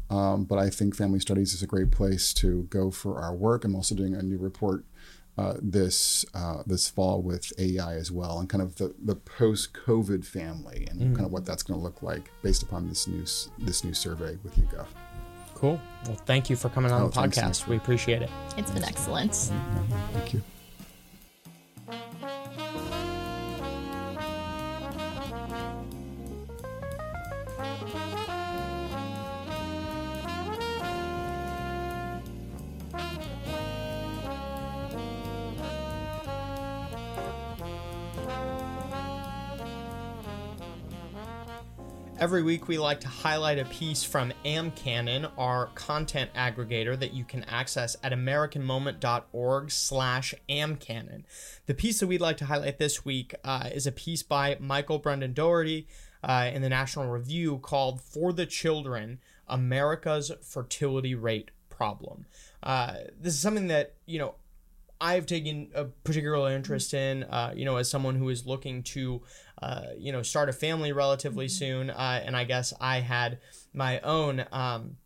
Um, 0.08 0.44
but 0.44 0.58
I 0.58 0.70
think 0.70 0.96
Family 0.96 1.20
Studies 1.20 1.52
is 1.52 1.62
a 1.62 1.66
great 1.66 1.90
place 1.90 2.32
to 2.34 2.62
go 2.70 2.90
for 2.90 3.20
our 3.20 3.34
work. 3.34 3.64
I'm 3.64 3.74
also 3.74 3.94
doing 3.94 4.14
a 4.14 4.22
new 4.22 4.38
report 4.38 4.86
uh, 5.36 5.54
this 5.60 6.24
uh, 6.34 6.62
this 6.66 6.88
fall 6.88 7.22
with 7.22 7.52
AI 7.58 7.94
as 7.94 8.10
well, 8.10 8.40
and 8.40 8.48
kind 8.48 8.62
of 8.62 8.76
the, 8.76 8.94
the 9.04 9.14
post 9.14 9.72
COVID 9.74 10.24
family 10.24 10.88
and 10.90 11.00
mm. 11.00 11.14
kind 11.14 11.26
of 11.26 11.30
what 11.30 11.44
that's 11.44 11.62
going 11.62 11.78
to 11.78 11.84
look 11.84 12.02
like 12.02 12.30
based 12.42 12.62
upon 12.62 12.88
this 12.88 13.06
new 13.06 13.24
this 13.58 13.84
new 13.84 13.94
survey 13.94 14.36
with 14.42 14.56
YouGov. 14.56 14.86
Cool. 15.58 15.80
Well, 16.06 16.16
thank 16.24 16.48
you 16.48 16.54
for 16.54 16.68
coming 16.68 16.92
on 16.92 17.02
oh, 17.02 17.08
the 17.08 17.20
podcast. 17.20 17.66
We 17.66 17.76
appreciate 17.76 18.22
it. 18.22 18.30
It's 18.56 18.70
been 18.70 18.84
excellent. 18.84 19.34
Thank 20.12 20.34
you. 20.34 20.42
Every 42.28 42.42
week, 42.42 42.68
we 42.68 42.76
like 42.76 43.00
to 43.00 43.08
highlight 43.08 43.58
a 43.58 43.64
piece 43.64 44.04
from 44.04 44.34
AmCanon, 44.44 45.30
our 45.38 45.70
content 45.74 46.30
aggregator 46.34 46.98
that 46.98 47.14
you 47.14 47.24
can 47.24 47.42
access 47.44 47.96
at 48.02 48.12
americanmoment.org/slash 48.12 50.34
amcanon. 50.46 51.24
The 51.64 51.72
piece 51.72 52.00
that 52.00 52.06
we'd 52.06 52.20
like 52.20 52.36
to 52.36 52.44
highlight 52.44 52.76
this 52.76 53.02
week 53.02 53.34
uh, 53.44 53.70
is 53.72 53.86
a 53.86 53.92
piece 53.92 54.22
by 54.22 54.58
Michael 54.60 54.98
Brendan 54.98 55.32
Dougherty 55.32 55.88
uh, 56.22 56.50
in 56.52 56.60
the 56.60 56.68
National 56.68 57.06
Review 57.06 57.60
called 57.60 58.02
"For 58.02 58.34
the 58.34 58.44
Children: 58.44 59.20
America's 59.46 60.30
Fertility 60.42 61.14
Rate 61.14 61.50
Problem." 61.70 62.26
Uh, 62.62 62.96
this 63.18 63.32
is 63.32 63.40
something 63.40 63.68
that 63.68 63.94
you 64.04 64.18
know 64.18 64.34
I've 65.00 65.26
taken 65.26 65.68
a 65.74 65.84
particular 65.84 66.52
interest 66.52 66.92
in, 66.92 67.22
uh, 67.24 67.52
you 67.54 67.64
know, 67.64 67.76
as 67.76 67.88
someone 67.88 68.16
who 68.16 68.28
is 68.30 68.46
looking 68.46 68.82
to, 68.84 69.22
uh, 69.60 69.82
you 69.98 70.12
know, 70.12 70.22
start 70.22 70.48
a 70.48 70.52
family 70.52 70.92
relatively 70.92 71.46
mm-hmm. 71.46 71.58
soon. 71.58 71.90
Uh, 71.90 72.22
and 72.24 72.36
I 72.36 72.44
guess 72.44 72.72
I 72.80 73.00
had 73.00 73.38
my 73.72 74.00
own, 74.00 74.44
um, 74.52 74.96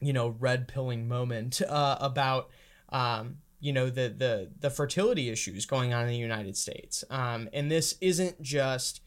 you 0.00 0.12
know, 0.12 0.36
red 0.38 0.68
pilling 0.68 1.08
moment 1.08 1.60
uh, 1.62 1.98
about, 2.00 2.50
um, 2.88 3.38
you 3.60 3.72
know, 3.72 3.90
the, 3.90 4.14
the, 4.16 4.50
the 4.60 4.70
fertility 4.70 5.28
issues 5.28 5.66
going 5.66 5.92
on 5.92 6.02
in 6.02 6.08
the 6.08 6.16
United 6.16 6.56
States. 6.56 7.04
Um, 7.10 7.48
and 7.52 7.70
this 7.70 7.96
isn't 8.00 8.42
just, 8.42 9.00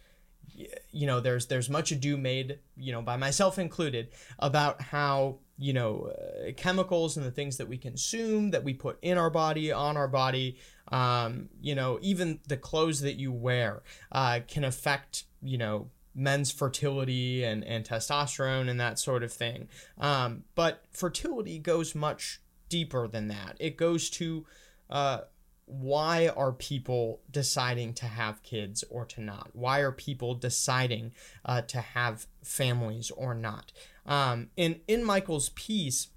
you 0.91 1.07
know, 1.07 1.19
there's, 1.19 1.47
there's 1.47 1.69
much 1.69 1.91
ado 1.91 2.15
made, 2.15 2.59
you 2.77 2.93
know, 2.93 3.01
by 3.01 3.17
myself 3.17 3.59
included 3.59 4.09
about 4.39 4.81
how 4.81 5.39
you 5.57 5.73
know, 5.73 6.11
uh, 6.11 6.51
chemicals 6.57 7.17
and 7.17 7.25
the 7.25 7.31
things 7.31 7.57
that 7.57 7.67
we 7.67 7.77
consume, 7.77 8.51
that 8.51 8.63
we 8.63 8.73
put 8.73 8.97
in 9.01 9.17
our 9.17 9.29
body, 9.29 9.71
on 9.71 9.95
our 9.95 10.07
body, 10.07 10.57
um, 10.89 11.49
you 11.61 11.75
know, 11.75 11.99
even 12.01 12.39
the 12.47 12.57
clothes 12.57 13.01
that 13.01 13.15
you 13.15 13.31
wear 13.31 13.83
uh, 14.11 14.39
can 14.47 14.63
affect, 14.63 15.25
you 15.41 15.57
know, 15.57 15.89
men's 16.13 16.51
fertility 16.51 17.43
and, 17.43 17.63
and 17.63 17.85
testosterone 17.85 18.69
and 18.69 18.79
that 18.79 18.97
sort 18.97 19.23
of 19.23 19.33
thing. 19.33 19.67
Um, 19.97 20.43
but 20.55 20.83
fertility 20.91 21.59
goes 21.59 21.93
much 21.93 22.41
deeper 22.69 23.07
than 23.07 23.27
that. 23.27 23.57
It 23.59 23.77
goes 23.77 24.09
to 24.11 24.45
uh, 24.89 25.19
why 25.65 26.27
are 26.27 26.51
people 26.51 27.21
deciding 27.29 27.93
to 27.95 28.05
have 28.05 28.43
kids 28.43 28.83
or 28.89 29.05
to 29.05 29.21
not? 29.21 29.49
Why 29.53 29.79
are 29.79 29.91
people 29.91 30.35
deciding 30.35 31.13
uh, 31.43 31.61
to 31.63 31.81
have 31.81 32.27
families 32.43 33.11
or 33.11 33.33
not? 33.33 33.71
Um, 34.05 34.49
and 34.57 34.79
in 34.87 35.03
Michael's 35.03 35.49
piece, 35.49 36.07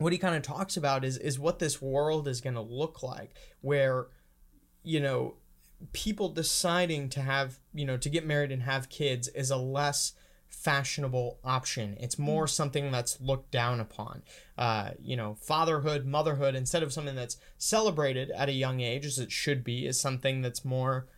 what 0.00 0.12
he 0.12 0.18
kind 0.18 0.34
of 0.34 0.42
talks 0.42 0.76
about 0.76 1.04
is 1.04 1.18
is 1.18 1.38
what 1.38 1.58
this 1.58 1.80
world 1.80 2.26
is 2.26 2.40
going 2.40 2.54
to 2.54 2.60
look 2.62 3.02
like, 3.02 3.34
where, 3.60 4.06
you 4.82 4.98
know, 4.98 5.34
people 5.92 6.30
deciding 6.30 7.08
to 7.10 7.20
have 7.20 7.58
you 7.74 7.84
know 7.84 7.98
to 7.98 8.08
get 8.08 8.26
married 8.26 8.50
and 8.50 8.62
have 8.62 8.88
kids 8.88 9.28
is 9.28 9.50
a 9.50 9.56
less 9.56 10.14
fashionable 10.48 11.38
option. 11.44 11.96
It's 12.00 12.18
more 12.18 12.46
something 12.46 12.90
that's 12.90 13.20
looked 13.20 13.50
down 13.50 13.78
upon. 13.78 14.22
Uh, 14.56 14.92
you 15.00 15.16
know, 15.16 15.34
fatherhood, 15.34 16.06
motherhood, 16.06 16.54
instead 16.54 16.82
of 16.82 16.92
something 16.92 17.14
that's 17.14 17.36
celebrated 17.58 18.30
at 18.30 18.48
a 18.48 18.52
young 18.52 18.80
age, 18.80 19.04
as 19.04 19.18
it 19.18 19.30
should 19.30 19.62
be, 19.62 19.86
is 19.86 20.00
something 20.00 20.40
that's 20.40 20.64
more. 20.64 21.08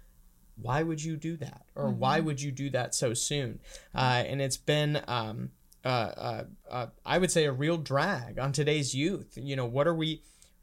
Why 0.56 0.82
would 0.82 1.02
you 1.02 1.16
do 1.16 1.36
that, 1.36 1.66
or 1.76 1.86
mm-hmm. 1.86 2.00
why 2.00 2.20
would 2.20 2.42
you 2.42 2.50
do 2.50 2.68
that 2.70 2.96
so 2.96 3.14
soon? 3.14 3.60
Uh, 3.94 4.24
and 4.26 4.42
it's 4.42 4.58
been 4.58 5.02
um, 5.06 5.52
uh, 5.84 5.88
uh, 5.88 6.44
uh, 6.70 6.86
I 7.04 7.18
would 7.18 7.30
say 7.30 7.44
a 7.44 7.52
real 7.52 7.76
drag 7.76 8.38
on 8.38 8.52
today's 8.52 8.94
youth. 8.94 9.36
You 9.36 9.56
know, 9.56 9.66
what 9.66 9.86
are 9.86 9.94
we? 9.94 10.22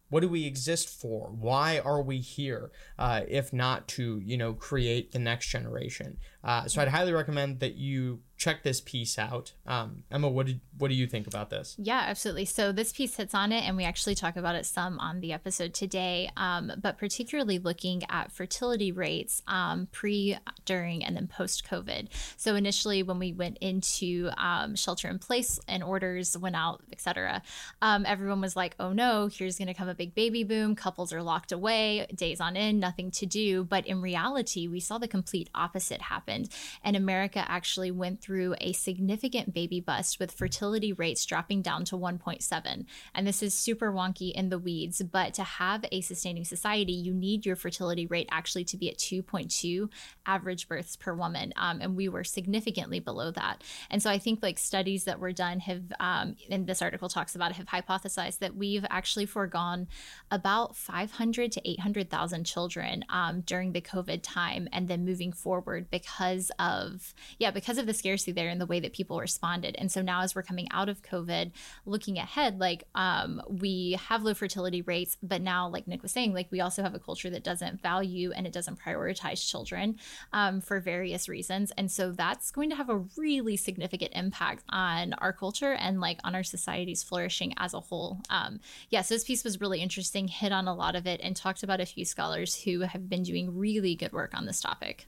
What 0.09 0.21
do 0.21 0.29
we 0.29 0.45
exist 0.45 0.89
for? 0.89 1.29
Why 1.29 1.79
are 1.79 2.01
we 2.01 2.19
here? 2.19 2.71
Uh, 2.97 3.21
if 3.27 3.53
not 3.53 3.87
to, 3.89 4.19
you 4.25 4.37
know, 4.37 4.53
create 4.53 5.11
the 5.11 5.19
next 5.19 5.49
generation. 5.49 6.17
Uh, 6.43 6.67
so 6.67 6.81
I'd 6.81 6.87
highly 6.87 7.13
recommend 7.13 7.59
that 7.59 7.75
you 7.75 8.21
check 8.39 8.63
this 8.63 8.79
piece 8.79 9.19
out. 9.19 9.51
Um, 9.67 10.03
Emma, 10.09 10.29
what 10.29 10.47
did 10.47 10.61
what 10.77 10.87
do 10.87 10.95
you 10.95 11.05
think 11.07 11.27
about 11.27 11.49
this? 11.49 11.75
Yeah, 11.77 12.05
absolutely. 12.07 12.45
So 12.45 12.71
this 12.71 12.93
piece 12.93 13.17
hits 13.17 13.35
on 13.35 13.51
it, 13.51 13.65
and 13.65 13.75
we 13.75 13.83
actually 13.83 14.15
talk 14.15 14.37
about 14.37 14.55
it 14.55 14.65
some 14.65 14.97
on 14.97 15.19
the 15.19 15.33
episode 15.33 15.73
today. 15.73 16.31
Um, 16.37 16.71
but 16.81 16.97
particularly 16.97 17.59
looking 17.59 18.01
at 18.09 18.31
fertility 18.31 18.93
rates 18.93 19.43
um, 19.45 19.89
pre, 19.91 20.37
during, 20.63 21.03
and 21.03 21.17
then 21.17 21.27
post 21.27 21.67
COVID. 21.69 22.07
So 22.37 22.55
initially, 22.55 23.03
when 23.03 23.19
we 23.19 23.33
went 23.33 23.57
into 23.57 24.29
um, 24.37 24.75
shelter 24.75 25.09
in 25.09 25.19
place 25.19 25.59
and 25.67 25.83
orders 25.83 26.37
went 26.37 26.55
out, 26.55 26.81
etc., 26.93 27.41
um, 27.81 28.05
everyone 28.05 28.39
was 28.39 28.55
like, 28.55 28.73
"Oh 28.79 28.93
no, 28.93 29.27
here's 29.27 29.57
going 29.57 29.67
to 29.67 29.73
come 29.73 29.89
a 29.89 29.95
big 29.95 30.15
baby 30.15 30.45
boom. 30.45 30.75
Couples 30.75 31.11
are 31.11 31.21
locked 31.21 31.51
away, 31.51 32.07
days 32.15 32.39
on 32.39 32.55
end, 32.55 32.79
nothing 32.79 33.11
to 33.11 33.25
do." 33.25 33.65
But 33.65 33.85
in 33.85 34.01
reality, 34.01 34.65
we 34.67 34.79
saw 34.79 34.97
the 34.97 35.09
complete 35.09 35.49
opposite 35.53 36.03
happened, 36.03 36.47
and 36.85 36.95
America 36.95 37.43
actually 37.45 37.91
went 37.91 38.21
through 38.21 38.28
through 38.29 38.53
a 38.61 38.73
significant 38.73 39.55
baby 39.55 39.79
bust 39.79 40.19
with 40.19 40.31
fertility 40.31 40.93
rates 40.93 41.25
dropping 41.25 41.63
down 41.63 41.83
to 41.83 41.97
1.7. 41.97 42.85
And 43.15 43.25
this 43.25 43.41
is 43.41 43.55
super 43.55 43.91
wonky 43.91 44.31
in 44.31 44.49
the 44.49 44.59
weeds, 44.59 45.01
but 45.01 45.33
to 45.33 45.43
have 45.43 45.83
a 45.91 46.01
sustaining 46.01 46.45
society, 46.45 46.91
you 46.91 47.11
need 47.11 47.43
your 47.43 47.55
fertility 47.55 48.05
rate 48.05 48.29
actually 48.29 48.65
to 48.65 48.77
be 48.77 48.87
at 48.87 48.99
2.2 48.99 49.89
average 50.27 50.67
births 50.67 50.95
per 50.95 51.11
woman. 51.11 51.53
Um, 51.55 51.81
and 51.81 51.95
we 51.95 52.07
were 52.07 52.23
significantly 52.23 52.99
below 52.99 53.31
that. 53.31 53.63
And 53.89 54.03
so 54.03 54.11
I 54.11 54.19
think 54.19 54.43
like 54.43 54.59
studies 54.59 55.05
that 55.05 55.19
were 55.19 55.31
done 55.31 55.61
have, 55.61 55.91
um, 55.99 56.35
and 56.51 56.67
this 56.67 56.83
article 56.83 57.09
talks 57.09 57.33
about, 57.33 57.49
it, 57.49 57.57
have 57.57 57.65
hypothesized 57.65 58.37
that 58.39 58.55
we've 58.55 58.85
actually 58.91 59.25
foregone 59.25 59.87
about 60.29 60.75
500 60.75 61.51
to 61.53 61.67
800,000 61.67 62.43
children 62.43 63.05
um, 63.09 63.41
during 63.41 63.71
the 63.71 63.81
COVID 63.81 64.19
time 64.21 64.67
and 64.71 64.87
then 64.87 65.03
moving 65.03 65.33
forward 65.33 65.89
because 65.89 66.51
of, 66.59 67.15
yeah, 67.39 67.49
because 67.49 67.79
of 67.79 67.87
the 67.87 67.93
scarcity 67.95 68.18
there 68.25 68.49
in 68.49 68.59
the 68.59 68.65
way 68.65 68.79
that 68.79 68.93
people 68.93 69.19
responded. 69.19 69.75
And 69.77 69.91
so 69.91 70.01
now, 70.01 70.21
as 70.21 70.35
we're 70.35 70.43
coming 70.43 70.67
out 70.71 70.89
of 70.89 71.01
COVID, 71.01 71.51
looking 71.85 72.17
ahead, 72.17 72.59
like 72.59 72.83
um, 72.95 73.41
we 73.47 73.97
have 74.07 74.23
low 74.23 74.33
fertility 74.33 74.81
rates, 74.81 75.17
but 75.21 75.41
now, 75.41 75.67
like 75.67 75.87
Nick 75.87 76.01
was 76.01 76.11
saying, 76.11 76.33
like 76.33 76.51
we 76.51 76.61
also 76.61 76.83
have 76.83 76.95
a 76.95 76.99
culture 76.99 77.29
that 77.29 77.43
doesn't 77.43 77.81
value 77.81 78.31
and 78.31 78.45
it 78.45 78.53
doesn't 78.53 78.79
prioritize 78.79 79.47
children 79.47 79.97
um, 80.33 80.61
for 80.61 80.79
various 80.79 81.27
reasons. 81.27 81.71
And 81.77 81.91
so 81.91 82.11
that's 82.11 82.51
going 82.51 82.69
to 82.69 82.75
have 82.75 82.89
a 82.89 83.03
really 83.17 83.57
significant 83.57 84.11
impact 84.13 84.63
on 84.69 85.13
our 85.13 85.33
culture 85.33 85.73
and 85.73 85.99
like 85.99 86.19
on 86.23 86.35
our 86.35 86.43
society's 86.43 87.03
flourishing 87.03 87.53
as 87.57 87.73
a 87.73 87.79
whole. 87.79 88.19
Um, 88.29 88.59
yes, 88.89 88.99
yeah, 88.99 89.01
so 89.01 89.15
this 89.15 89.23
piece 89.23 89.43
was 89.43 89.61
really 89.61 89.81
interesting, 89.81 90.27
hit 90.27 90.51
on 90.51 90.67
a 90.67 90.75
lot 90.75 90.95
of 90.95 91.07
it, 91.07 91.19
and 91.23 91.35
talked 91.35 91.63
about 91.63 91.81
a 91.81 91.85
few 91.85 92.05
scholars 92.05 92.63
who 92.63 92.81
have 92.81 93.09
been 93.09 93.23
doing 93.23 93.57
really 93.57 93.95
good 93.95 94.11
work 94.11 94.33
on 94.33 94.45
this 94.45 94.61
topic. 94.61 95.07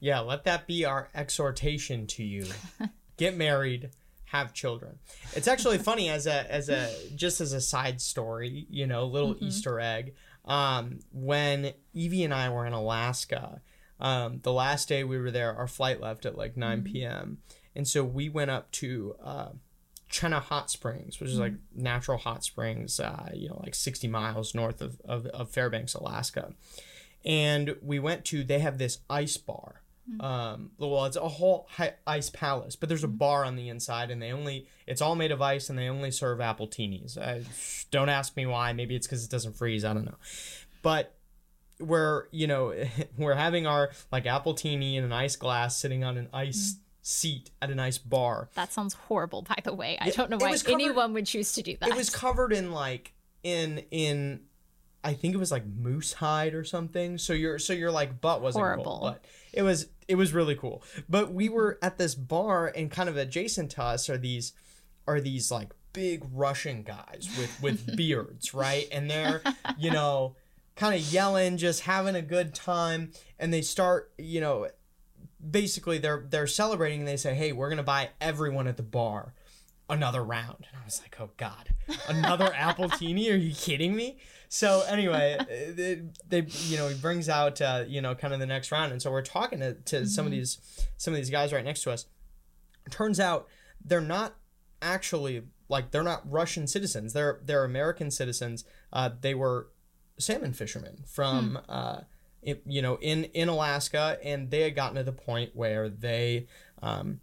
Yeah, 0.00 0.20
let 0.20 0.44
that 0.44 0.66
be 0.66 0.84
our 0.84 1.08
exhortation 1.14 2.06
to 2.08 2.22
you. 2.22 2.46
Get 3.16 3.36
married, 3.36 3.90
have 4.26 4.52
children. 4.52 4.98
It's 5.34 5.48
actually 5.48 5.78
funny 5.78 6.10
as 6.10 6.26
a 6.26 6.50
as 6.52 6.68
a 6.68 6.92
just 7.14 7.40
as 7.40 7.52
a 7.52 7.60
side 7.60 8.00
story, 8.00 8.66
you 8.68 8.86
know, 8.86 9.06
little 9.06 9.34
mm-hmm. 9.34 9.46
Easter 9.46 9.80
egg. 9.80 10.14
Um, 10.44 11.00
when 11.12 11.72
Evie 11.92 12.24
and 12.24 12.34
I 12.34 12.50
were 12.50 12.66
in 12.66 12.72
Alaska, 12.72 13.62
um, 13.98 14.40
the 14.42 14.52
last 14.52 14.88
day 14.88 15.02
we 15.02 15.18
were 15.18 15.30
there, 15.30 15.54
our 15.54 15.66
flight 15.66 16.00
left 16.00 16.26
at 16.26 16.36
like 16.36 16.56
9 16.56 16.78
mm-hmm. 16.78 16.92
p.m. 16.92 17.38
And 17.74 17.86
so 17.86 18.04
we 18.04 18.28
went 18.28 18.50
up 18.50 18.70
to 18.72 19.16
uh, 19.22 19.48
Chena 20.10 20.40
Hot 20.40 20.70
Springs, 20.70 21.20
which 21.20 21.30
is 21.30 21.38
like 21.38 21.52
mm-hmm. 21.52 21.82
natural 21.82 22.18
hot 22.18 22.44
springs, 22.44 23.00
uh, 23.00 23.30
you 23.34 23.48
know, 23.48 23.60
like 23.62 23.74
60 23.74 24.06
miles 24.08 24.54
north 24.54 24.80
of, 24.80 25.00
of, 25.04 25.26
of 25.26 25.50
Fairbanks, 25.50 25.94
Alaska. 25.94 26.52
And 27.24 27.76
we 27.82 27.98
went 27.98 28.24
to, 28.26 28.44
they 28.44 28.60
have 28.60 28.78
this 28.78 28.98
ice 29.10 29.36
bar. 29.36 29.82
Um, 30.20 30.70
well, 30.78 31.04
it's 31.06 31.16
a 31.16 31.28
whole 31.28 31.68
ice 32.06 32.30
palace, 32.30 32.76
but 32.76 32.88
there's 32.88 33.04
a 33.04 33.08
mm-hmm. 33.08 33.16
bar 33.16 33.44
on 33.44 33.56
the 33.56 33.68
inside, 33.68 34.10
and 34.10 34.22
they 34.22 34.32
only 34.32 34.68
it's 34.86 35.02
all 35.02 35.16
made 35.16 35.32
of 35.32 35.42
ice, 35.42 35.68
and 35.68 35.78
they 35.78 35.88
only 35.88 36.10
serve 36.10 36.38
appletinis. 36.38 37.18
I, 37.18 37.42
don't 37.90 38.08
ask 38.08 38.36
me 38.36 38.46
why. 38.46 38.72
Maybe 38.72 38.94
it's 38.94 39.06
because 39.06 39.24
it 39.24 39.30
doesn't 39.30 39.56
freeze. 39.56 39.84
I 39.84 39.94
don't 39.94 40.04
know, 40.04 40.18
but 40.82 41.14
we're 41.80 42.28
you 42.30 42.46
know 42.46 42.74
we're 43.18 43.34
having 43.34 43.66
our 43.66 43.90
like 44.12 44.24
appletini 44.24 44.94
in 44.94 45.04
an 45.04 45.12
ice 45.12 45.36
glass, 45.36 45.76
sitting 45.76 46.04
on 46.04 46.16
an 46.16 46.28
ice. 46.32 46.72
Mm-hmm. 46.72 46.82
Seat 47.08 47.52
at 47.62 47.70
a 47.70 47.74
nice 47.76 47.98
bar. 47.98 48.48
That 48.54 48.72
sounds 48.72 48.94
horrible, 48.94 49.42
by 49.42 49.58
the 49.62 49.72
way. 49.72 49.96
I 50.00 50.10
don't 50.10 50.28
know 50.28 50.38
why 50.38 50.56
covered, 50.56 50.72
anyone 50.72 51.12
would 51.12 51.24
choose 51.26 51.52
to 51.52 51.62
do 51.62 51.76
that. 51.78 51.90
It 51.90 51.94
was 51.94 52.10
covered 52.10 52.52
in 52.52 52.72
like 52.72 53.12
in 53.44 53.84
in 53.92 54.40
I 55.06 55.14
think 55.14 55.34
it 55.34 55.38
was 55.38 55.52
like 55.52 55.64
moose 55.64 56.14
hide 56.14 56.52
or 56.52 56.64
something. 56.64 57.16
So 57.16 57.32
your 57.32 57.60
so 57.60 57.72
your 57.72 57.92
like 57.92 58.20
butt 58.20 58.42
wasn't 58.42 58.64
horrible, 58.64 58.84
cold, 58.84 59.02
but 59.02 59.24
it 59.52 59.62
was 59.62 59.86
it 60.08 60.16
was 60.16 60.34
really 60.34 60.56
cool. 60.56 60.82
But 61.08 61.32
we 61.32 61.48
were 61.48 61.78
at 61.80 61.96
this 61.96 62.16
bar, 62.16 62.72
and 62.74 62.90
kind 62.90 63.08
of 63.08 63.16
adjacent 63.16 63.70
to 63.72 63.84
us 63.84 64.10
are 64.10 64.18
these 64.18 64.52
are 65.06 65.20
these 65.20 65.52
like 65.52 65.72
big 65.92 66.24
Russian 66.32 66.82
guys 66.82 67.28
with 67.38 67.62
with 67.62 67.96
beards, 67.96 68.52
right? 68.52 68.88
And 68.90 69.08
they're 69.08 69.42
you 69.78 69.92
know 69.92 70.34
kind 70.74 70.96
of 70.96 71.00
yelling, 71.12 71.56
just 71.56 71.82
having 71.82 72.16
a 72.16 72.22
good 72.22 72.52
time, 72.52 73.12
and 73.38 73.54
they 73.54 73.62
start 73.62 74.12
you 74.18 74.40
know 74.40 74.66
basically 75.48 75.98
they're 75.98 76.26
they're 76.28 76.48
celebrating 76.48 77.00
and 77.00 77.08
they 77.08 77.16
say 77.16 77.32
hey 77.34 77.52
we're 77.52 77.68
gonna 77.68 77.82
buy 77.82 78.10
everyone 78.20 78.66
at 78.66 78.76
the 78.76 78.82
bar 78.82 79.34
another 79.88 80.24
round 80.24 80.66
and 80.68 80.80
i 80.80 80.84
was 80.84 81.00
like 81.02 81.14
oh 81.20 81.30
god 81.36 81.68
another 82.08 82.46
appletini 82.54 83.30
are 83.30 83.36
you 83.36 83.54
kidding 83.54 83.94
me 83.94 84.16
so 84.48 84.82
anyway, 84.88 85.36
they, 85.48 86.02
they, 86.28 86.46
you 86.64 86.76
know 86.76 86.88
he 86.88 86.94
brings 86.94 87.28
out 87.28 87.60
uh, 87.60 87.84
you 87.86 88.00
know 88.00 88.14
kind 88.14 88.34
of 88.34 88.40
the 88.40 88.46
next 88.46 88.72
round, 88.72 88.92
and 88.92 89.00
so 89.00 89.10
we're 89.10 89.22
talking 89.22 89.60
to, 89.60 89.74
to 89.74 89.96
mm-hmm. 89.96 90.04
some 90.06 90.26
of 90.26 90.32
mm-hmm. 90.32 90.40
these 90.40 90.58
some 90.96 91.14
of 91.14 91.18
these 91.18 91.30
guys 91.30 91.52
right 91.52 91.64
next 91.64 91.82
to 91.82 91.90
us, 91.90 92.06
turns 92.90 93.20
out 93.20 93.46
they're 93.84 94.00
not 94.00 94.36
actually 94.82 95.42
like 95.68 95.90
they're 95.90 96.02
not 96.02 96.30
Russian 96.30 96.66
citizens. 96.66 97.12
They're 97.12 97.40
they're 97.44 97.64
American 97.64 98.10
citizens. 98.10 98.64
Uh, 98.92 99.10
they 99.20 99.34
were 99.34 99.68
salmon 100.18 100.52
fishermen 100.52 101.04
from 101.06 101.58
uh, 101.68 102.00
it, 102.42 102.62
you 102.66 102.82
know 102.82 102.98
in 103.00 103.24
in 103.24 103.48
Alaska, 103.48 104.18
and 104.22 104.50
they 104.50 104.62
had 104.62 104.74
gotten 104.74 104.96
to 104.96 105.02
the 105.02 105.12
point 105.12 105.50
where 105.54 105.88
they 105.88 106.46
um, 106.82 107.20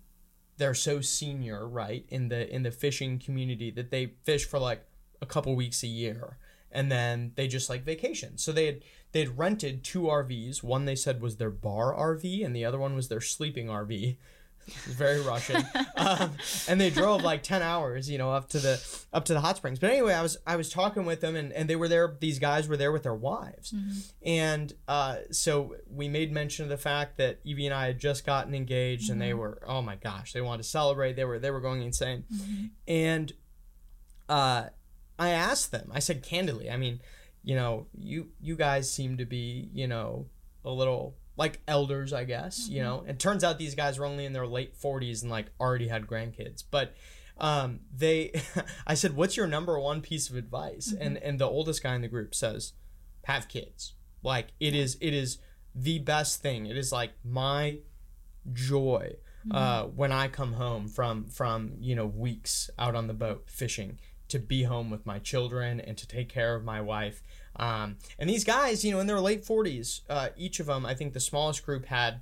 they're 0.58 0.74
so 0.74 1.02
senior 1.02 1.68
right 1.68 2.06
in 2.10 2.30
the 2.30 2.54
in 2.54 2.64
the 2.64 2.72
fishing 2.72 3.20
community 3.20 3.72
that 3.72 3.92
they 3.92 4.14
fish 4.24 4.46
for 4.46 4.60
like 4.60 4.86
a 5.22 5.26
couple 5.26 5.56
weeks 5.56 5.84
a 5.84 5.88
year 5.88 6.38
and 6.74 6.92
then 6.92 7.32
they 7.36 7.48
just 7.48 7.70
like 7.70 7.84
vacation 7.84 8.38
so 8.38 8.52
they 8.52 8.66
had 8.66 8.82
they 9.14 9.22
had 9.22 9.38
rented 9.38 9.84
two 9.84 10.02
rvs 10.02 10.62
one 10.62 10.86
they 10.86 10.96
said 10.96 11.22
was 11.22 11.38
their 11.38 11.52
bar 11.52 11.94
rv 11.94 12.46
and 12.46 12.56
the 12.56 12.66
other 12.66 12.80
one 12.80 12.96
was 12.96 13.08
their 13.08 13.22
sleeping 13.22 13.68
rv 13.68 14.18
it 14.66 14.88
was 14.88 14.96
very 14.96 15.22
russian. 15.22 15.64
Um, 15.96 16.32
and 16.68 16.82
they 16.82 16.90
drove 16.90 17.22
like 17.24 17.44
10 17.44 17.62
hours 17.62 18.10
you 18.10 18.18
know 18.18 18.32
up 18.32 18.50
to 18.50 18.60
the 18.60 18.84
up 19.14 19.24
to 19.26 19.34
the 19.34 19.40
hot 19.40 19.56
springs. 19.56 19.80
But 19.80 19.92
anyway 19.92 20.14
i 20.14 20.22
was 20.22 20.38
i 20.46 20.56
was 20.58 20.70
talking 20.70 21.06
with 21.06 21.22
them 21.22 21.36
and, 21.36 21.54
and 21.54 21.70
they 21.70 21.78
were 21.78 21.88
there 21.88 22.18
these 22.20 22.40
guys 22.40 22.68
were 22.68 22.76
there 22.76 22.92
with 22.92 23.04
their 23.04 23.14
wives. 23.14 23.74
And 24.26 24.74
uh, 24.88 25.18
so 25.32 25.76
we 25.90 26.10
made 26.10 26.32
mention 26.34 26.64
of 26.64 26.70
the 26.70 26.78
fact 26.78 27.18
that 27.18 27.40
evie 27.46 27.66
and 27.68 27.74
i 27.76 27.86
had 27.86 28.00
just 28.00 28.26
gotten 28.26 28.54
engaged 28.54 29.10
and 29.10 29.22
they 29.22 29.34
were 29.34 29.62
oh 29.66 29.82
my 29.82 29.96
gosh 29.96 30.34
they 30.34 30.42
wanted 30.42 30.64
to 30.64 30.70
celebrate. 30.70 31.14
They 31.16 31.26
were 31.26 31.40
they 31.40 31.52
were 31.52 31.62
going 31.62 31.82
insane. 31.82 32.24
And 32.88 33.32
uh, 34.28 34.66
I 35.18 35.30
asked 35.30 35.72
them. 35.72 35.92
I 35.94 36.00
said 36.00 36.24
candidly. 36.24 36.70
I 36.70 36.78
mean, 36.78 37.00
you 37.44 37.56
know, 37.56 37.88
you 37.98 38.30
you 38.42 38.56
guys 38.56 38.92
seem 38.92 39.18
to 39.18 39.26
be, 39.26 39.70
you 39.74 39.88
know, 39.88 40.28
a 40.66 40.72
little 40.72 41.16
like 41.36 41.60
elders, 41.68 42.14
I 42.14 42.24
guess. 42.24 42.68
You 42.70 42.82
know, 42.82 43.04
it 43.08 43.20
turns 43.20 43.44
out 43.44 43.58
these 43.58 43.76
guys 43.76 44.00
were 44.00 44.06
only 44.06 44.26
in 44.26 44.34
their 44.34 44.48
late 44.48 44.76
forties 44.76 45.22
and 45.22 45.32
like 45.32 45.48
already 45.60 45.88
had 45.88 46.08
grandkids. 46.08 46.64
But 46.70 46.94
um, 47.38 47.82
they, 47.96 48.32
I 48.88 48.94
said, 48.94 49.16
"What's 49.16 49.38
your 49.38 49.48
number 49.48 49.80
one 49.80 50.02
piece 50.02 50.30
of 50.30 50.36
advice?" 50.36 50.94
And 50.98 51.18
and 51.18 51.40
the 51.40 51.48
oldest 51.48 51.84
guy 51.84 51.96
in 51.96 52.02
the 52.02 52.08
group 52.08 52.34
says, 52.36 52.74
"Have 53.26 53.48
kids. 53.48 53.94
Like 54.22 54.50
it 54.60 54.74
is 54.74 54.98
it 55.02 55.14
is 55.14 55.40
the 55.76 56.00
best 56.00 56.42
thing. 56.42 56.66
It 56.66 56.78
is 56.78 56.92
like 56.92 57.12
my 57.24 57.80
joy." 58.52 59.16
Uh, 59.52 59.84
when 59.84 60.14
I 60.14 60.30
come 60.30 60.54
home 60.54 60.88
from 60.88 61.28
from 61.28 61.74
you 61.82 61.96
know 61.96 62.06
weeks 62.06 62.70
out 62.80 62.96
on 62.96 63.08
the 63.08 63.14
boat 63.14 63.50
fishing, 63.50 64.00
to 64.34 64.40
be 64.40 64.64
home 64.64 64.90
with 64.92 65.06
my 65.06 65.18
children 65.20 65.80
and 65.80 65.98
to 65.98 66.08
take 66.08 66.30
care 66.30 66.54
of 66.56 66.64
my 66.64 66.82
wife. 66.82 67.24
Um, 67.56 67.98
and 68.20 68.30
these 68.30 68.44
guys, 68.44 68.84
you 68.86 68.92
know, 68.92 69.00
in 69.00 69.08
their 69.08 69.20
late 69.20 69.44
40s, 69.46 70.02
uh, 70.10 70.30
each 70.38 70.60
of 70.60 70.66
them, 70.68 70.86
I 70.86 70.94
think 70.94 71.14
the 71.14 71.20
smallest 71.20 71.66
group 71.66 71.86
had, 71.86 72.22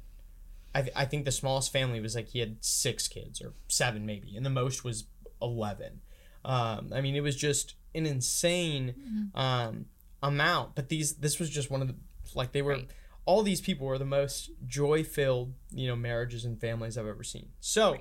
I, 0.76 0.82
th- 0.82 0.94
I 0.96 1.06
think 1.06 1.26
the 1.26 1.32
smallest 1.32 1.72
family 1.74 2.00
was 2.00 2.16
like 2.16 2.30
he 2.30 2.40
had 2.40 2.58
six 2.64 3.08
kids 3.08 3.42
or 3.42 3.54
seven 3.68 4.06
maybe, 4.06 4.36
and 4.38 4.46
the 4.46 4.50
most 4.50 4.84
was 4.84 5.06
11. 5.42 6.02
Um, 6.46 6.92
I 6.94 7.02
mean, 7.02 7.16
it 7.16 7.22
was 7.22 7.36
just 7.36 7.76
an 7.96 8.06
insane 8.06 9.30
um, 9.36 9.86
amount. 10.24 10.76
But 10.76 10.90
these, 10.90 11.16
this 11.16 11.40
was 11.40 11.50
just 11.50 11.70
one 11.72 11.82
of 11.82 11.88
the, 11.88 11.96
like, 12.36 12.52
they 12.52 12.62
were, 12.62 12.74
Right. 12.74 12.88
all 13.26 13.44
these 13.44 13.62
people 13.62 13.88
were 13.88 13.98
the 13.98 14.06
most 14.06 14.52
joy 14.68 15.04
filled, 15.04 15.54
you 15.74 15.88
know, 15.88 15.96
marriages 15.96 16.46
and 16.46 16.60
families 16.60 16.98
I've 16.98 17.08
ever 17.08 17.24
seen. 17.24 17.50
So, 17.60 17.98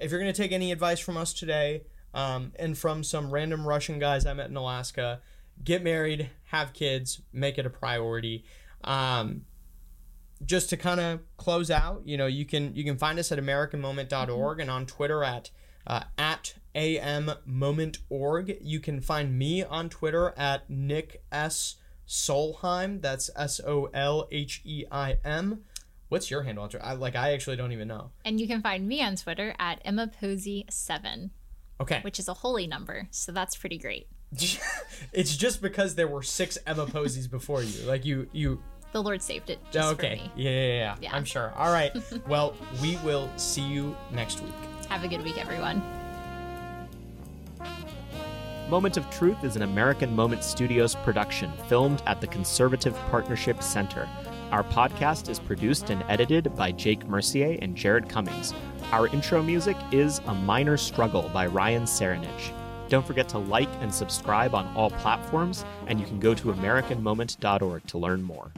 if 0.00 0.10
you're 0.10 0.20
going 0.20 0.32
to 0.32 0.36
take 0.42 0.52
any 0.52 0.72
advice 0.72 0.98
from 0.98 1.16
us 1.16 1.32
today, 1.32 1.82
um, 2.14 2.52
and 2.56 2.76
from 2.76 3.04
some 3.04 3.30
random 3.30 3.66
Russian 3.66 3.98
guys 3.98 4.26
I 4.26 4.34
met 4.34 4.50
in 4.50 4.56
Alaska, 4.56 5.20
get 5.64 5.82
married, 5.82 6.30
have 6.44 6.72
kids, 6.72 7.22
make 7.32 7.58
it 7.58 7.66
a 7.66 7.70
priority. 7.70 8.44
Um, 8.84 9.42
just 10.44 10.70
to 10.70 10.76
kind 10.76 11.00
of 11.00 11.20
close 11.36 11.70
out, 11.70 12.02
you 12.04 12.16
know, 12.16 12.26
you 12.26 12.44
can 12.44 12.74
you 12.74 12.84
can 12.84 12.96
find 12.96 13.18
us 13.18 13.30
at 13.32 13.38
AmericanMoment.org 13.38 14.60
and 14.60 14.70
on 14.70 14.86
Twitter 14.86 15.22
at 15.22 15.50
uh, 15.86 16.04
at 16.18 16.54
ammomentorg. 16.74 18.58
You 18.60 18.80
can 18.80 19.00
find 19.00 19.38
me 19.38 19.62
on 19.62 19.88
Twitter 19.88 20.34
at 20.36 20.68
Nick 20.68 21.22
S 21.30 21.76
Solheim. 22.08 23.00
That's 23.00 23.30
S 23.36 23.60
O 23.66 23.88
L 23.94 24.28
H 24.30 24.62
E 24.64 24.84
I 24.90 25.18
M. 25.24 25.62
What's 26.08 26.30
your 26.30 26.42
handle? 26.42 26.68
I, 26.82 26.92
like 26.92 27.16
I 27.16 27.32
actually 27.32 27.56
don't 27.56 27.72
even 27.72 27.88
know. 27.88 28.10
And 28.24 28.38
you 28.38 28.46
can 28.46 28.60
find 28.60 28.86
me 28.86 29.02
on 29.02 29.16
Twitter 29.16 29.54
at 29.58 29.80
Emma 29.82 30.10
Posey7, 30.20 31.30
Okay. 31.82 32.00
which 32.02 32.18
is 32.18 32.28
a 32.28 32.34
holy 32.34 32.66
number. 32.66 33.08
So 33.10 33.32
that's 33.32 33.56
pretty 33.56 33.78
great. 33.78 34.06
it's 35.12 35.36
just 35.36 35.60
because 35.60 35.94
there 35.94 36.08
were 36.08 36.22
six 36.22 36.56
Emma 36.66 36.86
Posies 36.86 37.26
before 37.28 37.62
you. 37.62 37.84
Like 37.84 38.04
you, 38.04 38.28
you. 38.32 38.62
The 38.92 39.02
Lord 39.02 39.22
saved 39.22 39.50
it 39.50 39.58
just 39.70 39.88
oh, 39.88 39.92
okay. 39.92 40.16
for 40.16 40.22
me. 40.22 40.32
Yeah, 40.36 40.50
yeah, 40.50 40.66
yeah, 40.66 40.96
Yeah. 41.00 41.14
I'm 41.14 41.24
sure. 41.24 41.52
All 41.56 41.72
right. 41.72 41.92
well, 42.28 42.54
we 42.80 42.96
will 42.98 43.30
see 43.36 43.62
you 43.62 43.96
next 44.10 44.42
week. 44.42 44.52
Have 44.88 45.04
a 45.04 45.08
good 45.08 45.22
week, 45.22 45.38
everyone. 45.38 45.82
Moment 48.68 48.96
of 48.96 49.08
Truth 49.10 49.44
is 49.44 49.56
an 49.56 49.62
American 49.62 50.14
Moment 50.16 50.42
Studios 50.42 50.94
production 50.94 51.52
filmed 51.68 52.02
at 52.06 52.20
the 52.20 52.26
Conservative 52.26 52.94
Partnership 53.10 53.62
Center. 53.62 54.08
Our 54.52 54.64
podcast 54.64 55.30
is 55.30 55.38
produced 55.38 55.88
and 55.88 56.04
edited 56.10 56.54
by 56.54 56.72
Jake 56.72 57.08
Mercier 57.08 57.58
and 57.62 57.74
Jared 57.74 58.06
Cummings. 58.06 58.52
Our 58.92 59.06
intro 59.06 59.42
music 59.42 59.78
is 59.92 60.20
A 60.26 60.34
Minor 60.34 60.76
Struggle 60.76 61.30
by 61.32 61.46
Ryan 61.46 61.84
Serenich. 61.84 62.52
Don't 62.90 63.06
forget 63.06 63.30
to 63.30 63.38
like 63.38 63.70
and 63.80 63.92
subscribe 63.92 64.54
on 64.54 64.66
all 64.76 64.90
platforms, 64.90 65.64
and 65.86 65.98
you 65.98 66.04
can 66.04 66.20
go 66.20 66.34
to 66.34 66.52
AmericanMoment.org 66.52 67.86
to 67.86 67.96
learn 67.96 68.22
more. 68.22 68.52